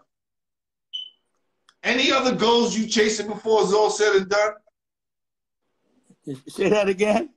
Any 1.83 2.11
other 2.11 2.35
goals 2.35 2.77
you 2.77 2.85
chasing 2.85 3.27
before 3.27 3.61
it's 3.61 3.73
all 3.73 3.89
said 3.89 4.13
and 4.17 4.29
done? 4.29 4.53
Say 6.49 6.67
that 6.67 6.89
again. 6.89 7.29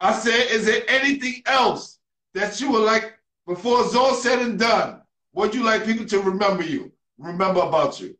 I 0.00 0.12
said, 0.12 0.50
is 0.50 0.66
there 0.66 0.82
anything 0.88 1.42
else 1.46 2.00
that 2.34 2.60
you 2.60 2.72
would 2.72 2.82
like 2.82 3.14
before 3.46 3.84
it's 3.84 3.94
all 3.94 4.14
said 4.14 4.40
and 4.40 4.58
done? 4.58 5.02
Would 5.34 5.54
you 5.54 5.62
like 5.62 5.84
people 5.86 6.04
to 6.06 6.18
remember 6.20 6.64
you, 6.64 6.90
remember 7.16 7.60
about 7.60 8.00
you? 8.00 8.18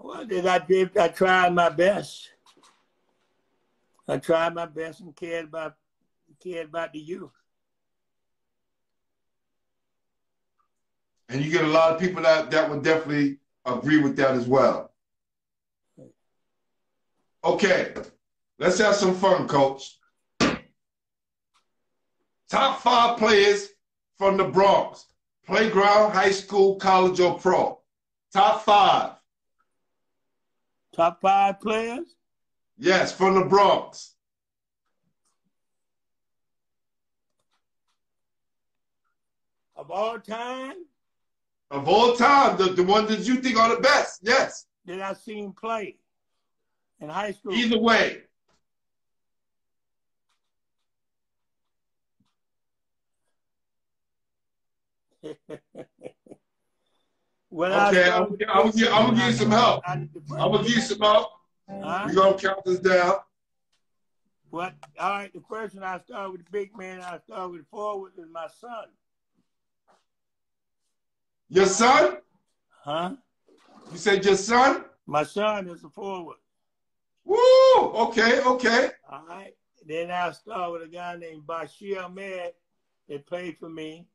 Well, 0.00 0.24
did 0.24 0.46
I 0.46 0.58
did 0.60 0.96
I 0.96 1.08
tried 1.08 1.54
my 1.54 1.68
best. 1.68 2.31
I 4.12 4.18
tried 4.18 4.54
my 4.54 4.66
best 4.66 5.00
and 5.00 5.16
cared 5.16 5.46
about 5.46 5.74
cared 6.38 6.68
about 6.68 6.92
the 6.92 6.98
youth. 6.98 7.30
And 11.30 11.42
you 11.42 11.50
get 11.50 11.64
a 11.64 11.68
lot 11.68 11.94
of 11.94 12.00
people 12.00 12.22
that, 12.22 12.50
that 12.50 12.68
would 12.68 12.82
definitely 12.82 13.38
agree 13.64 14.00
with 14.00 14.16
that 14.16 14.32
as 14.32 14.46
well. 14.46 14.92
Okay, 17.42 17.94
let's 18.58 18.78
have 18.78 18.96
some 18.96 19.14
fun, 19.14 19.48
coach. 19.48 19.98
Top 22.50 22.82
five 22.82 23.16
players 23.16 23.70
from 24.18 24.36
the 24.36 24.44
Bronx, 24.44 25.06
playground, 25.46 26.12
high 26.12 26.32
school, 26.32 26.76
college, 26.76 27.18
or 27.18 27.38
pro. 27.38 27.80
Top 28.30 28.62
five. 28.62 29.12
Top 30.94 31.18
five 31.22 31.60
players? 31.60 32.14
Yes, 32.82 33.12
from 33.12 33.36
the 33.36 33.44
Bronx. 33.44 34.16
Of 39.76 39.92
all 39.92 40.18
time 40.18 40.74
Of 41.70 41.88
all 41.88 42.16
time, 42.16 42.56
the, 42.56 42.64
the 42.72 42.82
ones 42.82 43.08
that 43.10 43.20
you 43.20 43.36
think 43.36 43.56
are 43.56 43.76
the 43.76 43.80
best. 43.80 44.18
Yes. 44.24 44.66
that 44.86 45.00
I 45.00 45.12
seen 45.12 45.52
play 45.52 45.96
in 47.00 47.08
high 47.08 47.30
school. 47.30 47.52
Either 47.54 47.78
way. 47.78 48.22
When 57.48 57.70
Okay, 57.70 58.08
I'm- 58.08 58.22
I'm 58.22 58.36
give- 58.36 58.48
I'm 58.48 58.70
gonna 58.70 59.16
give 59.18 59.26
you 59.26 59.32
some 59.34 59.50
help. 59.50 59.82
I'm 59.86 60.08
gonna 60.26 60.62
give 60.64 60.74
you 60.76 60.80
some 60.80 61.00
help. 61.00 61.28
Huh? 61.80 62.04
We're 62.06 62.14
gonna 62.14 62.38
count 62.38 62.64
this 62.64 62.80
down. 62.80 63.14
What? 64.50 64.74
All 64.98 65.10
right, 65.10 65.32
the 65.32 65.40
one 65.40 65.82
I 65.82 65.98
start 66.00 66.32
with 66.32 66.44
the 66.44 66.50
big 66.50 66.76
man, 66.76 67.00
I 67.00 67.18
start 67.18 67.52
with 67.52 67.66
forward 67.68 68.12
is 68.18 68.26
my 68.30 68.48
son. 68.60 68.88
Your 71.48 71.66
son? 71.66 72.18
Huh? 72.82 73.12
You 73.90 73.98
said 73.98 74.24
your 74.24 74.36
son? 74.36 74.84
My 75.06 75.22
son 75.22 75.68
is 75.68 75.84
a 75.84 75.88
forward. 75.88 76.36
Woo! 77.24 77.36
Okay, 77.76 78.40
okay. 78.42 78.90
All 79.10 79.24
right. 79.28 79.54
Then 79.86 80.10
I 80.10 80.32
start 80.32 80.72
with 80.72 80.82
a 80.82 80.88
guy 80.88 81.16
named 81.16 81.42
Bashir 81.42 82.04
Ahmed 82.04 82.52
that 83.08 83.26
played 83.26 83.58
for 83.58 83.68
me. 83.68 84.06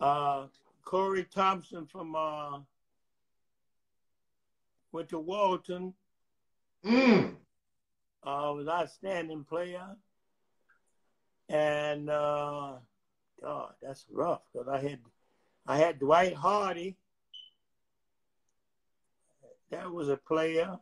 Uh, 0.00 0.46
Corey 0.82 1.24
Thompson 1.24 1.86
from 1.86 2.14
uh, 2.16 2.58
went 4.92 5.08
to 5.10 5.18
Walton. 5.18 5.94
Mm. 6.84 7.34
Uh, 8.26 8.52
was 8.54 8.68
outstanding 8.68 9.44
player. 9.44 9.86
And 11.48 12.08
uh, 12.10 12.72
God, 13.42 13.72
that's 13.82 14.06
rough 14.10 14.40
because 14.52 14.68
I 14.68 14.78
had 14.80 14.98
I 15.66 15.76
had 15.78 15.98
Dwight 15.98 16.34
Hardy. 16.34 16.96
That 19.70 19.90
was 19.90 20.08
a 20.08 20.16
player. 20.16 20.78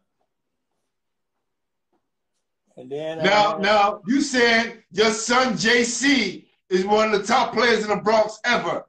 And 2.76 2.90
then 2.90 3.18
Now, 3.18 3.52
had- 3.52 3.60
now, 3.60 4.02
you 4.06 4.20
said 4.20 4.82
your 4.92 5.10
son 5.10 5.54
JC 5.54 6.46
is 6.70 6.84
one 6.86 7.12
of 7.12 7.20
the 7.20 7.26
top 7.26 7.52
players 7.52 7.82
in 7.82 7.90
the 7.90 7.96
Bronx 7.96 8.38
ever. 8.44 8.84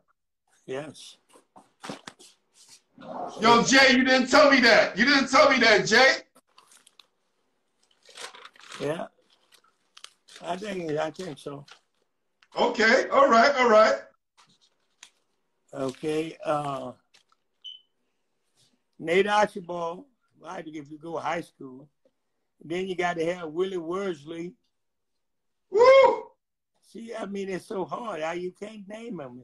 yes. 0.66 1.18
Yo, 3.42 3.62
Jay, 3.64 3.92
you 3.98 4.04
didn't 4.06 4.28
tell 4.30 4.50
me 4.50 4.62
that. 4.62 4.98
You 4.98 5.04
didn't 5.06 5.28
tell 5.30 5.50
me 5.50 5.58
that, 5.60 5.86
Jay. 5.86 6.16
Yeah. 8.80 9.08
I 10.42 10.58
think 10.58 10.92
I 10.92 11.12
think 11.12 11.38
so. 11.38 11.66
Okay, 12.58 13.08
all 13.10 13.30
right, 13.30 13.56
all 13.56 13.70
right. 13.70 13.96
Okay. 15.74 16.38
Uh, 16.46 16.92
Nate 19.00 19.28
Archibald, 19.28 20.06
right? 20.40 20.64
If 20.66 20.92
you 20.92 20.98
go 20.98 21.18
high 21.18 21.42
school, 21.42 21.90
then 22.64 22.88
you 22.88 22.96
got 22.96 23.18
to 23.18 23.34
have 23.34 23.50
Willie 23.50 23.78
Worsley. 23.78 24.54
Woo! 25.72 26.24
See, 26.84 27.14
I 27.16 27.26
mean, 27.26 27.50
it's 27.50 27.66
so 27.66 27.86
hard. 27.86 28.22
How 28.22 28.34
you 28.34 28.52
can't 28.52 28.88
name 28.88 29.18
them. 29.18 29.44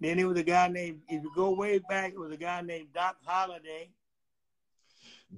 Then 0.00 0.18
it 0.18 0.24
was 0.24 0.38
a 0.38 0.42
guy 0.42 0.66
named. 0.66 1.02
If 1.08 1.22
you 1.22 1.30
go 1.34 1.50
way 1.50 1.78
back, 1.78 2.12
it 2.12 2.18
was 2.18 2.32
a 2.32 2.36
guy 2.36 2.60
named 2.60 2.88
Doc 2.92 3.16
Holliday. 3.24 3.90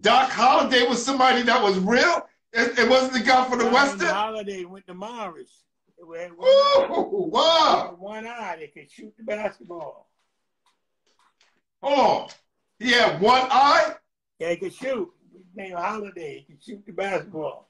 Doc 0.00 0.30
Holliday 0.30 0.88
was 0.88 1.04
somebody 1.04 1.42
that 1.42 1.62
was 1.62 1.78
real. 1.78 2.26
It, 2.54 2.78
it 2.78 2.88
wasn't 2.88 3.14
the 3.14 3.20
guy 3.20 3.44
from 3.48 3.58
the 3.58 3.64
Doc 3.64 3.72
Western. 3.72 4.08
Holiday 4.08 4.64
went 4.64 4.86
to 4.86 4.94
Morris. 4.94 5.64
Had 5.98 6.36
one, 6.36 6.48
Woo! 6.90 7.30
Wow! 7.30 7.96
one 7.98 8.26
eye 8.26 8.56
that 8.60 8.74
could 8.74 8.90
shoot 8.90 9.12
the 9.16 9.24
basketball. 9.24 10.08
On. 11.82 12.28
He 12.78 12.92
had 12.92 13.20
one 13.20 13.42
eye. 13.50 13.94
Yeah, 14.38 14.50
he 14.50 14.56
could 14.56 14.72
shoot. 14.72 15.10
His 15.32 15.42
name 15.56 15.76
Holiday. 15.76 16.44
He 16.46 16.54
could 16.54 16.62
shoot 16.62 16.86
the 16.86 16.92
basketball. 16.92 17.68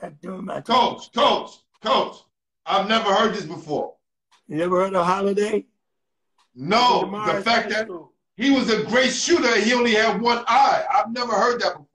That's 0.00 0.16
doing 0.20 0.44
my 0.44 0.60
Coach, 0.60 1.12
coach, 1.12 1.52
coach. 1.82 2.16
I've 2.66 2.88
never 2.88 3.14
heard 3.14 3.34
this 3.34 3.44
before. 3.44 3.94
You 4.48 4.56
never 4.56 4.80
heard 4.80 4.94
of 4.94 5.06
Holiday? 5.06 5.66
No, 6.54 7.08
the 7.26 7.42
fact 7.42 7.70
that 7.70 7.88
he 8.36 8.50
was 8.50 8.70
a 8.70 8.84
great 8.84 9.12
shooter, 9.12 9.60
he 9.60 9.74
only 9.74 9.92
had 9.92 10.20
one 10.20 10.42
eye. 10.48 10.84
I've 10.90 11.12
never 11.12 11.32
heard 11.32 11.60
that 11.60 11.76
before. 11.76 11.89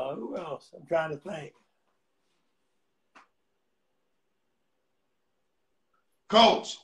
Uh, 0.00 0.14
who 0.14 0.36
else? 0.36 0.70
I'm 0.74 0.86
trying 0.86 1.10
to 1.10 1.16
think. 1.18 1.52
Coach, 6.28 6.78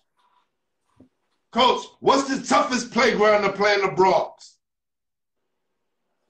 coach, 1.53 1.87
what's 2.01 2.29
the 2.29 2.45
toughest 2.47 2.91
playground 2.93 3.43
to 3.43 3.53
play 3.53 3.75
in 3.75 3.83
the 3.83 3.93
Bronx? 3.93 4.57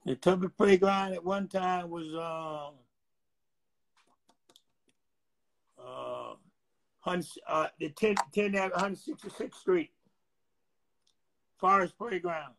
The 0.05 0.15
toughest 0.15 0.55
playground 0.55 1.13
at 1.13 1.25
one 1.25 1.47
time 1.47 1.89
was 1.89 2.13
um 2.13 2.75
uh, 5.83 6.35
uh 7.49 7.67
the 7.79 7.89
10, 7.89 8.15
10 8.33 8.51
166th 8.53 9.55
Street. 9.55 9.89
Forest 11.59 11.97
Playground. 11.97 12.53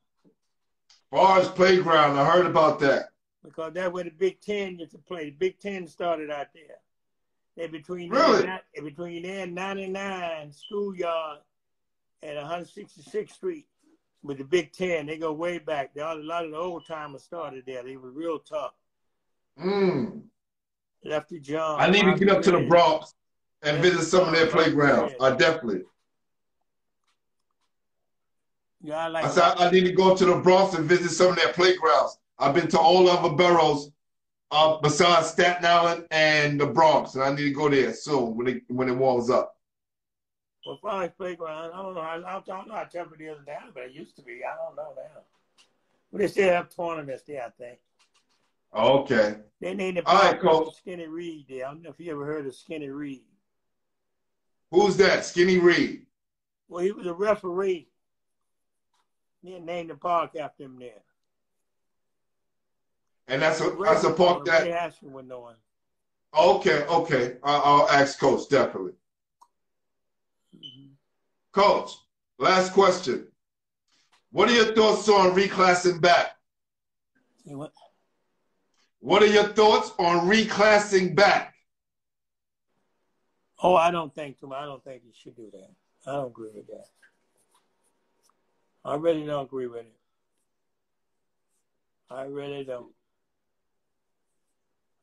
Forest 1.10 1.54
Playground, 1.54 2.18
I 2.18 2.28
heard 2.28 2.46
about 2.46 2.80
that. 2.80 3.10
Because 3.44 3.72
that's 3.74 3.92
where 3.92 4.04
the 4.04 4.10
Big 4.10 4.40
Ten 4.40 4.78
used 4.78 4.92
to 4.92 4.98
play. 4.98 5.24
The 5.26 5.30
Big 5.30 5.58
Ten 5.58 5.86
started 5.86 6.30
out 6.30 6.48
there. 6.54 6.76
They 7.56 7.66
between 7.66 8.10
Really? 8.10 8.42
there, 8.42 8.62
and- 8.76 8.84
between 8.84 9.22
there 9.22 9.44
and 9.44 9.54
99 9.54 10.52
schoolyard 10.52 11.40
at 12.22 12.36
166th 12.36 13.32
Street 13.32 13.66
with 14.22 14.38
the 14.38 14.44
Big 14.44 14.72
Ten. 14.72 15.06
They 15.06 15.18
go 15.18 15.32
way 15.32 15.58
back. 15.58 15.94
There 15.94 16.04
a 16.04 16.14
lot 16.14 16.44
of 16.44 16.52
the 16.52 16.56
old 16.56 16.86
timers 16.86 17.22
started 17.24 17.64
there. 17.66 17.82
They 17.82 17.96
were 17.96 18.10
real 18.10 18.38
tough. 18.38 18.74
Mm. 19.60 20.22
Lefty 21.04 21.40
John. 21.40 21.80
I 21.80 21.90
need 21.90 22.04
to 22.04 22.14
get 22.14 22.28
up 22.28 22.42
to 22.42 22.50
the 22.52 22.66
Bronx 22.68 23.14
and 23.62 23.82
visit 23.82 24.02
some 24.04 24.28
of 24.28 24.34
their 24.34 24.46
playgrounds. 24.46 25.14
I 25.20 25.30
definitely. 25.34 25.82
Yeah, 28.80 28.98
I 28.98 29.08
like 29.08 29.24
I 29.24 29.28
said 29.30 29.54
I 29.58 29.70
need 29.70 29.84
to 29.84 29.92
go 29.92 30.16
to 30.16 30.24
the 30.24 30.36
Bronx 30.36 30.74
and 30.74 30.88
visit 30.88 31.10
some 31.10 31.30
of 31.30 31.36
their 31.36 31.52
playgrounds. 31.52 32.18
I've 32.38 32.54
been 32.54 32.68
to 32.68 32.78
all 32.78 33.08
other 33.08 33.30
boroughs 33.34 33.90
uh, 34.50 34.78
besides 34.80 35.28
Staten 35.28 35.64
Island 35.64 36.06
and 36.10 36.60
the 36.60 36.66
Bronx, 36.66 37.14
and 37.14 37.24
I 37.24 37.30
need 37.34 37.44
to 37.44 37.50
go 37.52 37.68
there 37.68 37.92
soon 37.92 38.36
when 38.36 38.46
it 38.48 38.62
when 38.68 38.88
it 38.88 38.96
warms 38.96 39.28
up. 39.30 39.56
well, 40.64 40.78
Forest 40.80 41.16
Playground. 41.18 41.72
I 41.72 41.82
don't 41.82 41.94
know. 41.94 42.00
how- 42.02 42.24
I 42.24 42.40
don't 42.46 42.68
know 42.68 42.74
how 42.74 42.84
tough 42.84 43.08
it 43.18 43.22
is 43.22 43.38
now, 43.46 43.64
but 43.74 43.84
it 43.84 43.92
used 43.92 44.16
to 44.16 44.22
be. 44.22 44.40
I 44.44 44.54
don't 44.56 44.76
know 44.76 44.94
now. 44.96 45.20
But 46.12 46.18
they 46.20 46.28
still 46.28 46.50
have 46.50 46.74
tournaments 46.74 47.24
there, 47.26 47.44
I 47.44 47.50
think. 47.50 47.78
Okay. 48.74 49.36
They 49.60 49.74
named 49.74 49.98
the 49.98 50.06
All 50.06 50.14
right, 50.14 50.40
park 50.40 50.64
Coach. 50.64 50.76
Skinny 50.76 51.06
Reed 51.06 51.46
there. 51.48 51.66
I 51.66 51.70
don't 51.70 51.82
know 51.82 51.90
if 51.90 51.98
you 52.00 52.12
ever 52.12 52.24
heard 52.26 52.46
of 52.46 52.54
Skinny 52.54 52.88
Reed. 52.88 53.22
Who's 54.70 54.96
that? 54.98 55.24
Skinny 55.24 55.58
Reed. 55.58 56.06
Well, 56.68 56.84
he 56.84 56.92
was 56.92 57.06
a 57.06 57.12
referee. 57.14 57.88
They 59.42 59.58
named 59.58 59.90
the 59.90 59.94
park 59.94 60.36
after 60.36 60.64
him 60.64 60.78
there. 60.78 61.02
And 63.28 63.42
that's 63.42 63.60
a 63.60 63.76
that's 63.84 64.04
a 64.04 64.12
park 64.12 64.44
that 64.46 64.66
Ashton 64.68 65.12
would 65.12 65.28
know 65.28 65.48
him. 65.48 65.56
okay, 66.34 66.84
okay. 66.86 67.36
I, 67.42 67.56
I'll 67.56 67.88
ask 67.88 68.18
Coach 68.18 68.48
definitely. 68.48 68.92
Mhm. 70.54 70.92
Coach, 71.52 71.90
last 72.38 72.72
question. 72.72 73.28
What 74.30 74.48
are 74.48 74.54
your 74.54 74.74
thoughts 74.74 75.08
on 75.08 75.34
reclassing 75.34 76.00
back? 76.00 76.36
See 77.44 77.54
what? 77.54 77.72
What 79.00 79.22
are 79.22 79.26
your 79.26 79.48
thoughts 79.48 79.92
on 79.98 80.28
reclassing 80.28 81.14
back? 81.14 81.54
Oh, 83.60 83.74
I 83.74 83.90
don't 83.90 84.14
think 84.14 84.38
too 84.38 84.46
much. 84.46 84.58
I 84.58 84.66
don't 84.66 84.82
think 84.84 85.02
you 85.04 85.12
should 85.12 85.36
do 85.36 85.50
that. 85.52 85.70
I 86.06 86.14
don't 86.14 86.28
agree 86.28 86.50
with 86.54 86.66
that. 86.68 86.86
I 88.84 88.94
really 88.94 89.26
don't 89.26 89.44
agree 89.44 89.66
with 89.66 89.80
it. 89.80 89.94
I 92.10 92.22
really 92.22 92.64
don't. 92.64 92.92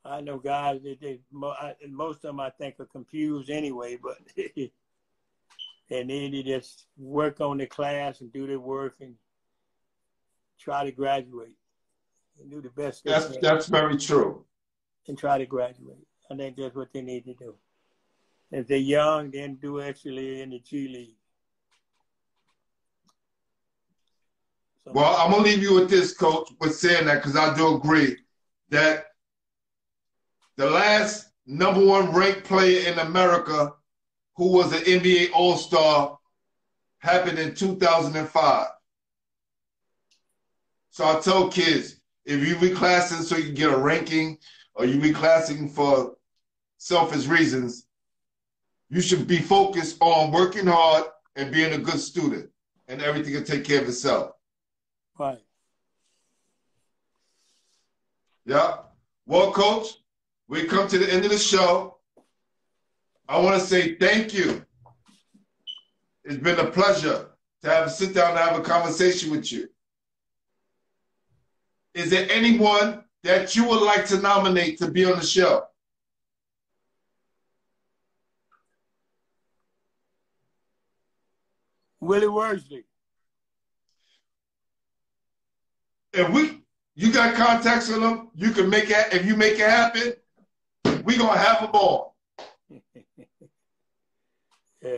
I 0.06 0.22
know 0.22 0.38
guys 0.38 0.82
that 0.84 1.02
they, 1.02 1.20
mo- 1.32 1.56
most 1.90 2.18
of 2.18 2.22
them 2.24 2.40
I 2.40 2.52
think 2.52 2.80
are 2.80 2.86
confused 2.86 3.50
anyway, 3.50 3.98
but 4.02 4.18
they 5.90 6.04
need 6.04 6.32
to 6.32 6.44
just 6.44 6.86
work 6.98 7.42
on 7.42 7.58
the 7.58 7.66
class 7.66 8.22
and 8.22 8.32
do 8.32 8.46
their 8.46 8.60
work 8.60 8.96
and 9.02 9.16
try 10.60 10.86
to 10.86 10.92
graduate 10.92 11.58
and 12.40 12.52
do 12.52 12.62
the 12.62 12.70
best 12.70 13.04
That's 13.04 13.38
that's 13.38 13.68
very 13.68 13.98
true. 13.98 14.46
and 15.08 15.18
try 15.18 15.38
to 15.38 15.46
graduate. 15.46 16.06
I 16.32 16.36
think 16.36 16.58
that's 16.58 16.76
what 16.76 16.94
they 16.94 17.02
need 17.02 17.26
to 17.26 17.34
do. 17.34 17.56
If 18.52 18.68
they're 18.68 18.78
young, 18.78 19.32
then 19.32 19.56
do 19.56 19.82
actually 19.82 20.42
in 20.42 20.52
the 20.52 20.60
G 20.60 20.88
League. 20.88 21.16
So, 24.84 24.92
Well, 24.94 25.16
I'm 25.18 25.32
gonna 25.32 25.44
leave 25.44 25.64
you 25.64 25.74
with 25.74 25.90
this, 25.90 26.14
Coach, 26.14 26.52
with 26.60 26.76
saying 26.76 27.06
that 27.08 27.16
because 27.16 27.36
I 27.36 27.56
do 27.56 27.76
agree 27.76 28.18
that 28.70 29.15
the 30.58 30.70
last 30.70 31.30
number 31.46 31.84
one 31.84 32.12
ranked 32.12 32.46
player 32.46 32.92
in 32.92 33.00
America 33.00 33.74
who 34.36 34.52
was 34.52 34.74
an 34.74 34.84
NBA 34.84 35.30
All 35.34 35.58
Star 35.58 36.18
happened 37.00 37.40
in 37.40 37.56
2005. 37.56 38.68
So 40.90 41.06
I 41.06 41.20
tell 41.20 41.50
kids 41.50 42.00
if 42.26 42.46
you 42.46 42.56
reclassing 42.56 43.22
so 43.22 43.38
you 43.38 43.46
can 43.46 43.54
get 43.54 43.72
a 43.72 43.78
ranking 43.78 44.38
or 44.74 44.86
you 44.86 45.00
reclassing 45.00 45.70
for 45.70 46.16
selfish 46.78 47.28
reasons, 47.28 47.88
you 48.90 49.02
should 49.02 49.28
be 49.28 49.40
focused 49.40 49.98
on 50.02 50.32
working 50.32 50.68
hard 50.68 51.06
and 51.36 51.52
being 51.52 51.74
a 51.74 51.78
good 51.78 52.00
student, 52.00 52.50
and 52.88 53.02
everything 53.02 53.34
will 53.34 53.44
take 53.44 53.66
care 53.66 53.82
of 53.82 53.90
itself. 53.90 54.32
right. 55.20 55.42
Yeah. 58.46 58.78
Well, 59.26 59.52
coach, 59.52 59.88
we 60.48 60.66
come 60.66 60.88
to 60.88 60.98
the 60.98 61.12
end 61.12 61.26
of 61.26 61.32
the 61.32 61.38
show. 61.38 61.98
I 63.28 63.40
want 63.40 63.60
to 63.60 63.66
say 63.66 63.96
thank 63.96 64.34
you. 64.34 64.64
It's 66.24 66.42
been 66.42 66.60
a 66.60 66.68
pleasure 66.68 67.28
to 67.64 67.70
have 67.70 67.92
sit 67.92 68.14
down 68.14 68.32
and 68.32 68.40
have 68.40 68.60
a 68.60 68.62
conversation 68.62 69.32
with 69.32 69.52
you. 69.52 69.68
Is 71.94 72.10
there 72.10 72.28
anyone 72.30 73.04
that 73.24 73.56
you 73.56 73.68
would 73.68 73.82
like 73.82 74.06
to 74.08 74.20
nominate 74.20 74.78
to 74.80 74.90
be 74.90 75.06
on 75.06 75.18
the 75.18 75.26
show? 75.26 75.66
Willie 82.00 82.28
Worsley. 82.28 82.84
If 86.14 86.30
we 86.32 86.62
you 86.96 87.12
got 87.12 87.36
contacts 87.36 87.90
with 87.90 88.00
them, 88.00 88.30
you 88.36 88.52
can 88.52 88.70
make 88.70 88.90
it. 88.90 89.08
If 89.12 89.26
you 89.26 89.36
make 89.36 89.54
it 89.54 89.70
happen, 89.70 90.14
we 91.06 91.18
gonna 91.18 91.38
have 91.38 91.64
a 91.64 91.68
ball. 91.68 92.16
Yeah. 94.84 94.98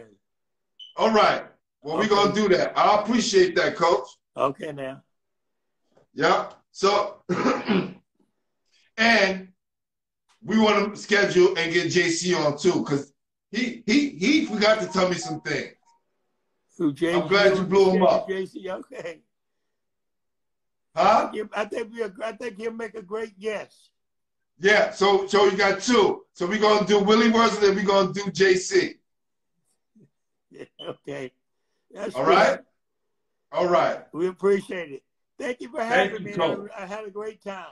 All 0.97 1.13
right. 1.13 1.43
Well, 1.81 1.95
we're 1.95 2.09
gonna 2.09 2.33
do 2.33 2.49
that. 2.49 2.77
I 2.77 3.01
appreciate 3.01 3.55
that, 3.55 3.77
coach. 3.77 4.05
Okay, 4.35 4.73
now. 4.73 5.01
Yeah. 6.13 6.49
So, 6.71 7.21
and 8.97 9.47
we 10.43 10.59
want 10.59 10.93
to 10.93 10.99
schedule 10.99 11.57
and 11.57 11.71
get 11.71 11.87
JC 11.87 12.35
on 12.35 12.57
too, 12.57 12.81
because 12.81 13.13
he 13.49 13.81
he 13.85 14.09
he 14.09 14.45
forgot 14.45 14.81
to 14.81 14.87
tell 14.87 15.07
me 15.07 15.15
some 15.15 15.39
things. 15.39 15.75
Who, 16.77 16.89
I'm 16.89 17.29
glad 17.29 17.55
you 17.55 17.63
blew 17.63 17.91
him 17.91 18.03
up. 18.03 18.27
JC, 18.27 18.69
okay. 18.69 19.21
Huh? 20.93 21.31
I 21.53 21.65
think 21.65 21.93
we. 21.93 22.03
I 22.25 22.33
think 22.33 22.57
he'll 22.57 22.73
make 22.73 22.95
a 22.95 23.01
great 23.01 23.39
guest. 23.39 23.91
Yeah, 24.59 24.91
so 24.91 25.27
so 25.27 25.45
you 25.45 25.57
got 25.57 25.81
two. 25.81 26.25
So 26.33 26.47
we're 26.47 26.59
gonna 26.59 26.85
do 26.85 26.99
Willie 26.99 27.29
Words 27.29 27.55
and 27.55 27.63
then 27.63 27.75
we're 27.75 27.85
gonna 27.85 28.13
do 28.13 28.21
JC. 28.23 28.95
Yeah, 30.49 30.65
okay. 30.89 31.31
That's 31.93 32.15
All 32.15 32.25
good. 32.25 32.31
right? 32.31 32.59
All 33.51 33.67
right. 33.67 34.01
We 34.13 34.27
appreciate 34.27 34.91
it. 34.91 35.03
Thank 35.39 35.61
you 35.61 35.69
for 35.69 35.83
having 35.83 36.21
you, 36.21 36.27
me. 36.27 36.33
Coach. 36.33 36.69
I, 36.77 36.83
I 36.83 36.85
had 36.85 37.05
a 37.05 37.11
great 37.11 37.43
time. 37.43 37.65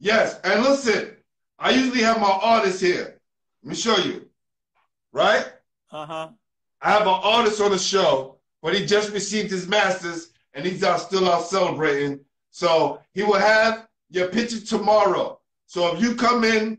Yes, 0.00 0.40
and 0.42 0.62
listen, 0.62 1.16
I 1.58 1.70
usually 1.70 2.02
have 2.02 2.20
my 2.20 2.30
artist 2.30 2.80
here. 2.80 3.20
Let 3.62 3.70
me 3.70 3.76
show 3.76 3.96
you. 3.98 4.28
Right? 5.12 5.46
Uh 5.90 6.06
huh. 6.06 6.28
I 6.80 6.90
have 6.90 7.02
an 7.02 7.08
artist 7.08 7.60
on 7.60 7.70
the 7.70 7.78
show, 7.78 8.38
but 8.62 8.74
he 8.74 8.84
just 8.84 9.12
received 9.12 9.50
his 9.50 9.68
master's 9.68 10.32
and 10.54 10.64
he's 10.64 10.82
out 10.82 11.00
still 11.00 11.30
out 11.30 11.44
celebrating. 11.46 12.20
So 12.50 13.00
he 13.12 13.22
will 13.22 13.38
have 13.38 13.86
your 14.10 14.28
picture 14.28 14.60
tomorrow. 14.60 15.40
So 15.66 15.94
if 15.94 16.02
you 16.02 16.14
come 16.14 16.44
in 16.44 16.78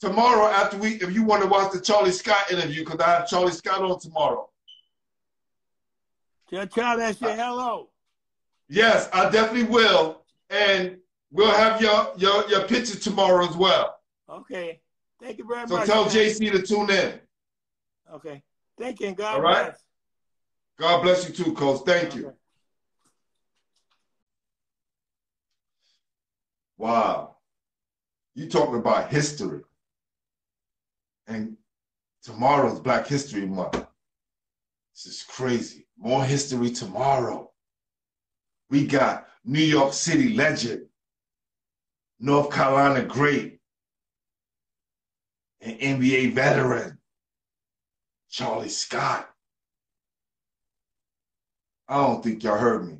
tomorrow 0.00 0.46
after 0.46 0.76
we, 0.76 0.94
if 0.94 1.12
you 1.14 1.22
want 1.24 1.42
to 1.42 1.48
watch 1.48 1.72
the 1.72 1.80
Charlie 1.80 2.12
Scott 2.12 2.50
interview, 2.50 2.84
because 2.84 3.00
I 3.00 3.10
have 3.10 3.28
Charlie 3.28 3.52
Scott 3.52 3.82
on 3.82 3.98
tomorrow. 3.98 4.48
Tell 6.50 6.66
Charlie 6.66 7.04
I 7.04 7.12
say 7.12 7.34
hello. 7.36 7.88
Yes, 8.68 9.08
I 9.12 9.30
definitely 9.30 9.64
will, 9.64 10.22
and 10.50 10.98
we'll 11.30 11.50
have 11.50 11.80
your 11.80 12.12
your 12.16 12.48
your 12.48 12.62
picture 12.66 12.98
tomorrow 12.98 13.48
as 13.48 13.56
well. 13.56 13.98
Okay. 14.28 14.80
Thank 15.20 15.38
you 15.38 15.46
very 15.46 15.66
So 15.66 15.76
much. 15.76 15.86
So 15.86 16.04
tell. 16.04 16.12
JC 16.12 16.52
to 16.52 16.62
tune 16.62 16.90
in. 16.90 17.20
Okay. 18.12 18.42
Thank 18.78 19.00
you 19.00 19.08
and 19.08 19.16
God 19.16 19.36
All 19.36 19.40
right. 19.40 19.66
bless. 19.66 19.84
God 20.78 21.02
bless 21.02 21.28
you 21.28 21.34
too, 21.34 21.52
Coach. 21.54 21.82
Thank 21.86 22.14
you. 22.14 22.32
Wow. 26.76 27.35
You 28.36 28.46
talking 28.46 28.76
about 28.76 29.10
history. 29.10 29.62
And 31.26 31.56
tomorrow's 32.22 32.78
Black 32.78 33.06
History 33.06 33.46
Month. 33.46 33.86
This 34.94 35.06
is 35.06 35.24
crazy. 35.26 35.86
More 35.98 36.22
history 36.22 36.70
tomorrow. 36.70 37.50
We 38.68 38.86
got 38.86 39.26
New 39.42 39.64
York 39.64 39.94
City 39.94 40.34
legend, 40.34 40.86
North 42.20 42.52
Carolina 42.52 43.04
great, 43.04 43.58
and 45.62 45.80
NBA 45.80 46.34
veteran, 46.34 46.98
Charlie 48.30 48.68
Scott. 48.68 49.30
I 51.88 51.96
don't 52.06 52.22
think 52.22 52.42
y'all 52.42 52.58
heard 52.58 52.86
me. 52.86 52.98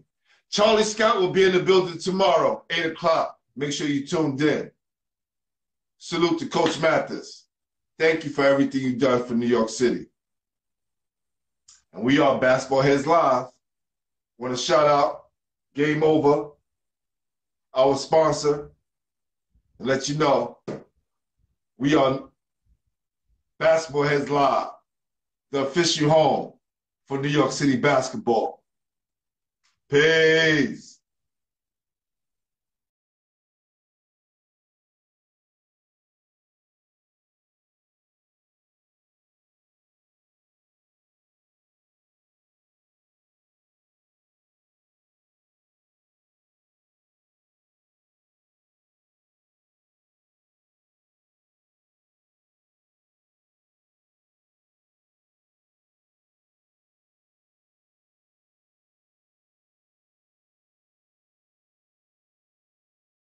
Charlie 0.50 0.84
Scott 0.84 1.20
will 1.20 1.30
be 1.30 1.44
in 1.44 1.52
the 1.52 1.60
building 1.60 1.98
tomorrow, 1.98 2.64
8 2.70 2.86
o'clock. 2.86 3.38
Make 3.54 3.72
sure 3.72 3.86
you 3.86 4.06
tuned 4.06 4.40
in. 4.40 4.70
Salute 5.98 6.38
to 6.40 6.46
Coach 6.46 6.78
Mathis. 6.80 7.46
Thank 7.98 8.24
you 8.24 8.30
for 8.30 8.44
everything 8.44 8.82
you've 8.82 8.98
done 8.98 9.24
for 9.24 9.34
New 9.34 9.46
York 9.46 9.70
City. 9.70 10.06
And 11.92 12.04
we 12.04 12.18
are 12.18 12.38
Basketball 12.38 12.82
Heads 12.82 13.06
Live. 13.06 13.46
Want 14.38 14.54
to 14.54 14.62
shout 14.62 14.86
out 14.86 15.24
Game 15.74 16.02
Over, 16.02 16.50
our 17.72 17.96
sponsor, 17.96 18.70
and 19.78 19.88
let 19.88 20.08
you 20.08 20.16
know 20.16 20.58
we 21.78 21.94
are 21.94 22.24
Basketball 23.58 24.02
Heads 24.02 24.28
Live, 24.28 24.68
the 25.52 25.62
official 25.62 26.10
home 26.10 26.52
for 27.06 27.18
New 27.18 27.28
York 27.28 27.52
City 27.52 27.76
basketball. 27.76 28.62
Peace. 29.90 30.95